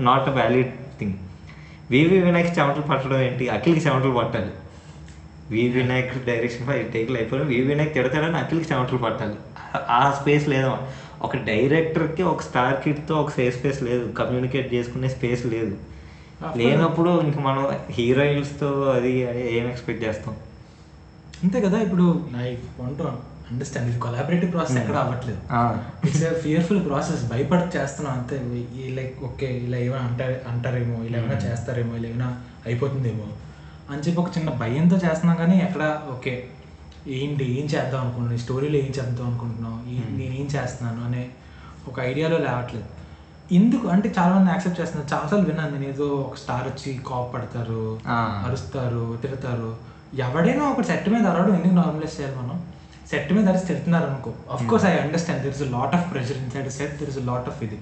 Not 0.09 0.29
valid 0.39 0.73
thing 0.99 1.17
VV 1.91 2.19
Vinayak 2.27 2.53
చెమటలు 2.59 2.87
పట్టడం 2.91 3.19
ఏంటి? 3.29 3.45
అఖిల్కి 3.57 3.83
చెమటలు 3.87 4.15
పట్టాలి. 4.21 4.53
వి 5.51 5.69
వినాయక్ 5.69 6.27
డైరెక్షన్ 6.27 6.67
ఫైవ్ 6.67 6.93
టేకులు 6.93 7.17
అయిపోయినా 7.17 7.49
వి 7.49 7.61
వినాయక్ 7.61 7.95
తిడతాడని 7.95 8.37
అఖిల్కి 8.37 8.75
చెమటలు 8.75 8.99
పట్టాలి. 8.99 9.35
ఆ- 9.91 10.19
స్పేస్ 10.23 10.49
లేదు 10.49 10.77
ఒక 11.23 11.37
డైరెక్టర్కి 11.37 12.23
ఒక 12.23 12.43
స్టార్ 12.43 12.75
కిడ్తో 12.85 13.15
ఒక 13.15 13.31
సేఫ్ 13.31 13.59
స్పేస్ 13.59 13.83
లేదు. 13.83 14.13
కమ్యూనికేట్ 14.13 14.75
చేసుకునే 14.75 15.09
స్పేస్ 15.09 15.47
లేదు. 15.47 15.77
లేనప్పుడు 16.57 17.21
ఇంక 17.21 17.39
మనం 17.39 17.73
హీరోయిన్స్తో 17.91 18.83
అది 18.83 19.19
ఏం 19.59 19.69
ఎక్స్పెక్ట్ 19.69 20.05
చేస్తాం? 20.05 20.37
అంతే 21.43 21.61
కదా 21.61 21.81
ఇప్పుడు 21.81 22.25
ఐ 22.43 22.55
వాంట్ 22.81 23.03
అండర్స్టాండ్ 23.53 23.91
ఇది 23.91 23.99
కొలాబరేటివ్ 23.99 24.53
ప్రాసెస్ 24.53 24.79
ఎక్కడ 24.79 24.97
అవ్వట్లేదు. 24.97 25.39
ఇట్స్ 26.07 26.43
ఫియర్ఫుల్ 26.43 26.87
ప్రాసెస్ 26.87 27.31
భయపడి 27.31 27.79
చేస్తున్నాం 27.79 28.19
అంతే. 28.19 28.65
ఈ 28.85 28.89
లైక్ 28.95 29.25
ఓకే 29.25 29.47
ఇలా 29.47 29.79
ఏమైనా 29.79 30.05
అంటారు 30.05 30.35
అంటారేమో 30.49 31.05
ఇలా 31.05 31.19
ఏమైనా 31.19 31.35
చేస్తారేమో 31.35 31.97
ఇలా 31.97 32.09
ఏమైనా 32.09 32.41
అయిపోతుందేమో. 32.67 33.25
అని 33.91 33.99
చెప్పి 33.99 34.21
ఒక 34.21 34.39
చిన్న 34.39 34.51
భయంతో 34.51 34.97
చేస్తున్నాం 34.97 35.37
కానీ 35.37 35.59
ఎక్కడ 35.59 36.01
ఓకే 36.13 36.49
ఏంటి 37.07 37.61
ఏం 37.61 37.67
చేద్దాం 37.67 38.01
అనుకుంటున్నాను 38.01 38.35
ఈ 38.35 38.39
స్టోరీలో 38.39 38.77
ఏం 38.77 38.87
చేద్దాం 38.87 39.27
అనుకుంటున్నాం 39.27 39.87
ఈ- 39.89 40.19
నేను 40.19 40.35
ఏం 40.35 40.49
చేస్తున్నాను 40.57 41.05
అనే 41.05 41.31
ఒక 41.89 42.01
ఐడియాలో 42.01 42.39
లేవట్లేదు 42.39 42.85
ఎందుకు 43.53 43.89
అంటే 43.89 44.15
చాలా 44.19 44.35
మంది 44.35 44.51
యాక్సెప్ట్ 44.51 44.81
చేస్తున్నారు. 44.81 45.15
చాలాసార్లు 45.15 45.47
విన్నాను 45.47 45.71
నేను 45.71 45.85
ఏదో 45.85 46.05
ఒక 46.05 46.37
స్టార్ 46.37 46.69
వచ్చి 46.69 47.01
కాప్ 47.07 47.35
పడతారు. 47.35 47.99
అరుస్తారు 48.47 49.19
తిడతారు. 49.23 49.77
ఎవడైనా 50.15 50.69
ఒక 50.69 50.81
సెట్ 50.81 51.09
మీద 51.09 51.27
అరవడం 51.27 51.55
ఎందుకు 51.55 51.75
నార్మలైజ్ 51.75 52.21
చేయాలి 52.21 52.37
మనం? 52.37 52.67
సెట్ 53.11 53.33
మీద 53.33 53.49
అరిచి 53.49 53.65
తిడుతున్నారు 53.65 54.07
అనుకో. 54.07 54.33
Of 54.53 54.67
course 54.67 54.87
I 54.87 54.99
understand 54.99 55.43
there 55.43 55.63
is 55.63 55.73
lot 55.73 55.95
of 55.95 56.13
pressure 56.13 56.39
inside 56.51 56.71
set 56.71 57.01
there 57.01 57.09
is 57.09 57.19
lot 57.19 57.49
of 57.49 57.63
ఇది. 57.63 57.79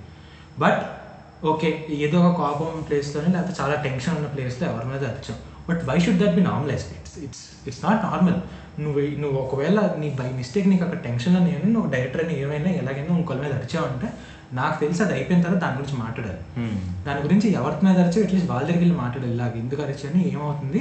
బట్ 0.58 0.82
ఓకే 1.46 1.86
ఏదో 1.90 2.20
ఒక 2.20 2.36
కోపం 2.36 2.82
ప్లేస్లోనే 2.82 3.28
లేకపోతే 3.28 3.62
చాలా 3.62 3.74
టెన్షన్ 3.74 4.16
ఉన్న 4.16 4.26
ప్లేస్లో 4.28 4.68
ఎవరి 4.68 4.86
మీద 4.86 5.04
అరిచాం. 5.04 5.36
But 5.68 5.80
why 5.90 5.96
should 6.04 6.20
that 6.22 6.34
be 6.38 6.44
normalize 6.50 6.84
it's 6.98 7.16
it's 7.26 7.42
it's 7.68 7.80
not 7.86 8.02
normal 8.08 8.38
నువ్వు 8.84 9.00
నువ్వు 9.22 9.36
ఒకవేళ 9.44 9.78
నీ 10.02 10.08
బై 10.20 10.28
మిస్టేక్ 10.40 10.68
నీకు 10.72 10.84
అక్కడ 10.86 10.98
టెన్షన్లో 11.08 11.40
నేను 11.48 11.66
నువ్వు 11.74 11.88
డైరెక్టర్ 11.94 12.22
అని 12.24 12.34
ఏమైనా 12.44 12.70
ఎలాగైనా 12.82 13.16
ఇంకొకరి 13.16 13.42
మీద 13.44 13.52
అరిచావంటే 13.60 14.08
నాకు 14.60 14.76
తెలిసి 14.82 15.00
అది 15.04 15.12
అయిపోయిన 15.16 15.42
తర్వాత 15.44 15.60
దాని 15.64 15.76
గురించి 15.78 15.96
మాట్లాడాలి. 16.04 16.40
దాని 17.06 17.20
గురించి 17.26 17.46
ఎవరి 17.58 17.84
మీద 17.86 17.96
అరిచో 18.02 18.22
అట్లీస్ట్ 18.24 18.48
వాళ్ళ 18.50 18.62
దగ్గరికి 18.62 18.84
వెళ్ళి 18.84 18.96
మాట్లాడాలి 19.02 19.32
ఇలాగ 19.36 19.54
ఎందుకు 19.62 19.82
అరిచాని 19.86 20.20
ఏమవుతుంది? 20.32 20.80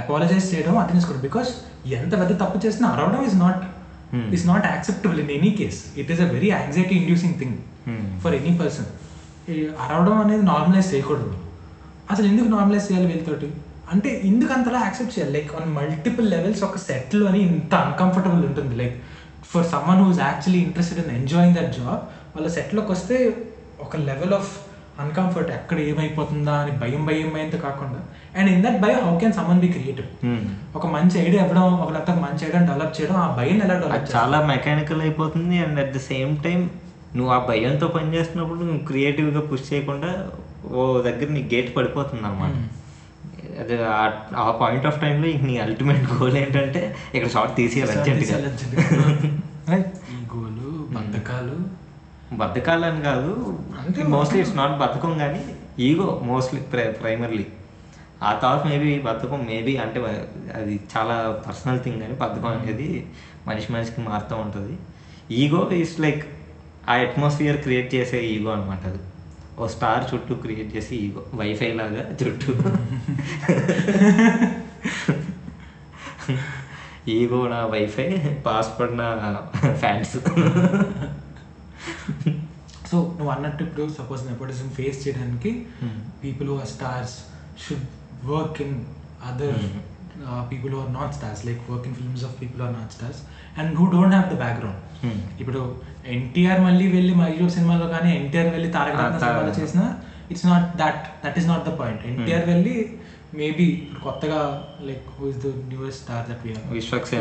అపాలజైజ్ 0.00 0.46
చేయడం 0.52 0.74
అర్థం 0.82 0.96
చేసుకోవడం 0.98 1.22
బికాస్ 1.28 1.50
ఎంత 1.98 2.12
పెద్ద 2.20 2.32
తప్పు 2.42 2.58
చేసినా 2.66 2.88
అరవడం 2.96 3.22
is 3.30 3.38
not 3.44 3.62
Hmm. 4.12 4.26
Is 4.36 4.44
not 4.48 4.66
acceptable 4.72 5.18
in 5.22 5.30
any 5.36 5.48
case 5.58 5.78
it 6.00 6.10
is 6.14 6.20
a 6.24 6.28
very 6.34 6.48
anxiety 6.50 6.94
inducing 7.00 7.36
thing 7.40 7.56
Hmm. 7.86 8.02
For 8.22 8.34
any 8.38 8.52
person 8.60 8.88
అరవడం 9.84 10.16
అనేది 10.24 10.44
నార్మలైజ్ 10.50 10.88
చేయకూడదు. 10.92 11.30
అసలు 12.12 12.26
ఎందుకు 12.32 12.48
నార్మలైజ్ 12.56 12.86
చేయాలి 12.90 13.06
వీళ్ళతోటి? 13.12 13.48
అంటే 13.92 14.10
ఎందుకు 14.28 14.52
అంతలా 14.56 14.78
యాక్సెప్ట్ 14.84 15.14
చేయాలి? 15.14 15.32
లైక్ 15.36 15.50
ఆన్ 15.58 15.70
మల్టిపుల్ 15.78 16.28
లెవెల్స్ 16.34 16.62
ఒక 16.68 16.78
సెట్లో 16.86 17.24
అని 17.30 17.40
ఇంత 17.48 17.72
అన్కంఫర్టబుల్ 17.86 18.44
ఉంటుంది. 18.50 18.74
Like 18.80 18.96
for 19.50 19.66
someone 19.72 20.02
who's 20.04 20.20
actually 20.26 20.60
interested 20.66 21.00
in 21.02 21.12
enjoying 21.18 21.56
that 21.58 21.72
job 21.78 22.02
వాళ్ళ 22.36 22.48
సెట్లోకి 22.56 22.90
వస్తే 22.94 23.16
ఒక 23.84 23.96
లెవెల్ 24.08 24.34
ఆఫ్ 24.38 24.52
అన్కంఫర్ట్ 25.02 25.50
ఎక్కడ 25.56 25.78
ఏమైపోతుందా 25.90 26.54
అని 26.62 26.72
భయం 26.82 27.02
భయం 27.08 27.28
భయంతో 27.34 27.58
కాకుండా. 27.64 28.00
అండ్ 28.38 28.48
ఇన్ 28.52 28.62
దట్ 28.66 28.78
భయం 28.84 29.00
how 29.06 29.14
can 29.22 29.34
someone 29.38 29.62
be 29.64 29.68
creative 29.76 30.08
Hmm. 30.24 30.42
ఒక 30.78 30.86
మంచి 30.96 31.16
ఐడియా 31.24 31.42
ఇవ్వడం 31.44 31.64
ఒక 31.76 31.90
లేకపోతే 31.96 32.20
మంచి 32.26 32.42
ఐడియా 32.48 32.62
డెవలప్ 32.70 32.94
చేయడం 32.98 33.16
ఆ 33.24 33.28
భయం 33.38 33.58
ఎలా 33.66 33.76
డెవలప్ 33.82 34.06
చాలా 34.14 34.38
మెకానికల్ 34.52 35.02
అయిపోతుంది 35.06 35.58
and 35.64 35.80
at 35.84 35.92
the 35.96 36.02
same 36.10 36.32
time 36.46 36.60
నువ్వు 37.16 37.30
ఆ 37.34 37.40
భయంతో 37.50 37.88
పని 37.96 38.08
చేస్తున్నప్పుడు 38.16 38.60
నువ్వు 38.68 38.84
క్రియేటివ్గా 38.86 39.42
పుష్ 39.50 39.66
చేయకుండా 39.70 40.12
ఓ 40.72 40.84
దగ్గర 41.06 41.28
నీ 41.36 41.42
గేట్ 41.52 41.70
పడిపోతుంది 41.76 42.24
అనమాట 42.28 42.54
అది 43.58 43.74
ఆ- 44.36 44.56
పాయింట్ 44.60 44.86
ఆఫ్ 44.86 45.00
టైంలో 45.00 45.28
ఇంక 45.28 45.42
నీ 45.42 45.58
అల్టిమేట్ 45.58 46.12
గోల్ 46.12 46.36
ఏంటంటే 46.36 46.82
ఇక్కడ 47.14 47.30
షార్ట్ 47.30 47.56
తీసేయాలి 47.56 47.92
అర్జెంట్గా 47.92 48.36
ఈగోలు 50.14 50.70
బద్ధకాలు. 50.90 51.56
బద్ధకాలని 52.34 53.02
కాదు. 53.02 53.32
అంటే 53.80 54.02
మోస్ట్లీ 54.04 54.40
ఇట్స్ 54.40 54.56
నాట్ 54.56 54.78
బద్ధకం 54.78 55.18
కానీ 55.18 55.42
ఈగో 55.78 56.20
మోస్ట్లీ 56.22 56.60
ప్రైమర్లీ 57.00 57.46
ఆ 58.22 58.40
థాట్ 58.42 58.66
మేబీ 58.66 58.98
బద్ధకం 58.98 59.46
మేబీ 59.46 59.76
అంటే 59.76 60.00
అది 60.54 60.80
చాలా 60.92 61.16
పర్సనల్ 61.48 61.80
థింగ్ 61.80 62.00
కానీ 62.00 62.14
బద్ధకం 62.14 62.48
అనేది 62.48 62.88
మనిషి 63.46 63.72
మనిషికి 63.72 64.00
మారుతూ 64.00 64.36
ఉంటుంది. 64.36 64.74
ఈగో 65.34 65.70
ఇస్ 65.74 66.00
లైక్ 66.00 66.22
ఆ 66.88 66.94
అట్మాస్ఫియర్ 66.94 67.56
క్రియేట్ 67.56 67.94
చేసే 67.94 68.18
ఈగో 68.26 68.50
అనమాట 68.50 68.86
అది. 68.86 69.00
ఓ 69.58 69.66
స్టార్ 69.74 70.04
చుట్టూ 70.10 70.34
క్రియేట్ 70.42 70.70
చేసి 70.76 70.94
ఈగో 71.04 71.22
వైఫై 71.40 71.70
లాగా 71.80 72.02
చుట్టూ 72.20 72.52
ఈగో 77.14 77.40
నా 77.48 77.60
వైఫై 77.74 78.08
పాస్వర్డ్ 78.46 78.94
నా 79.00 79.08
ఫ్యాన్స్ 79.82 80.14
సో 82.88 82.96
నువ్వు 83.16 83.30
అన్నట్టు 83.34 83.62
ఇప్పుడు 83.66 83.84
సపోజ్ 83.98 84.22
నెపోటిజం 84.30 84.68
ఫేస్ 84.76 84.98
చేయడానికి 85.04 85.50
Hmm. 85.80 85.96
People 86.22 86.48
who 86.50 86.56
are 86.56 86.70
stars 86.74 87.14
should 87.62 87.86
work 88.30 88.58
in 88.64 88.76
other 89.30 89.58
people 90.50 90.72
who 90.74 90.80
are 90.82 90.92
not 90.98 91.14
stars 91.18 91.42
like 91.48 91.62
work 91.70 91.86
in 91.90 91.96
films 91.98 92.24
of 92.28 92.34
people 92.42 92.62
are 92.66 92.74
not 92.78 92.92
stars 92.96 93.20
and 93.58 93.72
who 93.80 93.86
don't 93.94 94.14
have 94.16 94.28
the 94.34 94.38
background 94.44 94.80
Hmm. 94.80 94.93
ఇప్పుడు 95.40 95.60
ఎన్టీఆర్ 96.14 96.60
మళ్ళీ 96.60 96.86
వెళ్ళి 96.94 97.14
మయూర్ 97.14 97.52
సినిమాలో 97.56 97.86
కానీ 97.88 98.10
ఎన్టీఆర్ 98.18 98.50
వెళ్ళి 98.54 98.68
తారక 98.76 98.96
రత్న 99.00 99.18
సినిమాలో 99.22 99.54
చేసినా 99.60 99.84
it's 100.30 100.46
not 100.46 100.66
that 100.76 101.02
that 101.24 101.38
is 101.40 101.48
not 101.48 101.64
the 101.68 101.72
point 101.80 102.02
NTR 102.10 102.46
వెళ్ళి 102.52 102.74
maybe 103.38 103.66
కొత్తగా 104.04 104.40
like 104.88 105.06
who 105.14 105.24
is 105.30 105.38
the 105.38 105.50
newest 105.70 106.00
star 106.02 106.24
that. 106.28 106.42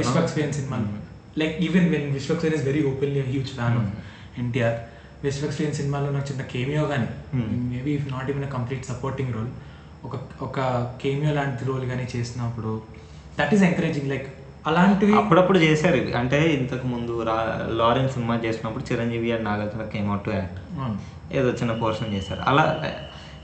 Vishwaksen 0.04 0.54
సినిమాలో 0.58 0.88
Hmm. 0.88 1.00
Like 1.42 1.56
even 1.68 1.88
when 1.94 2.08
Vishwaksen 2.14 2.56
is 2.58 2.66
very 2.68 2.82
openly 2.90 3.22
huge 3.30 3.52
fan 3.56 3.78
of 3.80 3.88
Hmm. 3.88 4.42
NTR 4.42 4.76
Vishwaksen 5.24 5.74
సినిమాలో 5.80 6.10
నాకు 6.16 6.28
చిన్న 6.32 6.44
cameo 6.54 6.84
కానీ 6.92 7.08
Hmm. 7.34 7.48
Maybe 7.72 7.92
if 8.00 8.08
not 8.12 8.30
even 8.32 8.48
complete 8.56 8.86
supporting 8.92 9.34
role 9.38 9.52
ఒక 10.08 10.16
ఒక 10.42 10.58
cameo 11.04 11.34
లాంటి 11.36 11.66
role 11.66 11.86
కానీ 11.92 12.06
చేసినప్పుడు 12.14 12.72
దట్ 13.38 13.54
ఈస్ 13.56 13.64
ఎంకరేజింగ్ 13.70 14.10
లైక్ 14.14 14.28
అలాంటివి 14.68 15.14
అప్పుడప్పుడు 15.14 15.60
చేశారు 15.60 15.96
ఇవి. 15.96 16.14
అంటే 16.14 16.38
ఇంతకు 16.58 16.88
ముందు 16.88 17.14
రా 17.30 17.36
లారెన్స్ 17.80 18.14
సినిమా 18.14 18.36
చేసినప్పుడు 18.46 18.84
Chiranjeevi 18.90 19.32
and 19.32 19.46
Nagarjuna 19.46 19.86
came 19.94 20.10
out 20.10 20.26
to 20.26 20.30
act. 20.30 20.60
ఏదో 21.38 21.50
చిన్న 21.50 21.74
పోర్షన్ 21.82 22.14
చేశారు. 22.14 22.42
అలా 22.50 22.66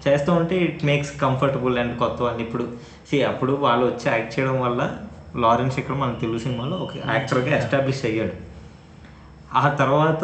చేస్తూ 0.07 0.33
ఉంటే 0.33 0.55
ఇట్ 0.65 0.85
మేక్స్ 0.85 1.21
కంఫర్టబుల్ 1.21 1.77
అండ్ 1.79 1.97
కొత్త 1.97 2.21
వాళ్ళు 2.21 2.41
ఇప్పుడు 2.41 2.65
సి 3.09 3.23
అప్పుడు 3.23 3.53
వాళ్ళు 3.65 3.85
వచ్చి 3.85 4.07
యాక్ట్ 4.11 4.31
చేయడం 4.35 4.61
వల్ల 4.61 4.81
లారెన్స్ 5.35 5.79
ఇక్కడ 5.79 5.95
మన 5.95 6.13
తెలుగు 6.21 6.39
సినిమాలో 6.39 6.77
ఒక 6.77 6.93
యాక్టర్గా 7.15 7.51
ఎస్టాబ్లిష్ 7.57 8.05
అయ్యాడు. 8.05 8.35
ఆ 9.55 9.69
తర్వాత 9.69 10.23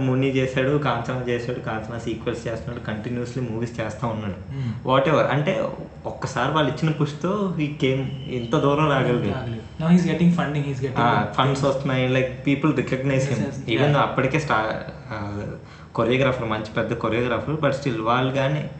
ముని 0.00 0.28
చేశాడు 0.28 0.78
కాంచనా 0.78 1.22
చేశాడు 1.28 1.60
కాంచనా 1.60 1.98
సీక్వెల్స్ 1.98 2.48
చేస్తున్నాడు 2.48 2.86
కంటిన్యూస్లీ 2.86 3.48
మూవీస్ 3.48 3.80
చేస్తూ 3.80 4.06
ఉన్నాడు. 4.06 4.32
Hmm. 4.32 4.70
వాట్ 4.86 5.08
ఎవర్ 5.08 5.26
అంటే 5.26 5.68
ఒక్కసారి 6.06 6.52
వాళ్ళు 6.52 6.72
ఇచ్చిన 6.72 6.92
పుష్తో 6.92 7.54
ఈ 7.60 7.66
కేమ్ 7.66 8.10
ఇంత 8.10 8.56
దూరం 8.56 8.90
రాగలిగాడు. 8.90 9.82
getting 9.82 10.30
ఫండ్స్ 11.34 11.64
వస్తున్నాయి 11.64 12.08
like 12.08 12.46
people 12.46 12.76
recognize 12.76 13.32
him 13.32 13.70
even. 13.70 13.96
అప్పటికే 13.96 14.38
స్టా 14.38 14.82
కొరియోగ్రాఫర్ 15.94 16.48
మంచి 16.48 16.72
పెద్ద 16.76 16.94
కొరియోగ్రాఫర్ 16.94 17.60
బట్ 17.60 17.74
స్టిల్ 17.74 18.00
వాళ్ళు 18.00 18.32
కానీ 18.32 18.70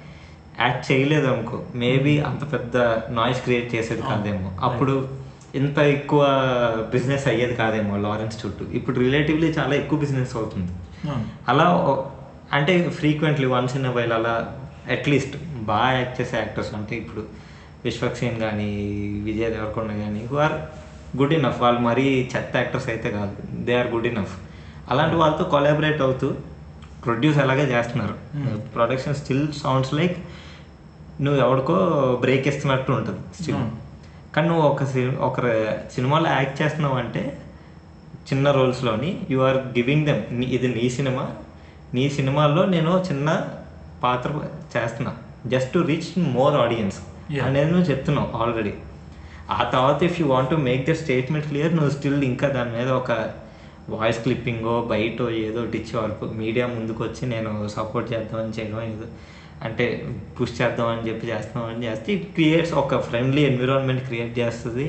యాక్ట్ 0.60 0.92
చేయలేదు 0.92 1.26
అనుకో. 1.26 1.62
మేబీ 1.74 2.18
అంత 2.18 2.52
పెద్ద 2.52 2.76
నాయిస్ 3.10 3.42
క్రియేట్ 3.42 3.74
చేసేది 3.74 4.02
కాదేమో. 4.02 4.52
అప్పుడు 4.62 5.23
ఇంత 5.60 5.78
ఎక్కువ 5.96 6.22
బిజినెస్ 6.94 7.26
అయ్యేది 7.30 7.54
కాదేమో 7.60 7.96
లారెన్స్ 8.04 8.38
చుట్టూ. 8.42 8.64
ఇప్పుడు 8.78 8.96
రిలేటివ్లీ 9.04 9.48
చాలా 9.58 9.74
ఎక్కువ 9.82 9.98
బిజినెస్ 10.04 10.32
అవుతుంది. 10.40 10.72
అలా 11.50 11.66
అంటే 12.56 12.72
ఫ్రీక్వెంట్లీ 12.98 13.46
వన్స్ 13.54 13.74
ఇన్ 13.78 13.88
వైల్ 13.96 14.14
అలా 14.18 14.34
అట్లీస్ట్ 14.96 15.36
బాగా 15.70 15.90
యాక్ట్ 15.98 16.16
చేసే 16.20 16.36
యాక్టర్స్ 16.42 16.72
అంటే 16.78 16.94
ఇప్పుడు 17.02 17.22
విశ్వక్సేన్ 17.84 18.36
కానీ 18.44 18.70
విజయ్ 19.28 19.50
దేవరకొండ 19.54 19.90
కానీ 20.02 20.22
హు 20.30 20.36
ఆర్ 20.46 20.56
గుడ్ 21.20 21.34
ఇనఫ్ 21.38 21.58
వాళ్ళు 21.64 21.80
మరీ 21.88 22.06
చెత్త 22.32 22.52
యాక్టర్స్ 22.62 22.88
అయితే 22.94 23.08
కాదు. 23.18 23.34
They 23.66 23.74
are 23.80 23.90
good 23.94 24.08
enough. 24.12 24.34
అలాంటి 24.92 25.16
వాళ్ళతో 25.22 25.44
కొలాబరేట్ 25.54 26.02
అవుతూ 26.06 26.28
ప్రొడ్యూస్ 27.04 27.38
అలాగే 27.44 27.64
చేస్తున్నారు. 27.74 28.14
ప్రొడక్షన్ 28.76 29.16
స్టిల్ 29.20 29.46
సౌండ్స్ 29.62 29.94
లైక్ 30.00 30.16
నువ్వు 31.24 31.38
ఎవరికో 31.46 31.76
బ్రేక్ 32.24 32.46
ఇస్తున్నట్టు 32.52 32.92
ఉంటుంది. 32.98 33.20
స్టిల్. 33.40 33.64
కానీ 34.34 34.48
నువ్వు 34.48 34.64
ఒక 34.68 34.82
ఒక 35.28 35.40
సినిమాలో 35.94 36.28
యాక్ట్ 36.30 36.62
చేస్తున్నావు 36.62 36.94
అంటే 36.94 37.22
చిన్న 38.32 38.50
రోల్స్లోని 38.50 39.10
యు 39.30 39.38
ఆర్ 39.40 39.58
గివింగ్ 39.78 40.06
దెమ్ 40.06 40.42
ఇది 40.56 40.68
నీ 40.68 40.86
సినిమా. 40.90 41.24
నీ 41.94 42.04
సినిమాలో 42.10 42.62
నేను 42.66 42.92
చిన్న 43.08 43.28
పాత్ర 44.02 44.30
చేస్తున్నా. 44.74 45.12
Just 45.46 45.72
to 45.74 45.78
reach 45.78 46.08
more 46.36 46.54
audience. 46.54 46.98
అనేది 47.46 47.70
నువ్వు 47.70 47.86
చెప్తున్నావు 47.90 48.28
ఆల్రెడీ. 48.42 48.72
ఆ 49.50 49.62
తర్వాత 49.74 50.02
if 50.02 50.20
you 50.20 50.26
want 50.26 50.50
to 50.50 50.56
make 50.68 50.90
the 50.90 50.94
statement 51.02 51.48
clear 51.48 51.76
నువ్వు 51.76 51.90
స్టిల్ 51.90 52.24
ఇంకా 52.24 52.48
దాని 52.48 52.70
మీద 52.70 52.90
ఒక 53.00 53.12
వాయిస్ 53.88 54.20
క్లిప్పింగో 54.22 54.74
బయట 54.92 55.22
ఏదో 55.46 55.62
ఇచ్చే 55.80 55.96
వరకు 55.98 56.26
మీడియా 56.26 56.66
ముందుకు 56.66 57.00
వచ్చి 57.04 57.24
నేను 57.26 57.50
సపోర్ట్ 57.68 58.12
చేద్దామని 58.12 58.54
చేయడం 58.58 58.80
ఏదో 58.92 59.06
అంటే 59.66 59.84
పుష్ 60.36 60.54
చేద్దామని 60.58 61.04
చెప్పి 61.08 61.26
చేస్తామని 61.32 61.82
చేస్తే 61.86 62.08
ఇట్ 62.16 62.26
క్రియేట్స్ 62.36 62.72
ఒక 62.82 62.98
ఫ్రెండ్లీ 63.08 63.42
ఎన్విరాన్మెంట్ 63.50 64.02
క్రియేట్ 64.08 64.32
చేస్తుంది. 64.40 64.86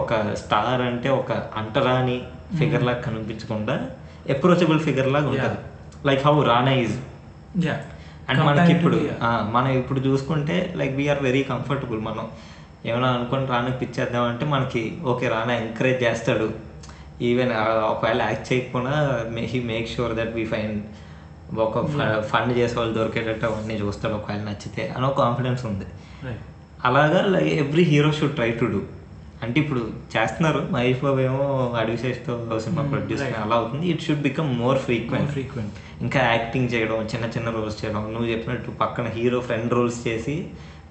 ఒక 0.00 0.12
స్టార్ 0.42 0.82
అంటే 0.90 1.08
ఒక 1.20 1.32
అంటరాని 1.60 2.18
ఫిగర్ 2.58 2.84
లాగా 2.88 3.00
కనిపించకుండా 3.08 3.76
అప్రోచబుల్ 4.34 4.80
ఫిగర్ 4.86 5.10
లాగా 5.16 5.28
ఉంటుంది. 5.34 5.58
Like 6.08 6.22
how 6.28 6.34
Rana 6.50 6.72
is. 6.84 6.96
And 8.30 8.42
మనకి 8.48 8.70
ఇప్పుడు 8.76 8.96
మనం 9.56 9.70
ఇప్పుడు 9.80 10.00
చూసుకుంటే 10.06 10.56
లైక్ 10.80 10.94
వీఆర్ 11.00 11.22
వెరీ 11.28 11.42
కంఫర్టబుల్ 11.52 12.00
మనం. 12.08 12.26
ఏమైనా 12.88 13.08
అనుకొని 13.16 13.46
రానా 13.52 13.70
పిచ్చేద్దామంటే 13.82 14.44
మనకి 14.54 14.82
ఓకే 15.12 15.26
రానా 15.34 15.54
ఎంకరేజ్ 15.64 16.00
చేస్తాడు. 16.06 16.48
ఈవెన్ 17.28 17.52
ఒకవేళ 17.92 18.20
యాక్ట్ 18.30 18.46
చేయకపోయినా 18.50 18.94
he 19.52 19.60
make 19.70 19.88
sure 19.94 20.12
that 20.18 20.34
we 20.38 20.44
find 20.52 20.76
ఒక 21.64 21.78
ఫండ్ 22.30 22.52
చేసే 22.58 22.74
వాళ్ళు 22.78 22.94
దొరికేటట్టు 22.94 23.46
అవన్నీ 23.46 23.74
చూస్తాడు 23.82 24.14
ఒకవేళ 24.14 24.42
నచ్చితే 24.48 24.82
అని 24.96 25.06
ఒక 25.06 25.16
కాన్ఫిడెన్స్ 25.22 25.62
ఉంది. 25.66 25.86
అలాగా 26.84 27.20
like 27.34 27.52
every 27.62 27.84
hero 27.92 28.12
should 28.12 28.34
try 28.34 28.50
to 28.60 28.66
do 28.66 28.80
అంటే 29.42 29.56
ఇప్పుడు 29.60 29.80
చేస్తున్నారు 30.14 30.60
మహేష్ 30.74 31.00
బాబు 31.04 31.20
ఏమో 31.20 31.44
అడివిశేష్తో 31.80 32.34
సినిమా 32.64 32.82
Hmm, 32.82 32.90
ప్రొడ్యూస్ 32.92 33.22
right. 33.22 33.36
అలా 33.42 33.56
అవుతుంది 33.60 33.86
it 33.92 34.02
should 34.06 34.22
become 34.28 34.48
more 34.62 34.78
frequent 34.86 35.30
frequent. 35.32 35.70
ఇంకా 36.00 36.20
యాక్టింగ్ 36.32 36.68
చేయడం 36.74 36.98
చిన్న 37.12 37.26
చిన్న 37.34 37.50
రోల్స్ 37.56 37.78
చేయడం 37.82 38.02
నువ్వు 38.14 38.28
చెప్పినట్టు 38.32 38.70
పక్కన 38.82 39.06
హీరో 39.16 39.40
ఫ్రెండ్ 39.40 39.72
రోల్స్ 39.78 40.00
చేసి 40.08 40.36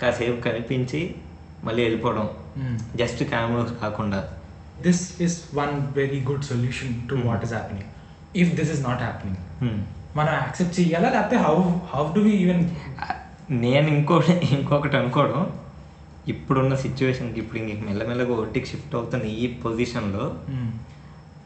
కాసేపు 0.01 0.41
కనిపించి 0.47 1.01
మళ్ళీ 1.63 1.83
వెళ్ళిపోవడం 1.83 2.27
Hmm. 2.57 2.75
జస్ట్ 3.01 3.23
కెమెరాస్ 3.33 3.75
కాకుండా 3.83 4.21
This 4.81 4.99
is 5.19 5.33
one 5.55 5.75
very 5.93 6.19
good 6.21 6.41
solution 6.43 6.89
to 7.09 7.15
Hmm. 7.15 7.27
what 7.29 7.43
is 7.43 7.51
happening. 7.51 7.87
If 8.35 8.49
this 8.59 8.69
is 8.69 8.81
not 8.81 8.99
happening, 8.99 9.37
Hmm. 9.61 9.77
మనం 10.18 10.34
యాక్సెప్ట్ 10.34 10.80
చేయాలా? 10.80 11.09
లేకపోతే 11.09 11.36
how 11.38 11.55
how 11.93 12.13
do 12.13 12.20
we 12.20 12.32
even 12.36 12.63
నేను 13.61 13.88
ఇంకోటి 13.88 14.34
ఇంకొకటి 14.51 14.97
అనుకోవడం 14.97 15.41
ఇప్పుడున్న 16.28 16.76
సిచ్యువేషన్కి 16.76 17.39
ఇప్పుడు 17.39 17.59
ఇంక 17.59 17.86
మెల్లమెల్లగా 17.86 18.34
ఒట్టికి 18.34 18.65
షిఫ్ట్ 18.65 18.95
అవుతున్న 18.95 19.24
ఈ 19.36 19.47
పొజిషన్లో 19.57 20.26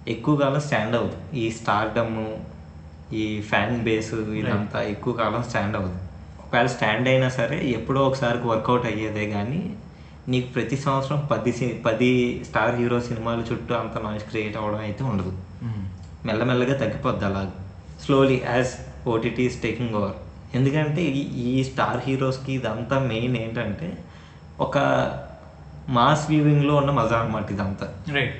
ఎక్కువ 0.07 0.35
కాలం 0.35 0.59
స్టాండ్ 0.59 0.95
అవ్వదు. 0.95 1.17
ఈ 1.35 1.51
స్టార్డమ్ 1.51 2.15
ఈ 3.13 3.41
ఫ్యాన్ 3.41 3.81
బేస్ 3.81 4.13
ఇదంతా 4.13 4.81
ఎక్కువ 4.85 5.13
కాలం 5.13 5.43
స్టాండ్ 5.43 5.75
అవ్వదు. 5.75 5.97
ఒకవేళ 6.39 6.65
స్టాండ్ 6.67 7.07
అయినా 7.07 7.29
సరే 7.29 7.67
ఎప్పుడో 7.69 8.07
ఒకసారి 8.07 8.37
వర్కౌట్ 8.45 8.85
అయ్యేదే 8.85 9.27
కానీ 9.27 9.61
నీకు 10.27 10.53
ప్రతి 10.53 10.77
సంవత్సరం 10.77 11.27
పది 11.31 11.51
సి- 11.51 11.83
పది 11.85 12.09
స్టార్ 12.47 12.75
హీరో 12.75 13.01
సినిమాల 13.01 13.43
చుట్టూ 13.51 13.73
అంత 13.75 13.97
నాయిస్ 13.97 14.25
క్రియేట్ 14.25 14.57
అవ్వడం 14.57 14.79
అయితే 14.79 15.03
ఉండదు. 15.03 15.31
మెల్లమెల్లగా 16.25 16.77
తగ్గిపోద్ది 16.77 17.25
అలా 17.25 17.41
slowly 18.01 18.37
as 18.47 18.71
OTTs 19.07 19.57
taking 19.61 19.95
over 19.95 20.17
ఎందుకంటే 20.55 21.01
ఈ 21.45 21.63
స్టార్ 21.63 21.99
హీరోస్కి 22.05 22.51
ఇదంతా 22.53 22.95
మెయిన్ 23.11 23.35
ఏంటంటే 23.37 23.89
ఒక 24.59 24.77
మాస్ 25.89 26.23
వ్యూవింగ్లో 26.29 26.73
ఉన్న 26.75 26.91
మజా 26.91 27.17
అనమాట 27.19 27.47
ఇదంతా. 27.51 27.85
రైట్ 28.15 28.35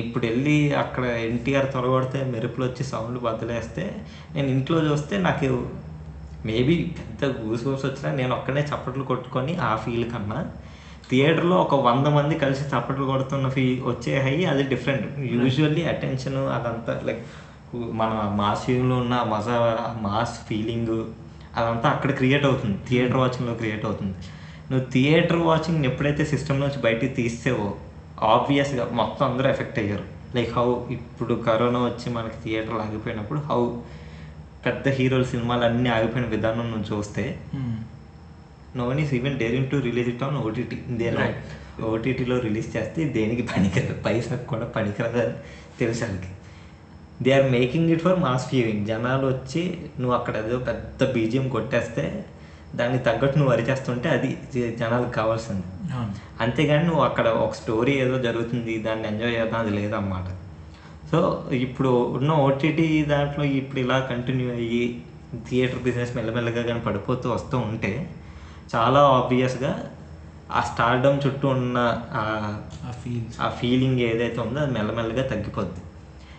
ఇప్పుడు 0.00 0.24
వెళ్ళి 0.26 0.56
అక్కడ 0.74 1.04
ఎన్టీఆర్ 1.28 1.68
త్వరగొడితే 1.72 2.18
మెరుపులు 2.24 2.64
వచ్చి 2.66 2.84
సౌండ్ 2.84 3.18
బద్దలేస్తే 3.18 3.84
నేను 4.34 4.48
ఇంట్లో 4.48 4.78
చూస్తే 4.86 5.14
నాకు 5.26 5.48
మేబీ 6.44 6.74
పెద్ద 6.98 7.30
గూస్ 7.38 7.64
బంప్స్ 7.66 7.86
వచ్చినా 7.86 8.10
నేను 8.12 8.32
ఒక్కనే 8.34 8.62
చప్పట్లు 8.70 9.04
కొట్టుకొని 9.04 9.52
ఆ 9.62 9.72
ఫీల్ 9.76 10.06
కన్నా 10.10 10.40
థియేటర్లో 11.10 11.56
ఒక 11.62 11.74
వంద 11.86 12.06
మంది 12.16 12.34
కలిసి 12.38 12.64
చప్పట్లు 12.70 13.04
కొడుతున్న 13.04 13.48
ఫీ 13.48 13.64
వచ్చే 13.86 14.12
హై 14.20 14.36
అది 14.44 14.62
డిఫరెంట్. 14.70 15.06
యూజువల్లీ 15.34 15.82
అటెన్షన్ 15.92 16.38
అదంతా 16.56 16.92
లైక్ 17.04 17.22
మన 18.00 18.12
మాస్ 18.40 18.62
ఫీలింగ్లో 18.66 18.96
ఉన్న 18.96 19.14
మజా 19.32 19.58
మాస్ 20.06 20.36
ఫీలింగ్ 20.48 20.94
అదంతా 21.58 21.88
అక్కడ 21.88 22.10
క్రియేట్ 22.20 22.44
అవుతుంది. 22.50 22.76
థియేటర్ 22.88 23.16
వాచింగ్లో 23.16 23.54
క్రియేట్ 23.54 23.84
అవుతుంది. 23.88 24.14
నువ్వు 24.70 24.84
థియేటర్ 24.94 25.42
వాచింగ్ 25.50 25.84
ఎప్పుడైతే 25.90 26.24
సిస్టమ్ 26.32 26.60
నుంచి 26.60 26.78
బయటికి 26.86 27.12
తీసేవో 27.14 27.68
ఆబ్వియస్గా 28.34 28.84
మొత్తం 29.00 29.24
అందరూ 29.30 29.48
ఎఫెక్ట్ 29.54 29.78
అయ్యారు. 29.78 30.06
లైక్ 30.36 30.52
హౌ 30.58 30.68
ఇప్పుడు 30.96 31.34
కరోనా 31.48 31.80
వచ్చి 31.88 32.08
మనకి 32.14 32.38
థియేటర్లు 32.44 32.80
ఆగిపోయినప్పుడు 32.86 33.40
హౌ 33.50 33.60
పెద్ద 34.66 34.88
హీరోల 34.98 35.24
సినిమాలు 35.32 35.64
అన్నీ 35.64 35.90
ఆగిపోయిన 35.96 36.26
విధానం 36.34 36.66
నువ్వు 36.72 36.86
చూస్తే 36.92 37.24
no 38.78 38.84
one 38.90 39.00
is 39.00 39.12
even 39.18 39.36
daring 39.42 39.68
to 39.72 39.76
release 39.88 40.08
it 40.12 40.22
on 40.26 40.38
OTT 40.46 40.76
దేని. 41.02 41.26
ఓటీటీలో 41.90 42.36
రిలీజ్ 42.46 42.68
చేస్తే 42.76 43.04
దేనికి 43.18 43.44
పనికిరాదు 43.52 43.94
పైసాకు 44.06 44.46
కూడా 44.52 44.66
పనికిరాదు 44.76 45.22
తెలుసు 45.80 46.02
వాళ్ళకి. 46.04 46.30
They 47.22 47.32
are 47.38 47.48
making 47.56 47.90
it 47.94 48.02
for 48.06 48.20
mass 48.24 48.46
viewing 48.52 48.86
జనాలు 48.90 49.24
వచ్చి 49.32 49.62
నువ్వు 50.00 50.14
అక్కడ 50.18 50.36
ఏదో 50.44 50.58
పెద్ద 50.68 51.10
బీజియం 51.16 51.44
కొట్టేస్తే 51.54 52.04
దానికి 52.78 53.02
తగ్గట్టు 53.08 53.36
నువ్వు 53.40 53.52
అరిచేస్తుంటే 53.54 54.08
అది 54.16 54.30
జనాలకు 54.80 55.12
కావాల్సింది. 55.18 55.66
అంతేగాని 56.44 56.84
నువ్వు 56.88 57.02
అక్కడ 57.08 57.26
ఒక 57.44 57.54
స్టోరీ 57.60 57.92
ఏదో 58.04 58.16
జరుగుతుంది 58.26 58.74
దాన్ని 58.86 59.06
ఎంజాయ్ 59.10 59.34
చేద్దాం 59.38 59.60
అది 59.64 59.72
లేదన్నమాట. 59.78 60.26
సో 61.10 61.18
ఇప్పుడు 61.66 61.90
ఉన్న 62.18 62.30
ఓటీటీ 62.46 62.86
దాంట్లో 63.12 63.44
ఇప్పుడు 63.60 63.80
ఇలా 63.84 63.98
కంటిన్యూ 64.12 64.48
అయ్యి 64.58 64.84
థియేటర్ 65.48 65.82
బిజినెస్ 65.86 66.12
మెల్లమెల్లగా 66.16 66.62
కానీ 66.68 66.80
పడిపోతూ 66.88 67.26
వస్తూ 67.34 67.56
ఉంటే 67.68 67.92
చాలా 68.74 69.00
ఆబ్వియస్గా 69.18 69.72
ఆ 70.58 70.60
స్టార్డమ్ 70.70 71.22
చుట్టూ 71.24 71.48
ఉన్న 71.56 71.78
ఆ 73.44 73.48
ఫీలింగ్ 73.60 74.00
ఏదైతే 74.10 74.40
ఉందో 74.46 74.60
అది 74.64 74.74
మెల్లమెల్లగా 74.78 75.24
తగ్గిపోద్ది. 75.34 75.82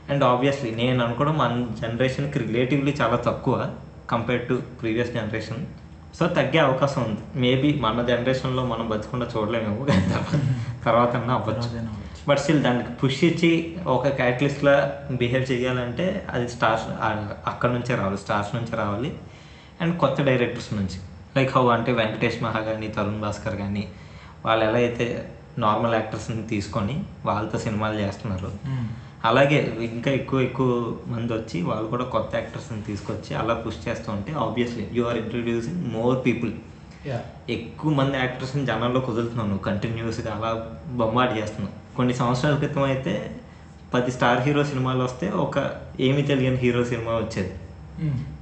అండ్ 0.09 0.23
ఆబ్వియస్లీ 0.23 0.75
నేను 0.75 1.05
అనుకోవడం 1.05 1.37
మన 1.37 1.67
జనరేషన్కి 1.81 2.39
రిలేటివ్లీ 2.39 2.95
చాలా 3.01 3.15
తక్కువ 3.15 3.71
compare 4.09 4.47
to 4.47 4.61
previous 4.81 5.11
generation 5.11 5.65
so 6.19 6.27
తగ్గే 6.27 6.57
అవకాశం 6.57 7.03
ఉంది. 7.03 7.39
మేబీ 7.39 7.79
మన 7.79 8.05
జనరేషన్లో 8.05 8.65
మనం 8.65 8.89
బతికుండా 8.89 9.25
తర్వా- 9.25 10.85
తర్వాత 10.85 11.15
అవ్వచ్చు. 11.15 11.79
బట్ 12.27 12.39
స్టిల్ 12.39 12.63
దానికి 12.63 12.91
పుష్ 12.91 13.23
ఇచ్చి 13.23 13.77
ఒక 13.87 14.07
క్యాటలిస్ట్లా 14.07 14.93
బిహేవ్ 15.11 15.51
చేయాలంటే 15.51 16.27
అది 16.31 16.49
స్టార్స్ 16.49 16.83
అక్కడ 17.47 17.69
నుంచే 17.69 17.95
రావాలి 17.95 18.17
స్టార్స్ 18.17 18.55
నుంచే 18.55 18.77
రావాలి. 18.77 19.17
అండ్ 19.81 19.99
కొత్త 19.99 20.21
డైరెక్టర్స్ 20.21 20.73
నుంచి. 20.73 20.99
లైక్ 21.37 21.57
హౌ 21.57 21.69
అంటే 21.71 21.91
వెంకటేష్ 21.91 22.43
మహా 22.43 22.59
కానీ 22.59 22.87
తరుణ్ 22.87 23.21
భాస్కర్ 23.21 23.55
కానీ 23.55 23.87
వాళ్ళు 24.45 24.65
ఎలా 24.65 24.77
అయితే 24.77 25.29
నార్మల్ 25.57 25.93
యాక్టర్స్ని 25.93 26.47
తీసుకొని 26.47 27.03
వాళ్ళతో 27.25 27.59
సినిమాలు 27.59 27.99
చేస్తున్నారు. 27.99 28.45
Hmm. 28.45 29.04
అలాగే 29.25 29.57
ఇంకా 29.93 30.11
ఎక్కువ 30.11 30.41
ఎక్కువ 30.41 30.67
మంది 31.07 31.33
వచ్చి 31.33 31.61
వాళ్ళు 31.61 31.87
కూడా 31.87 32.05
కొత్త 32.05 32.31
యాక్టర్స్ని 32.35 32.81
తీసుకొచ్చి 32.81 33.35
అలా 33.35 33.53
పుష్ 33.53 33.79
చేస్తూ 33.87 34.11
ఉంటే 34.11 34.31
obviously 34.33 34.83
you 34.93 35.03
are 35.03 35.17
introducing 35.17 35.81
more 35.93 36.17
people 36.25 36.51
yeah 37.07 37.19
ఎక్కువ 37.49 37.91
మంది 37.93 38.17
యాక్టర్స్ని 38.17 38.65
జనాల్లో 38.65 38.99
కుదురుతున్నావు 38.99 39.49
నువ్వు 39.49 39.63
కంటిన్యూస్గా 39.63 40.31
అలా 40.35 40.51
బొమ్మాడి 40.91 41.33
చేస్తున్నావు. 41.39 41.73
కొన్ని 41.97 42.13
సంవత్సరాల 42.13 42.55
క్రితం 42.55 42.83
అయితే 42.83 43.13
పది 43.93 44.11
స్టార్ 44.11 44.39
హీరో 44.39 44.63
సినిమాలు 44.63 45.03
వస్తే 45.03 45.29
ఒక 45.45 45.57
ఏమి 45.99 46.21
తెలియని 46.21 46.57
హీరో 46.57 46.81
సినిమా 46.85 47.11
వచ్చేది. 47.11 47.53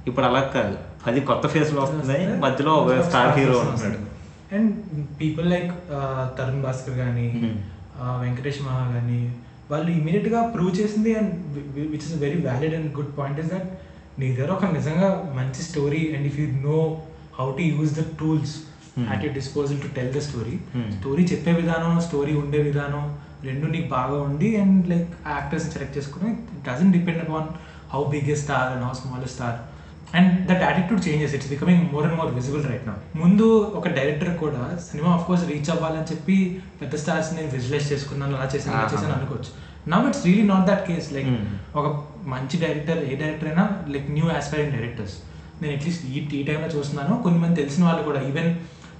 ఇప్పుడు 0.06 0.26
అలా 0.26 0.40
కాదు. 0.54 0.76
పది 1.06 1.20
కొత్త 1.20 1.46
ఫేస్లు 1.46 1.80
వస్తున్నాయి 1.80 2.24
మధ్యలో 2.38 2.72
ఒక 2.74 3.00
స్టార్ 3.00 3.38
హీరో 3.38 3.56
ఉంటున్నాడు. 3.58 4.00
And 4.54 4.72
people 5.20 5.46
like 5.50 5.72
Tarun 6.38 6.62
Bhaskar 6.62 6.98
కానీ 6.98 7.26
Hmm. 7.36 7.54
వెంకటేష్ 8.22 8.60
మహా 8.62 8.84
కానీ 8.94 9.18
వాళ్ళు 9.70 9.90
immediate 9.98 10.28
గా 10.34 10.40
ప్రూవ్ 10.54 10.72
చేసింది 10.80 11.10
and 11.18 11.32
which 11.92 12.04
is 12.06 12.14
very 12.24 12.38
valid 12.46 12.74
and 12.78 12.88
good 12.98 13.12
point 13.18 13.38
is 13.42 13.50
that 13.54 13.68
నీ 14.20 14.26
దగ్గర 14.32 14.50
ఒక 14.56 14.66
నిజంగా 14.76 15.08
మంచి 15.38 15.60
story 15.68 16.02
and 16.14 16.26
if 16.30 16.38
you 16.40 16.46
know 16.68 16.78
how 17.38 17.46
to 17.58 17.62
use 17.72 17.92
the 18.00 18.04
tools. 18.20 18.54
At 19.12 19.22
your 19.24 19.36
disposal 19.40 19.78
to 19.84 19.88
tell 19.96 20.12
the 20.16 20.20
story. 20.28 20.56
Story 20.96 21.22
చెప్పే 21.30 21.52
విధానం 21.60 21.94
స్టోరీ 22.08 22.34
ఉండే 22.42 22.60
విధానం 22.68 23.04
రెండు 23.48 23.66
నీకు 23.72 23.88
బాగా 23.96 24.16
ఉండి 24.26 24.48
అండ్ 24.60 24.84
లైక్ 24.92 25.08
యాక్టర్స్ 25.36 25.66
సెలెక్ట్ 25.74 25.96
చేసుకుని 25.98 26.30
doesn't 26.66 26.92
depend 26.96 27.22
upon 27.24 27.48
how 27.94 28.02
big 28.12 28.30
a 28.34 28.38
star 28.44 28.70
and 28.74 28.84
how 28.86 28.92
small 29.00 29.26
star 29.34 29.58
and 30.18 30.32
that 30.48 30.62
attitude 30.68 31.00
changes 31.06 31.34
it's 31.36 31.48
becoming 31.52 31.82
more 31.92 32.04
and 32.06 32.16
more 32.18 32.30
visible 32.38 32.64
right 32.70 32.84
నా 32.88 32.94
ముందు 33.22 33.46
ఒక 33.78 33.88
డైరెక్టర్ 33.98 34.32
కూడా 34.42 34.62
సినిమా 34.88 35.10
ఆఫ్ 35.16 35.24
కోర్స్ 35.28 35.44
రీచ్ 35.52 35.70
అవ్వాలని 35.74 36.08
చెప్పి 36.12 36.36
పెద్ద 36.80 36.94
stars 37.02 37.30
నేను 37.36 37.50
visualise 37.56 37.88
చేసుకున్నాను 37.92 38.36
అలా 38.38 38.46
చేశాను 38.54 38.76
అలా. 38.80 38.90
చేశాను 38.94 39.14
అనుకోవచ్చు. 39.18 39.52
Now 39.92 40.06
it's 40.08 40.22
really 40.26 40.44
not 40.52 40.66
that 40.70 40.84
case 40.90 41.08
like. 41.16 41.30
ఒక 41.80 41.86
మంచి 42.34 42.56
డైరెక్టర్ 42.64 43.00
ఏ 43.10 43.16
డైరెక్టర్ 43.22 43.48
అయినా 43.52 43.64
లైక్ 43.94 44.06
న్యూ 44.10 44.28
ఆస్పైరింగ్ 44.38 44.72
డైరెక్టర్స్ 44.76 45.16
నేను 45.62 45.72
అట్లీస్ట్ 45.76 46.04
ఈ 46.14 46.20
ఈ 46.40 46.44
టైంలో 46.50 46.68
చూస్తున్నాను. 46.76 47.14
కొన్ని 47.24 47.38
మంది 47.42 47.56
తెలిసిన 47.62 47.84
వాళ్ళు 47.88 48.02
కూడా 48.02 48.20
even 48.30 48.50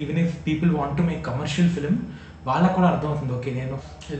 even 0.03 0.19
if 0.25 0.35
people 0.47 0.71
want 0.79 0.97
to 0.99 1.03
make 1.09 1.23
commercial 1.31 1.69
film 1.75 1.99
వాళ్ళకు 2.49 2.73
కూడా 2.77 2.87
అర్థమవుతుంది. 2.93 3.33
ఓకే 3.37 3.51
నేను 3.59 3.75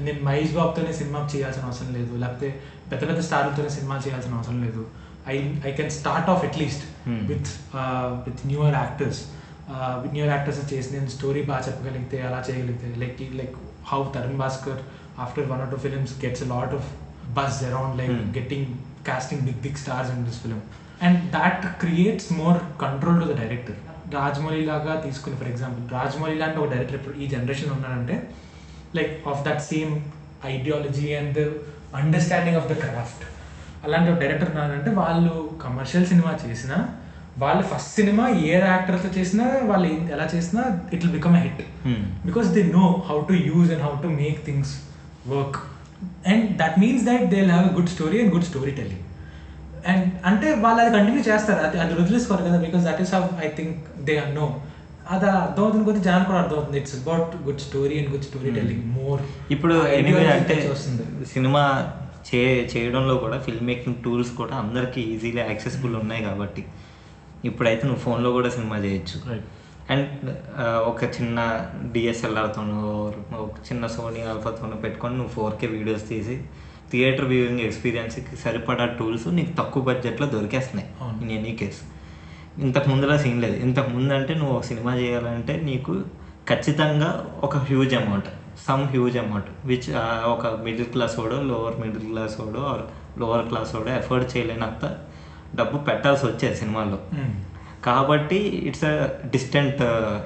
నేను 0.05 0.19
మహేష్ 0.27 0.53
బాబుతోనే 0.59 0.93
సినిమా 0.99 1.19
చేయాల్సిన 1.33 1.63
అవసరం 1.69 1.89
లేదు. 1.97 2.13
లేకపోతే 2.23 2.47
పెద్ద 2.91 3.01
పెద్ద 3.09 3.19
స్టార్లతోనే 3.27 3.69
సినిమా 3.77 3.95
చేయాల్సిన 4.05 4.33
అవసరం 4.39 4.59
లేదు. 4.67 4.83
I 5.33 5.35
I 5.69 5.71
can 5.79 5.91
start 5.99 6.29
off 6.33 6.43
at least. 6.47 6.83
With 7.31 7.49
with 8.27 8.41
newer 8.51 8.77
actors 8.83 9.21
with 10.03 10.13
newer 10.17 10.33
actors 10.35 10.59
చేసి 10.73 10.89
నేను 10.95 11.09
స్టోరీ 11.17 11.43
బాగా 11.51 11.61
చెప్పగలిగితే 11.67 12.17
అలా 12.27 12.39
చేయగలిగితే 12.49 12.87
like 13.03 13.21
like 13.41 13.55
how 13.91 14.01
Tarun 14.15 14.39
Bhaskar 14.43 14.81
after 15.25 15.47
one 15.51 15.61
or 15.65 15.71
two 15.73 15.79
films 15.85 16.15
gets 16.25 16.43
lot 16.53 16.75
of 16.79 16.89
buzz 17.39 17.59
around 17.69 17.95
like 18.01 18.17
getting 18.39 18.65
casting 19.07 19.41
big 19.47 19.57
big 19.65 19.75
stars 19.81 20.07
in 20.13 20.19
this 20.27 20.37
film. 20.43 20.61
And 21.05 21.15
that 21.35 21.57
creates 21.81 22.25
more 22.39 22.55
control 22.83 23.17
to 23.21 23.27
the 23.31 23.37
director. 23.41 23.75
Rajamouli 24.15 24.63
లాగా 24.69 24.93
తీసుకుని 25.03 25.35
for 25.39 25.49
example 25.51 25.85
Rajamouli 25.97 26.35
లాంటి 26.41 26.57
ఒక 26.61 26.67
director 26.73 26.97
ఇప్పుడు 26.99 27.15
ఈ 27.23 27.27
generation 27.33 27.71
ఉన్నాడంటే 27.75 28.15
like 28.97 29.13
of 29.31 29.41
that 29.47 29.61
same 29.69 29.93
ideology 30.51 31.07
and 31.19 31.39
understanding 31.99 32.57
of 32.59 32.67
the 32.71 32.75
craft 32.83 33.23
అలాంటి 33.85 34.19
director 34.23 34.51
ఉన్నాడంటే 34.53 34.91
వాళ్ళు 35.01 35.33
కమర్షియల్ 35.65 36.07
సినిమా 36.11 36.31
చేసినా 36.45 36.77
వాళ్ళు 37.43 37.63
ఫస్ట్ 37.69 37.93
సినిమా 37.99 38.25
ఏ 38.49 38.57
యాక్టర్తో 38.73 39.09
చేసినా 39.19 39.45
వాళ్ళు 39.71 39.87
ఎలా 40.15 40.25
చేసినా 40.33 40.61
it 40.93 41.01
will 41.03 41.15
become 41.19 41.37
hit 41.45 41.63
because 42.27 42.47
they 42.57 42.65
know 42.75 42.89
how 43.07 43.17
to 43.29 43.33
use 43.55 43.69
and 43.73 43.81
how 43.87 43.93
to 44.03 44.09
make 44.21 44.37
things 44.49 44.69
work. 45.33 45.55
And 46.31 46.41
that 46.61 46.73
means 46.83 47.01
that 47.09 47.21
they'll 47.31 47.53
have 47.57 47.65
a 47.71 47.73
good 47.77 47.89
story 47.95 48.17
and 48.21 48.29
good 48.35 48.45
storytelling. 48.51 49.01
And 49.91 50.05
అంటే 50.29 50.47
వాళ్ళు 50.63 50.79
అది 50.83 50.91
continue 50.95 51.21
చేస్తారు. 51.27 51.61
అది 51.67 51.77
అది 51.83 51.93
వదిలేసుకోరు 51.99 52.43
కదా 52.47 52.57
because 52.65 52.83
that 52.87 53.01
is 53.03 53.11
how 53.15 53.21
I 53.47 53.49
think 53.57 53.77
they 54.07 54.15
know 54.39 54.47
అది 55.13 55.27
అర్థమవుతుంది 55.43 55.85
కొద్ది 55.89 56.01
జనాలు 56.07 56.25
కూడా 56.29 56.39
అర్థమవుతుంది. 56.43 56.77
It's 56.81 56.95
about 56.99 57.31
good 57.47 57.61
story 57.67 57.95
and 58.01 58.09
good 58.13 58.25
story 58.29 58.51
telling 58.57 58.85
more 58.97 59.21
ఇప్పుడు 59.55 59.75
అంటే 60.37 60.57
సినిమా 61.35 61.63
చే 62.27 62.41
చేయడంలో 62.73 63.15
కూడా 63.23 63.37
ఫిల్మ్ 63.45 63.67
మేకింగ్ 63.71 63.99
టూల్స్ 64.05 64.31
కూడా 64.41 64.55
అందరికీ 64.63 65.01
ఈజీగా 65.13 65.43
యాక్సెసిబుల్ 65.51 65.95
ఉన్నాయి 66.01 66.21
కాబట్టి 66.27 66.63
ఇప్పుడైతే 67.49 67.83
నువ్వు 67.87 68.01
ఫోన్లో 68.05 68.29
కూడా 68.37 68.49
సినిమా 68.55 68.77
చేయొచ్చు. 68.85 69.17
అండ్ 69.93 70.29
ఒక 70.91 71.03
చిన్న 71.15 71.39
డిఎస్ఎల్ఆర్తోనో 71.93 72.77
ఒక 73.45 73.55
చిన్న 73.67 73.87
సోనీ 73.95 74.21
ఆల్ఫాతోనో 74.31 74.77
పెట్టుకొని 74.85 75.15
నువ్వు 75.19 75.33
ఫోర్ 75.35 75.57
కే 75.61 75.67
వీడియోస్ 75.73 76.05
తీసి 76.11 76.35
థియేటర్ 76.91 77.27
వ్యూయింగ్ 77.31 77.63
ఎక్స్పీరియన్స్కి 77.67 78.35
సరిపడా 78.43 78.85
టూల్స్ 78.99 79.27
నీకు 79.37 79.53
తక్కువ 79.59 79.83
బడ్జెట్లో 79.89 80.25
దొరికేస్తున్నాయి. 80.35 80.87
In 81.23 81.31
any 81.37 81.53
case. 81.61 81.81
ఇంతకు 82.65 82.87
ముందులా 82.91 83.15
సీన్ 83.23 83.39
లేదు. 83.45 83.55
ఇంతకు 83.65 83.89
ముందు 83.95 84.13
అంటే 84.17 84.33
నువ్వు 84.41 84.53
ఒక 84.57 84.65
సినిమా 84.71 84.91
చేయాలంటే 85.01 85.53
నీకు 85.69 85.93
ఖచ్చితంగా 86.49 87.09
ఒక 87.43 87.57
huge 87.69 87.93
amount 88.01 88.29
some 88.67 88.83
huge 88.93 89.17
amount 89.23 89.49
which 89.69 89.89
ఒక 90.33 90.45
మిడిల్ 90.67 90.89
క్లాస్ 90.93 91.15
వాడో 91.19 91.39
లోవర్ 91.51 91.75
మిడిల్ 91.83 92.05
క్లాస్ 92.11 92.35
వాడో 92.41 92.61
ఆర్ 92.73 92.83
లోవర్ 93.21 93.45
క్లాస్ 93.49 93.71
వాడో 93.75 93.91
ఎఫర్ట్ 94.01 94.29
చేయలేనంత 94.33 94.85
డబ్బు 95.59 95.77
పెట్టాల్సి 95.89 96.23
వచ్చేది 96.29 96.57
సినిమాల్లో. 96.61 96.99
కాబట్టి 97.87 98.37
ఇట్స్ 98.67 98.85
అ 98.89 98.93
డిస్టెంట్ 99.33 99.81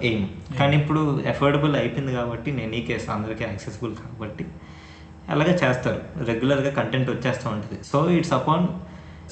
ఎయిమ్ 0.10 0.26
కానీ 0.60 0.76
ఇప్పుడు 0.82 1.02
ఎఫోర్డబుల్ 1.32 1.74
అయిపోయింది 1.80 2.12
కాబట్టి 2.20 2.50
నేను 2.60 2.74
ఈ 2.80 2.82
కేసు 2.90 3.08
అందరికీ 3.16 3.44
యాక్సెసిబుల్ 3.50 3.94
కాబట్టి 4.04 4.46
అలాగే 5.34 5.54
చేస్తారు. 5.64 6.00
రెగ్యులర్గా 6.30 6.72
కంటెంట్ 6.78 7.10
వచ్చేస్తూ 7.16 7.48
ఉంటుంది. 7.56 7.80
So 7.92 7.98
it's 8.18 8.34
upon 8.38 8.68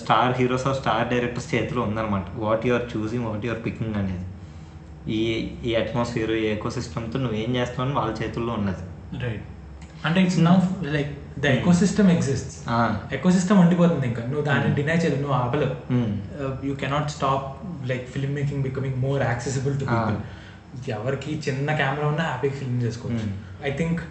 star 0.01 0.33
heroes 0.39 0.65
or 0.69 0.75
star 0.79 1.05
directors 1.13 1.47
చేతిలో 1.53 1.81
ఉందన్నమాట. 1.87 2.25
What 2.45 2.65
you 2.67 2.73
are 2.79 2.85
choosing 2.93 3.25
what 3.29 3.45
you 3.47 3.51
are 3.53 3.61
picking 3.67 3.95
అనేది. 4.01 4.25
ఈ 5.15 5.19
ఈ 5.67 5.71
అట్మాస్ఫియర్ 5.81 6.31
ఈ 6.41 6.45
ఎకో 6.55 6.69
సిస్టమ్తో 6.77 7.17
నువ్వు 7.23 7.37
ఏం 7.43 7.51
చేస్తావు 7.57 7.83
అని 7.85 7.95
వాళ్ళ 7.99 8.11
చేతుల్లో 8.21 8.53
ఉన్నది. 8.59 8.83
రైట్ 9.23 9.45
అంటే 10.07 10.19
it's 10.25 10.39
now 10.47 10.55
like 10.95 11.11
the 11.43 11.51
eco 11.57 11.71
system 11.81 12.09
exist 12.15 12.53
eco 13.15 13.29
system 13.37 13.59
ఉండిపోతుంది 13.63 14.05
ఇంకా. 14.11 14.23
నువ్వు 14.31 14.43
దాన్ని 14.49 14.69
డినై 14.79 14.97
చేయలేవు 15.01 15.21
నువ్వు 15.25 15.37
ఆపలేవు. 15.43 15.75
You 16.67 16.73
cannot 16.83 17.11
stop 17.15 17.47
like 17.91 18.05
film 18.15 18.35
making 18.39 18.63
becoming 18.67 18.97
more 19.05 19.21
accessible 19.29 19.75
to 19.81 19.87
people 19.91 20.19
ఎవరికి 20.97 21.31
చిన్న 21.45 21.67
కెమెరా 21.81 22.07
ఉన్నా 22.13 22.25
హ్యాపీగా 22.29 22.55
ఫిల్మ్ 22.61 22.79
చేసుకోవచ్చు. 22.85 23.27
ఐ 23.69 23.71
థింక్ 23.79 24.01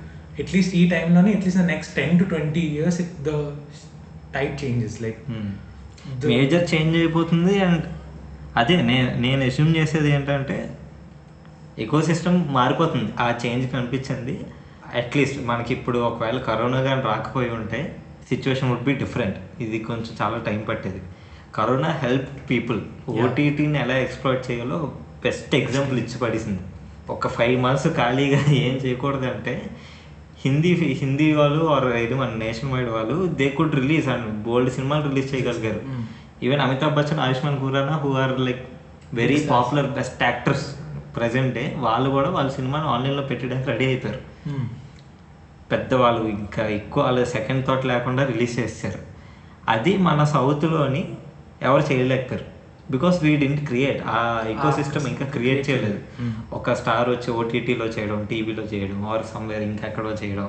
అట్లీస్ట్ 0.43 0.73
ఈ 0.81 0.83
టైంలోనే 0.95 1.31
at least 1.37 1.61
next 1.75 1.93
ten 1.99 2.15
to 2.21 2.25
twenty 2.33 2.63
years 2.77 2.99
it 3.05 3.15
the 3.29 3.33
type 4.37 4.55
changes 4.63 4.97
like 5.05 5.21
major 6.33 6.67
change 6.73 6.97
అయిపోతుంది 7.03 7.55
అండ్ 7.67 7.85
అదే 8.61 8.75
నేను 8.91 9.09
నేను 9.25 9.43
అస్యూమ్ 9.51 9.73
చేసేది 9.79 10.11
ఏంటంటే 10.17 10.57
ఎకో 11.85 11.99
సిస్టమ్ 12.09 12.39
మారిపోతుంది. 12.59 13.11
ఆ 13.25 13.27
చేంజ్ 13.43 13.65
కనిపించింది. 13.75 14.35
అట్లీస్ట్ 15.01 15.39
మనకి 15.51 15.71
ఇప్పుడు 15.77 15.99
ఒకవేళ 16.09 16.39
కరోనా 16.49 16.79
కానీ 16.87 17.03
రాకపోయి 17.11 17.51
ఉంటే 17.59 17.81
సిచ్యువేషన్ 18.31 18.69
వుడ్ 18.71 18.87
బి 18.89 18.93
డిఫరెంట్ 19.03 19.37
ఇది 19.65 19.79
కొంచెం 19.89 20.13
చాలా 20.21 20.39
టైం 20.47 20.61
పట్టేది. 20.69 21.01
కరోనా 21.57 21.91
హెల్ప్ 22.05 22.31
పీపుల్ 22.51 22.81
ఓటీటీని 23.25 23.79
ఎలా 23.85 23.97
ఎక్స్ప్లోర్ 24.07 24.39
చేయాలో 24.49 24.79
బెస్ట్ 25.25 25.55
ఎగ్జాంపుల్ 25.61 25.99
ఇచ్చి 26.05 26.17
పడేసింది. 26.23 26.63
ఒక 27.15 27.29
ఫైవ్ 27.37 27.57
మంత్స్ 27.65 27.87
ఖాళీగా 27.99 28.41
ఏం 28.65 28.75
చేయకూడదంటే 28.85 29.55
హిందీ 30.45 30.73
హిందీ 31.03 31.29
వాళ్ళు 31.41 31.63
ఆర్ 31.75 31.87
ఇది 32.05 32.17
మన 32.23 32.33
నేషన్ 32.45 32.73
వైడ్ 32.75 32.91
వాళ్ళు 32.97 33.19
they 33.39 33.47
could 33.59 33.77
release 33.81 34.09
and 34.15 34.27
bold 34.47 34.73
సినిమాలు 34.77 35.05
రిలీజ్ 35.11 35.29
చేయగలిగారు. 35.35 35.81
Even 36.47 36.63
Amitabh 36.65 36.97
Bachchan 36.99 37.23
Ayushmann 37.27 37.61
Khurrana 37.63 37.95
who 38.03 38.11
are 38.25 38.35
like 38.49 38.65
very 39.21 39.39
popular 39.53 39.89
best 39.99 40.21
actors 40.29 40.67
present 41.19 41.59
వాళ్ళు 41.87 42.09
కూడా 42.17 42.29
వాళ్ళ 42.37 42.51
సినిమాని 42.59 42.87
ఆన్లైన్లో 42.95 43.25
పెట్టడానికి 43.31 43.69
రెడీ 43.73 43.87
అయిపోయారు. 43.91 44.21
పెద్దవాళ్ళు 45.71 46.25
ఇంకా 46.39 46.65
ఎక్కువ 46.79 47.01
వాళ్ళ 47.07 47.23
సెకండ్ 47.37 47.63
థాట్ 47.69 47.87
లేకుండా 47.93 48.25
రిలీజ్ 48.33 48.55
చేస్తారు 48.61 49.01
అది 49.75 49.93
మన 50.09 50.21
సౌత్లోని 50.35 51.03
ఎవరు 51.69 51.85
చేయలేకపోయారు. 51.91 52.47
బికాస్ 52.95 53.17
వీ 53.25 53.33
డింట్ 53.43 53.63
క్రియేట్ 53.69 54.01
ఆ 54.17 54.19
ఎకో 54.53 54.69
సిస్టమ్ 54.79 55.07
ఇంకా 55.13 55.27
క్రియేట్ 55.37 55.63
చేయలేదు. 55.69 55.99
ఒక 56.59 56.75
స్టార్ 56.81 57.09
వచ్చి 57.15 57.31
ఓటీటీలో 57.41 57.87
చేయడం 57.97 58.21
టీవీలో 58.31 58.65
చేయడం 58.73 58.99
ఆర్ 59.13 59.25
సమ్వేర్ 59.33 59.65
ఇంకెక్కడో 59.71 60.13
చేయడం. 60.23 60.47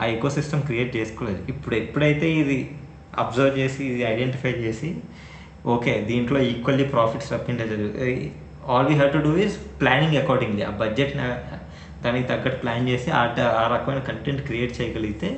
ఆ 0.00 0.04
ఎకో 0.14 0.28
సిస్టమ్ 0.36 0.62
క్రియేట్ 0.68 0.92
చేసుకోలేదు. 0.98 1.40
ఇప్పుడు 1.52 1.74
ఎప్పుడైతే 1.82 2.26
ఇది 2.42 2.58
అబ్జర్వ్ 3.22 3.54
చేసి 3.60 3.80
ఇది 3.92 4.02
ఐడెంటిఫై 4.12 4.52
చేసి 4.64 4.90
ఓకే 5.74 5.94
దీంట్లో 6.10 6.38
equally 6.50 6.84
profits 6.92 7.30
రప్పించలేదు 7.34 7.88
all 8.68 8.88
we 8.90 8.94
have 9.00 9.12
to 9.16 9.20
do 9.28 9.32
is 9.46 9.56
planning 9.82 10.16
accordingly 10.22 10.62
ఆ 10.70 10.72
బడ్జెట్ 10.82 11.14
దానికి 12.04 12.26
తగ్గట్టు 12.32 12.58
ప్లాన్ 12.62 12.84
చేసి 12.90 13.08
ఆ 13.20 13.22
ఆ 13.62 13.64
రకమైన 13.74 14.02
కంటెంట్ 14.10 14.42
క్రియేట్ 14.48 14.72
చేయగలిగితే 14.80 15.30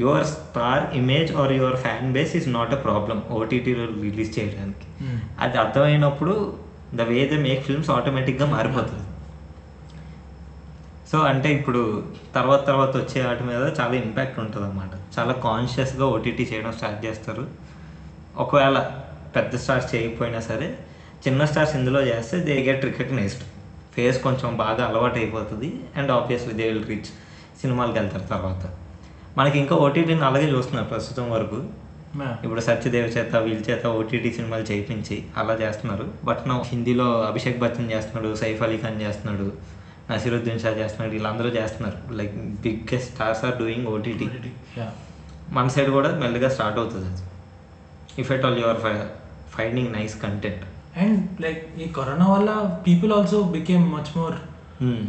your 0.00 0.26
star 0.32 0.84
image 1.00 1.30
or 1.42 1.52
your 1.58 1.78
fan 1.84 2.08
base 2.16 2.34
is 2.38 2.48
not 2.56 2.74
a 2.76 2.80
problem 2.86 3.18
ఓటీటీలో 3.38 3.84
రిలీజ్ 4.06 4.32
చేయడానికి. 4.38 4.86
అది 5.44 5.56
అర్థమైనప్పుడు 5.62 6.34
the 6.98 7.06
way 7.10 7.20
the 7.32 7.38
make 7.46 7.62
films 7.68 7.90
ఆటోమేటిక్గా 7.96 8.46
మారిపోతుంది. 8.56 9.06
సో 11.10 11.18
అంటే 11.30 11.48
ఇప్పుడు 11.58 11.80
తర్వాత 12.34 12.60
తర్వాత 12.66 12.92
వచ్చే 13.02 13.20
వాటి 13.26 13.44
మీద 13.50 13.62
చాలా 13.78 13.94
ఇంపాక్ట్ 14.04 14.38
ఉంటుంది 14.42 14.66
అనమాట 14.66 14.92
చాలా 15.16 15.32
కాన్షియస్గా 15.46 16.06
ఓటీటీ 16.16 16.44
చేయడం 16.50 16.72
స్టార్ట్ 16.72 17.00
చేస్తారు. 17.06 17.44
ఒకవేళ 18.44 18.78
పెద్ద 19.36 19.52
స్టార్స్ 19.62 19.88
చేయకపోయినా 19.94 20.40
సరే 20.50 20.68
చిన్న 21.24 21.44
స్టార్స్ 21.50 21.74
ఇందులో 21.78 22.00
చేస్తే 22.10 22.36
దే 22.48 22.54
గెట్ 22.68 22.84
రికగ్నైజ్డ్. 22.88 23.42
ఫేస్ 23.94 24.18
కొంచెం 24.26 24.50
బాగా 24.60 24.82
అలవాటు 24.90 25.18
అయిపోతుంది 25.22 25.68
and 25.98 26.10
obviously 26.18 26.54
they 26.60 26.66
will 26.70 26.86
reach 26.92 27.10
సినిమాలకు 27.62 27.96
వెళ్తారు 27.98 28.26
తర్వాత. 28.34 28.62
మనకి 29.38 29.56
ఇంకా 29.62 29.74
ఓటీటీని 29.86 30.24
అలాగే 30.28 30.48
చూస్తున్నారు 30.54 30.88
ప్రస్తుతం 30.92 31.26
వరకు. 31.36 31.58
ఇప్పుడు 32.44 32.62
సత్యదేవ్ 32.68 33.08
చేత 33.16 33.32
వీళ్ళ 33.46 33.60
చేత 33.70 33.84
ఓటీటీ 33.98 34.30
సినిమాలు 34.38 34.64
చేయించి 34.70 35.16
అలా 35.40 35.54
చేస్తున్నారు. 35.64 36.06
బట్ 36.28 36.42
నా 36.50 36.54
హిందీలో 36.70 37.06
అభిషేక్ 37.28 37.60
బచ్చన్ 37.64 37.92
చేస్తున్నాడు 37.94 38.30
సైఫ్ 38.42 38.62
అలీ 38.66 38.78
ఖాన్ 38.84 38.98
చేస్తున్నాడు 39.04 39.46
నసీరుద్దీన్ 40.10 40.60
షా 40.64 40.70
చేస్తున్నాడు 40.80 41.12
వీళ్ళందరూ 41.16 41.50
చేస్తున్నారు. 41.58 41.98
Like 42.20 42.34
biggest 42.64 43.10
stars 43.14 43.44
are 43.48 43.56
doing 43.62 43.86
OTT. 43.94 44.28
మన 45.58 45.66
సైడ్ 45.74 45.90
కూడా 45.98 46.10
మెల్లగా 46.22 46.48
స్టార్ట్ 46.56 46.80
అవుతుంది 46.82 47.06
అది. 47.12 47.22
If 48.22 48.30
at 48.34 48.44
all 48.48 48.58
your 48.64 48.80
finding 49.56 49.92
nice 49.98 50.16
content. 50.24 50.64
And 50.96 51.18
like 51.42 51.62
ఈ 51.80 51.86
కరోనా 51.96 52.26
వల్ల 52.26 52.50
people 52.86 53.12
also 53.12 53.40
became 53.52 53.84
much 53.92 54.12
more 54.16 54.36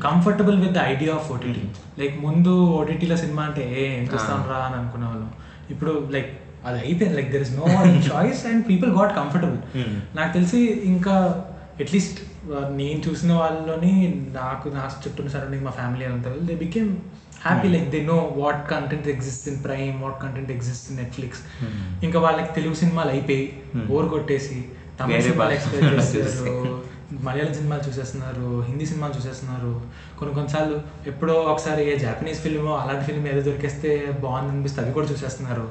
comfortable 0.03 0.57
with 0.61 0.73
the 0.73 0.81
idea 0.85 1.11
of 1.15 1.27
OTT 1.31 1.63
like 1.99 2.15
ముందు 2.25 2.51
ఓటీటీలో 2.79 3.17
సినిమా 3.17 3.43
అంటే 3.43 3.63
ఏ 3.73 3.83
ఏం 3.91 4.03
చూస్తాం 4.13 4.41
రా 4.49 4.59
అని 4.67 4.75
అనుకునే 4.79 5.05
వాళ్ళం 5.05 5.29
ఇప్పుడు 5.69 5.91
లైక్ 6.09 6.31
అది 6.65 6.77
అయిపోయింది. 6.79 7.15
Like 7.17 7.29
there 7.31 7.41
is 7.41 7.53
no 7.55 7.67
choice 8.09 8.41
and 8.45 8.63
people 8.67 8.91
got 8.99 9.13
comfortable 9.15 9.59
Hmm. 9.77 9.93
నాకు 10.15 10.31
తెలిసి 10.33 10.59
ఇంకా 10.91 11.15
అట్లీస్ట్ 11.81 12.19
నేను 12.75 12.99
చూసిన 13.07 13.31
వాళ్ళలోని 13.33 13.93
నాకు 14.33 14.69
నా 14.69 14.83
చుట్టూ 15.03 15.29
సరౌండింగ్ 15.33 15.65
మా 15.65 15.73
ఫ్యామిలీ 15.79 16.05
అంతా 16.05 16.29
they 16.49 16.55
became 16.57 16.89
happy 17.43 17.67
like 17.67 17.87
they 17.89 18.01
know 18.05 18.17
what 18.35 18.61
content 18.69 19.07
exist 19.07 19.45
in 19.47 19.59
Prime 19.63 19.95
what 20.03 20.19
content 20.21 20.51
exist 20.51 20.85
in 20.91 20.99
Netflix 21.01 21.41
Hmm. 21.61 21.73
ఇంకా 22.03 22.19
వాళ్ళకి 22.19 22.53
తెలుగు 22.53 22.77
సినిమాలు 22.83 23.11
అయిపోయి 23.15 23.45
Hmm. 23.73 23.85
బోర్ 23.89 24.09
కొట్టేసి 24.09 24.59
తమిళ 24.59 24.79
వేరే 25.11 25.21
సినిమాలు 25.27 25.53
చేస్తారు. 26.15 26.55
మలయాళం 27.25 27.53
సినిమాలు 27.53 27.83
చూసేస్తున్నారు 27.87 28.47
హిందీ 28.67 28.85
సినిమాలు 28.85 29.13
చూసేస్తున్నారు. 29.17 29.71
కొన్ని 30.19 30.33
కొన్నిసార్లు 30.35 30.75
ఎప్పుడో 31.11 31.33
ఒకసారి 31.53 31.81
ఏ 31.91 31.95
జాపనీస్ 31.97 32.41
ఫిల్మ్ 32.45 32.69
అలాంటి 32.81 33.05
ఫిల్మ్ 33.09 33.25
ఏదో 33.31 33.41
దొరికేస్తే 33.47 33.89
బాగుంది 34.25 34.51
అనిపిస్తే 34.53 34.79
అవి 34.83 34.93
కూడా 34.97 35.07
చూసేస్తున్నారు. 35.13 35.65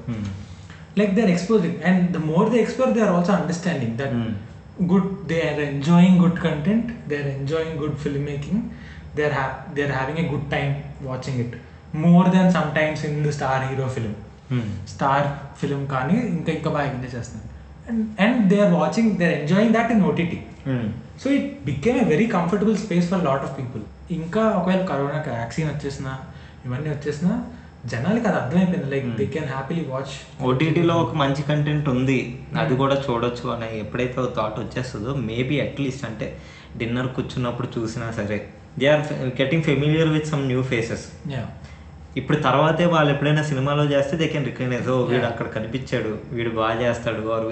Like 0.98 1.12
they 1.16 1.22
are 1.22 1.32
exposing 1.36 1.76
and 1.90 2.04
the 2.16 2.20
more 2.30 2.46
they 2.54 2.58
explore 2.64 2.92
they 2.96 3.02
are 3.06 3.12
also 3.16 3.32
understanding 3.32 3.96
that. 4.02 4.14
Good 4.92 5.08
they 5.30 5.38
are 5.50 5.60
enjoying 5.70 6.18
good 6.24 6.38
content 6.46 6.90
they 7.10 7.16
are 7.22 7.30
enjoying 7.38 7.76
good 7.82 7.98
film 8.04 8.24
making 8.24 8.62
they 9.16 9.24
are 9.28 9.36
they 9.76 9.82
are 9.86 9.94
having 9.98 10.20
a 10.24 10.26
good 10.32 10.48
time 10.56 10.72
watching 11.10 11.40
it 11.44 11.54
more 12.06 12.28
than 12.36 12.50
sometimes 12.78 13.04
in 13.10 13.18
the 13.26 13.32
star 13.38 13.64
hero 13.70 13.88
film 13.96 14.16
star 14.94 15.26
film 15.60 15.86
కానీ 15.86 16.16
ఇంకా 16.36 16.52
ఇంకా 16.52 16.70
బాగా 16.70 16.86
enjoy 16.92 17.14
చేస్తున్నారు. 17.16 17.49
And 17.91 18.03
and 18.20 18.41
they 18.51 18.59
are 18.62 18.74
watching 18.78 19.12
they 19.18 19.26
are 19.26 19.36
enjoying 19.38 19.74
that 19.76 19.93
in 19.93 20.03
OTT 20.09 20.38
so 21.22 21.28
it 21.36 21.49
became 21.66 21.97
a 21.99 22.07
very 22.11 22.26
comfortable 22.34 22.76
space 22.78 23.09
for 23.11 23.24
lot 23.24 23.45
of 23.47 23.55
people 23.59 23.82
ఇంకా 24.12 24.43
ఒకవేళ 24.59 24.82
కరోనాకి 24.86 25.30
vaccine 25.34 25.70
వచ్చేసినా 25.70 26.12
ఇవన్నీ 26.64 26.91
వచ్చేసినా 26.91 27.32
జనాలకి 27.91 28.26
అది 28.28 28.38
అర్థమైపోయింది 28.38 28.88
like 28.91 29.07
they 29.18 29.26
can 29.34 29.49
happily 29.49 29.84
watch 29.91 30.14
ఓటీటీలో 30.49 30.95
ఒక 31.05 31.14
మంచి 31.16 31.43
కంటెంట్ 31.43 31.86
ఉంది 31.93 32.18
అది 32.62 32.74
కూడా 32.76 32.97
చూడొచ్చు 33.05 33.47
అని 33.55 33.68
ఎప్పుడైతే 33.78 34.26
థాట్ 34.36 34.59
వచ్చేస్తుందో 34.61 35.12
మేబీ 35.28 35.57
అట్లీస్ట్ 35.61 36.05
అంటే 36.05 36.26
డిన్నర్ 36.76 37.09
కూర్చున్నప్పుడు 37.14 37.68
చూసినా 37.76 38.09
సరే. 38.18 38.38
They 38.78 38.86
are 38.88 39.05
getting 39.38 39.64
familiar 39.64 40.11
with 40.11 40.28
some 40.28 40.45
new 40.47 40.61
faces 40.64 41.07
ఇప్పుడు 42.16 42.38
తర్వాతే 42.38 42.84
వాళ్ళు 42.84 43.12
ఎప్పుడైనా 43.12 43.42
సినిమాలో 43.42 43.84
చేస్తే 43.84 44.16
దే 44.16 44.26
కెన్ 44.26 44.44
రికగ్నైజ్ 44.44 44.88
ఓ 44.88 45.04
వీడు. 45.04 45.24
అక్కడ 45.24 45.46
కనిపించాడు 45.46 46.18
వీడు 46.32 46.50
బాగా 46.50 46.80
చేస్తాడు 46.80 47.30
ఆర్ 47.30 47.46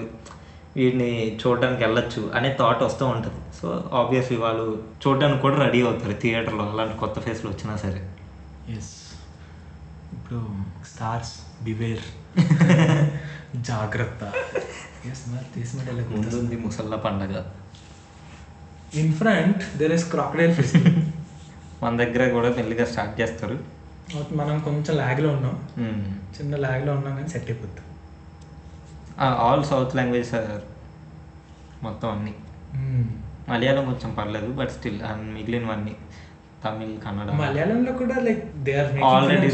వీడిని 0.76 1.38
చూడడానికి 1.46 1.84
వెళ్ళొచ్చు 1.84 2.30
అనే 2.34 2.56
థాట్ 2.60 2.82
వస్తూ 2.82 3.06
ఉంటుంది. 3.06 3.60
సో 3.60 3.84
ఆబ్వియస్లీ 3.92 4.36
వాళ్ళు 4.36 4.64
చూడడానికి 5.06 5.40
కూడా 5.40 5.56
రెడీ 5.56 5.82
అవుతారు 5.82 6.12
థియేటర్లో 6.22 6.64
అలాంటి 6.64 6.98
కొత్త 6.98 7.20
ఫేస్లు 7.20 7.50
వచ్చినా 7.50 7.76
సరే. 7.76 8.00
ఎస్ 8.76 8.92
ఇప్పుడు 10.12 10.40
స్టార్స్ 10.92 11.34
బివేర్ 11.62 12.04
జాగ్రత్త. 13.70 14.32
ఎస్ 15.10 15.28
మరి 15.28 16.04
ముందుంది 16.14 16.56
ముసల్లా 16.56 16.96
పండగ. 16.96 17.44
In 18.94 19.14
front 19.14 19.78
there 19.78 19.92
is 19.92 20.10
crocodile 20.10 20.54
fish 20.54 20.76
మన 21.82 21.96
దగ్గర 21.96 22.30
కూడా 22.30 22.48
మెల్లిగా 22.48 22.84
స్టార్ట్ 22.84 23.20
చేస్తారు. 23.20 23.77
మనం 24.32 24.58
కొంచెం 24.58 24.96
లాగ్లో 24.96 25.28
ఉన్నాం. 25.28 25.56
మ్మ్. 25.78 26.04
చిన్న 26.36 26.56
లాగ్లో 26.56 26.92
ఉన్నాం 26.92 27.16
కానీ 27.16 27.28
సెట్ 27.28 27.50
అయిపోద్ది 27.50 27.82
ఆల్ 29.18 29.64
సౌత్ 29.64 29.96
లాంగ్వేజ్ 29.96 30.32
మొత్తం 31.82 32.10
అన్ని. 32.10 32.32
మలయాళం 33.48 33.84
కొంచెం 33.84 34.14
పర్లేదు 34.14 34.46
బట్ 34.46 34.70
స్టిల్ 34.70 35.00
మిగిలినవన్నీ 35.34 35.94
తమిళ్ 36.64 37.00
కన్నడ. 37.00 37.30
మలయాళంలో 37.30 37.92
కూడా 37.92 38.14
like 38.18 38.56
they 38.56 38.80
are 38.80 39.04
already 39.04 39.50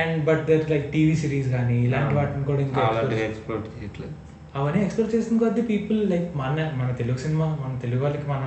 and 0.00 0.24
but 0.24 0.46
there 0.46 0.70
like 0.70 0.92
TV 0.92 1.16
series 1.16 1.48
కానీ 1.48 1.84
ఇలాంటి 1.84 2.14
వాటిని 2.14 2.44
కూడా 2.44 2.60
ఇంకా 2.60 2.80
ఆల్రెడీ 2.82 3.22
ఎక్స్ప్లోర్ 3.24 3.62
చేయట్లేదు. 3.74 4.14
అవన్నీ 4.56 4.84
ఎక్స్ప్లోర్ 4.84 5.14
చేసిన 5.14 5.38
కొద్దీ 5.38 5.62
పీపుల్ 5.62 6.10
లైక్ 6.10 6.36
మన 6.36 6.72
మన 6.74 6.92
తెలుగు 6.92 7.16
సినిమా 7.16 7.58
మన 7.60 7.78
తెలుగు 7.78 8.02
వాళ్ళకి 8.02 8.28
మన 8.28 8.44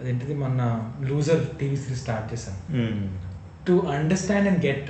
అదేంటిది 0.00 0.34
మన 0.34 0.60
లూజర్ 1.00 1.58
టీవీ 1.60 1.76
సిరీస్ 1.76 2.00
స్టార్ట్ 2.00 2.32
చేశాం. 2.32 2.56
మ్మ్. 2.70 3.21
టు 3.66 3.86
అండర్స్టాండ్ 3.92 4.48
అండ్ 4.48 4.66
గెట్ 4.66 4.88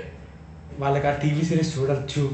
వాళ్ళకి 0.78 1.06
ఆ 1.06 1.10
టీవీ 1.22 1.42
సిరీస్ 1.42 1.78
చూడొచ్చు 1.78 2.24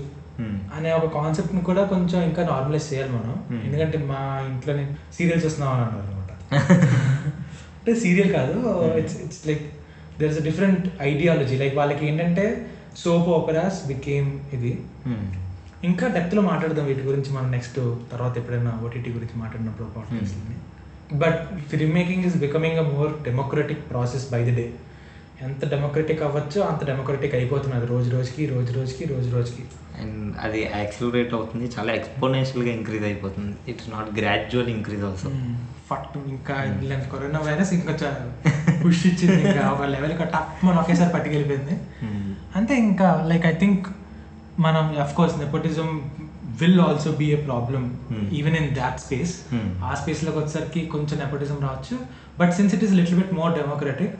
మ్మ్. 0.40 0.58
అనే 0.76 0.92
ఒక 0.92 1.06
కాన్సెప్ట్ని 1.14 1.60
కూడా 1.60 1.84
కొంచెం 1.84 2.22
ఇంకా 2.22 2.42
నార్మలైజ్ 2.44 2.92
చేయాలి 2.92 3.12
మనం. 3.12 3.34
Hmm. 3.50 3.62
ఎందుకంటే 3.64 3.98
మా 4.04 4.20
ఇంట్లో 4.48 4.76
నేను 4.76 4.92
సీరియల్ 5.12 5.44
చూస్తున్నాం 5.44 5.72
అని 5.74 5.82
అన్నారు 5.82 6.06
అనమాట. 6.06 6.30
అంటే 7.78 7.94
సీరియల్ 8.00 8.32
కాదు 8.32 8.54
it's 8.98 9.20
it's 9.20 9.46
like 9.46 9.64
there 10.20 10.30
is 10.30 10.38
a 10.38 10.44
different 10.44 10.88
ideology 11.02 11.56
like 11.56 11.76
వాళ్ళకి 11.76 12.06
ఏంటంటే 12.06 12.44
సోప్ 12.96 13.28
ఓపెరాస్ 13.28 13.86
బికేమ్ 13.86 14.28
ఇది. 14.52 14.72
ఇంకా 15.84 16.06
డెప్త్లో 16.08 16.42
మాట్లాడదాం 16.42 16.86
వీటి 16.86 17.00
గురించి 17.00 17.30
మనం 17.32 17.50
నెక్స్ట్ 17.50 17.78
తర్వాత 18.12 18.38
ఎప్పుడైనా 18.38 18.80
ఓటీటీ 18.84 19.12
గురించి 19.12 19.38
మాట్లాడినప్పుడు 19.38 19.88
పాడ్కాస్ట్ని 19.96 20.56
but 21.18 21.38
film 21.68 21.94
making 21.94 22.24
is 22.24 22.36
becoming 22.36 22.78
a 22.78 22.88
more 22.88 23.22
democratic 23.22 23.90
process 23.90 24.32
by 24.32 24.44
the 24.44 24.54
day 24.56 24.64
ఎంత 25.46 25.64
డెమోక్రటిక్ 25.68 26.22
అవ్వచ్చో 26.22 26.60
అంత 26.62 26.84
డెమోక్రటిక్ 26.84 27.34
అయిపోతున్నది 27.34 27.86
రోజు 27.86 28.10
రోజుకి 28.10 28.46
రోజు 28.46 28.72
రోజుకి 28.72 29.04
రోజు 29.04 29.28
రోజుకి. 29.36 29.64
అండ్ 30.00 30.34
అది 30.40 30.60
యాక్సిలరేట్ 30.76 31.34
అవుతుంది 31.34 31.66
చాలా 31.78 31.92
ఎక్స్పోనెన్షియల్గా 31.92 32.72
ఇంక్రీజ్ 32.72 33.04
అయిపోతుంది. 33.04 33.54
It's 33.70 33.88
not 33.90 34.20
gradual 34.20 34.68
increase 34.68 35.04
also 35.04 35.30
ఫట్ 35.90 36.16
ఇంకా 36.28 36.54
కరోనా 37.12 37.38
వైరస్ 37.38 37.72
ఇంకా 37.72 37.94
పుష్ 38.82 39.06
ఇచ్చింది 39.06 39.40
ఇంకా 39.48 39.62
ఒక 39.70 39.86
లెవెల్ 39.94 40.14
టప్ 40.34 40.66
మనం 40.66 40.78
ఒకేసారి 40.78 41.12
పట్టుకెళ్ళిపోయింది. 41.12 41.76
అంతే 42.56 42.74
ఇంకా 42.88 43.08
లైక్ 43.26 43.46
ఐ 43.46 43.54
థింక్ 43.54 43.86
మనం 44.60 44.84
of 45.04 45.14
course 45.14 45.38
nepotism 45.38 45.88
will 46.60 46.80
also 46.80 47.10
be 47.12 47.26
a 47.32 47.40
problem 47.48 47.84
Hmm. 48.10 48.22
Even 48.38 48.56
in 48.56 48.70
that 48.74 49.00
space 49.00 49.32
Hmm. 49.52 49.66
ఆ 49.84 49.94
స్పేస్లోకి 49.94 50.38
వచ్చేసరికి 50.38 50.80
కొంచెం 50.86 51.18
నెపోటిజం 51.18 51.58
రావచ్చు 51.66 51.96
but 52.38 52.52
since 52.52 52.74
it 52.74 52.84
is 52.84 52.92
little 52.92 53.16
bit 53.20 53.32
more 53.32 53.52
democratic 53.54 54.14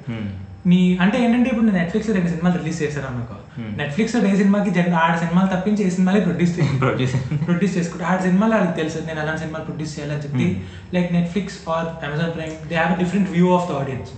నీ 0.71 0.79
అంటే 1.03 1.17
ఏంటంటే 1.25 1.49
ఇప్పుడు 1.51 1.73
నెట్ఫ్లిక్స్ 1.77 2.09
రెండు 2.17 2.31
సినిమాలు 2.33 2.57
రిలీజ్ 2.61 2.79
చేశాను 2.85 3.07
అనుకో. 3.11 3.37
Hmm. 3.59 3.71
నెట్ఫ్లిక్స్ 3.81 4.15
ఏ 4.31 4.33
సినిమాకి 4.41 4.71
జన్ 4.77 4.95
ఆడ 5.03 5.15
సినిమాలు 5.23 5.49
తప్పించి 5.53 5.83
ఏ 5.87 5.91
సినిమాలే 5.97 6.21
ప్రొడ్యూస్ 6.27 6.53
ప్రొడ్యూస్ 6.83 7.15
ప్రొడ్యూస్ 7.47 7.75
చేసుకుంటే 7.79 8.05
ఆడ 8.11 8.19
సినిమాలు 8.27 8.53
వాళ్ళకి 8.57 8.75
తెలుసు 8.81 9.05
నేను 9.09 9.21
అలాంటి 9.23 9.43
సినిమాలు 9.45 9.65
ప్రొడ్యూస్ 9.69 9.95
చేయాలని 9.97 10.23
చెప్పి. 10.27 10.47
Hmm. 10.49 10.93
Like 10.97 11.09
Netflix 11.17 11.59
or 11.77 11.89
Amazon 12.09 12.35
Prime 12.37 12.55
they 12.73 12.77
have 12.81 12.95
different 13.03 13.31
view 13.37 13.49
of 13.59 13.67
the 13.71 13.79
audience 13.81 14.13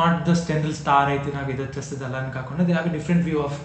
not 0.00 0.18
the 0.28 0.34
general 0.50 0.76
star 0.80 1.08
అయితే 1.14 1.30
నాకు 1.36 1.50
ఇది 1.54 1.62
వచ్చేస్తుంది 1.66 2.04
అలా 2.08 2.18
అని 2.24 2.34
కాకుండా 2.38 2.64
they 2.68 2.74
have 2.76 2.90
different 2.98 3.24
view 3.30 3.40
of 3.46 3.58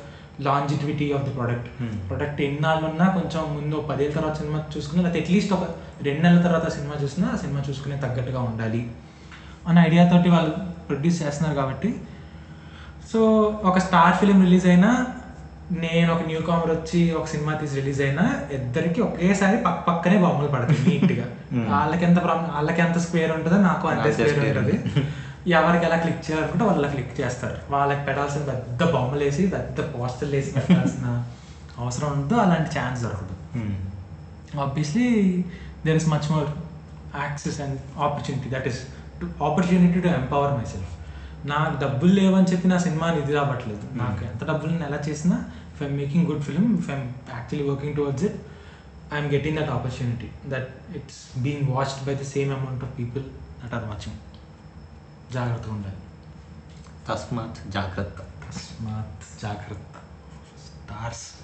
longevity 0.47 1.09
of 1.17 1.25
the 1.27 1.35
product 1.37 1.67
Hmm. 1.81 1.93
Product 2.09 2.41
ఎన్నాళ్ళు 2.49 2.85
ఉన్నా 2.91 3.07
కొంచెం 3.19 3.43
ముందు 3.57 3.77
పదేళ్ళ 3.91 4.13
తర్వాత 4.19 4.35
సినిమా 4.43 4.59
చూసుకుని 4.75 5.01
లేకపోతే 5.03 5.21
అట్లీస్ట్ 5.25 5.53
ఒక 5.59 5.65
రెండు 6.07 6.21
నెలల 6.27 6.41
తర్వాత 6.47 6.67
సినిమా 6.77 6.95
చూసినా 7.03 7.27
ఆ 7.35 7.39
సినిమా 7.45 7.61
చూసుకునే 7.69 7.97
తగ్గట్టుగా 8.05 8.41
ఉండాలి. 8.51 8.81
అనే 9.69 9.81
ఐడియాతోటి 9.81 10.29
వాళ్ళు 10.29 10.53
ప్రొడ్యూస్ 10.87 11.23
చేస్తున్నారు 11.23 11.55
కాబట్టి. 11.55 11.89
సో 13.11 13.19
ఒక 13.63 13.77
స్టార్ 13.79 14.17
ఫిలిం 14.17 14.41
రిలీజ్ 14.41 14.67
అయినా 14.67 14.91
నేను 15.81 16.13
ఒక 16.13 16.21
న్యూ 16.21 16.41
కామర్ 16.41 16.71
వచ్చి 16.71 17.11
ఒక 17.11 17.27
సినిమా 17.27 17.53
తీసి 17.53 17.75
రిలీజ్ 17.75 18.01
అయినా 18.01 18.23
ఇద్దరికి 18.51 19.01
ఒకేసారి 19.01 19.57
పక్క 19.57 19.79
పక్కనే 19.89 20.17
బొమ్మలు 20.17 20.47
పడతాయి 20.47 20.83
నీట్గా 20.87 21.25
Hmm. 21.51 21.63
వాళ్ళకి 21.71 22.05
ఎంత 22.05 22.19
వాళ్ళకి 22.49 22.81
ఎంత 22.81 22.97
స్క్వేర్ 22.97 23.31
ఉంటుందో 23.31 23.57
నాకు 23.61 23.87
అంతే 23.87 24.09
స్క్వేర్. 24.11 24.47
ఉంటుంది. 24.49 24.75
ఎవరికి 25.57 25.85
ఎలా 25.85 25.95
క్లిక్ 25.95 26.23
చేయాలనుకుంటే 26.25 26.63
వాళ్ళు 26.65 26.81
అలా 26.81 26.89
క్లిక్ 26.91 27.13
చేస్తారు. 27.21 27.57
వాళ్ళకి 27.71 28.05
పెట్టాల్సిన 28.05 28.41
పెద్ద 28.43 28.91
బొమ్మలు 28.91 29.23
వేసి 29.23 29.43
పెద్ద 29.47 29.79
పోస్టర్లు 29.93 30.35
వేసి 30.35 30.51
పెట్టాల్సిన 30.51 31.05
అవసరం 31.79 32.09
ఉందో 32.11 32.35
అలాంటి 32.35 32.79
ఛాన్స్ 32.79 33.03
దొరకదు. 33.03 33.35
Obviously 34.59 35.07
there 35.85 35.95
is 35.95 36.09
much 36.09 36.31
more 36.31 36.49
access 37.21 37.61
and 37.61 37.77
opportunity 37.99 38.49
that 38.49 38.67
is 38.67 38.81
opportunity 39.25 40.01
to 40.01 40.07
empower 40.07 40.53
myself 40.65 40.93
నాకు 41.47 41.81
డబ్బులు 41.81 42.13
లేవని 42.13 42.47
చెప్పి 42.47 42.67
నా 42.67 42.77
సినిమాని 42.77 43.21
ఇది 43.21 43.33
రావట్లేదు. 43.33 43.93
నాకు 43.93 44.25
ఎంత 44.25 44.43
డబ్బులు 44.43 44.71
ఎలా 44.71 44.99
చేసినా 45.09 45.45
if 45.73 45.83
I'm 45.83 45.97
making 45.97 46.25
good 46.25 46.41
film 46.41 46.77
if 46.77 46.89
I'm 46.91 47.13
actually 47.33 47.69
working 47.69 47.95
towards 47.95 48.23
it 48.23 48.35
I'm 49.13 49.27
getting 49.27 49.57
that 49.57 49.69
opportunity 49.69 50.29
that 50.45 50.69
it's 50.95 51.39
being 51.39 51.69
watched 51.69 52.05
by 52.05 52.15
the 52.15 52.17
same 52.17 52.51
amount 52.53 52.83
of 52.83 52.99
people 52.99 53.23
that 53.63 53.73
are 53.73 53.83
watching 53.83 54.15
జాగ్రత్తగా 55.33 55.73
ఉండాలి. 55.73 55.95
తస్మాత్ 57.09 57.71
జాగ్రత్త. 57.71 58.19
తస్మాత్ 58.19 59.41
జాగ్రత్త. 59.41 59.95
స్టార్స్ 60.65 61.38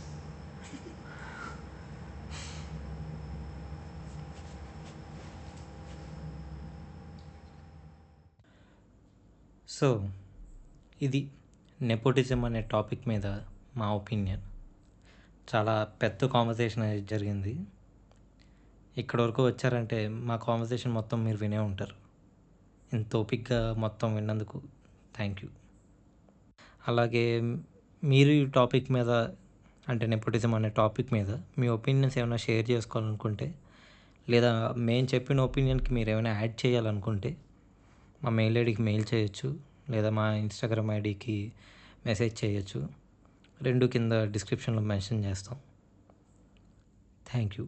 సో 9.69 9.87
ఇది 11.01 11.19
నెపోటిజం 11.79 12.45
అనే 12.45 12.61
topic 12.61 13.07
మీద 13.07 13.27
మా 13.77 13.87
ఒపీనియన్ 13.91 14.43
చాలా 15.47 15.83
పెద్ద 16.01 16.25
కాన్వర్సేషన్ 16.25 16.83
అనేది 16.83 17.01
జరిగింది. 17.05 17.53
ఇక్కడ 18.97 19.21
వరకు 19.21 19.45
వచ్చారంటే 19.45 20.07
మా 20.07 20.35
కాన్వర్సేషన్ 20.35 20.93
మొత్తం 20.93 21.17
మీరు 21.25 21.37
వినే 21.37 21.57
ఉంటారు. 21.57 21.95
ఇంత 22.93 23.11
ఓపిక్గా 23.15 23.73
మొత్తం 23.75 24.15
విన్నందుకు 24.15 24.59
థ్యాంక్ 25.17 25.43
యూ 25.43 25.49
అలాగే 26.87 27.25
మీరు 28.03 28.31
ఈ 28.31 28.45
టాపిక్ 28.45 28.91
మీద 28.91 29.11
అంటే 29.87 30.05
నెపోటిజం 30.07 30.53
అనే 30.55 30.69
టాపిక్ 30.69 31.13
మీద 31.13 31.31
మీ 31.59 31.67
ఒపీనియన్స్ 31.67 32.17
ఏమైనా 32.17 32.35
షేర్ 32.35 32.71
చేసుకోవాలనుకుంటే 32.71 33.47
లేదా 34.27 34.51
మేము 34.75 35.07
చెప్పిన 35.15 35.39
ఒపీనియన్కి 35.39 35.93
మీరు 35.93 36.09
ఏమైనా 36.09 36.31
యాడ్ 36.39 36.65
చేయాలనుకుంటే 36.65 37.31
మా 38.23 38.29
మెయిల్ 38.29 38.57
ఐడికి 38.57 38.81
మెయిల్ 38.81 39.05
చేయొచ్చు 39.13 39.59
లేదా 39.89 40.09
మా 40.09 40.33
ఇన్స్టాగ్రామ్ 40.35 40.91
ఐడికి 40.91 41.51
మెసేజ్ 42.05 42.45
చేయొచ్చు. 42.45 42.89
రెండు 43.61 43.85
కింద 43.85 44.11
డిస్క్రిప్షన్లో 44.11 44.81
మెన్షన్ 44.81 45.25
చేస్తాం. 45.25 45.59
Thank 47.31 47.59
you. 47.59 47.67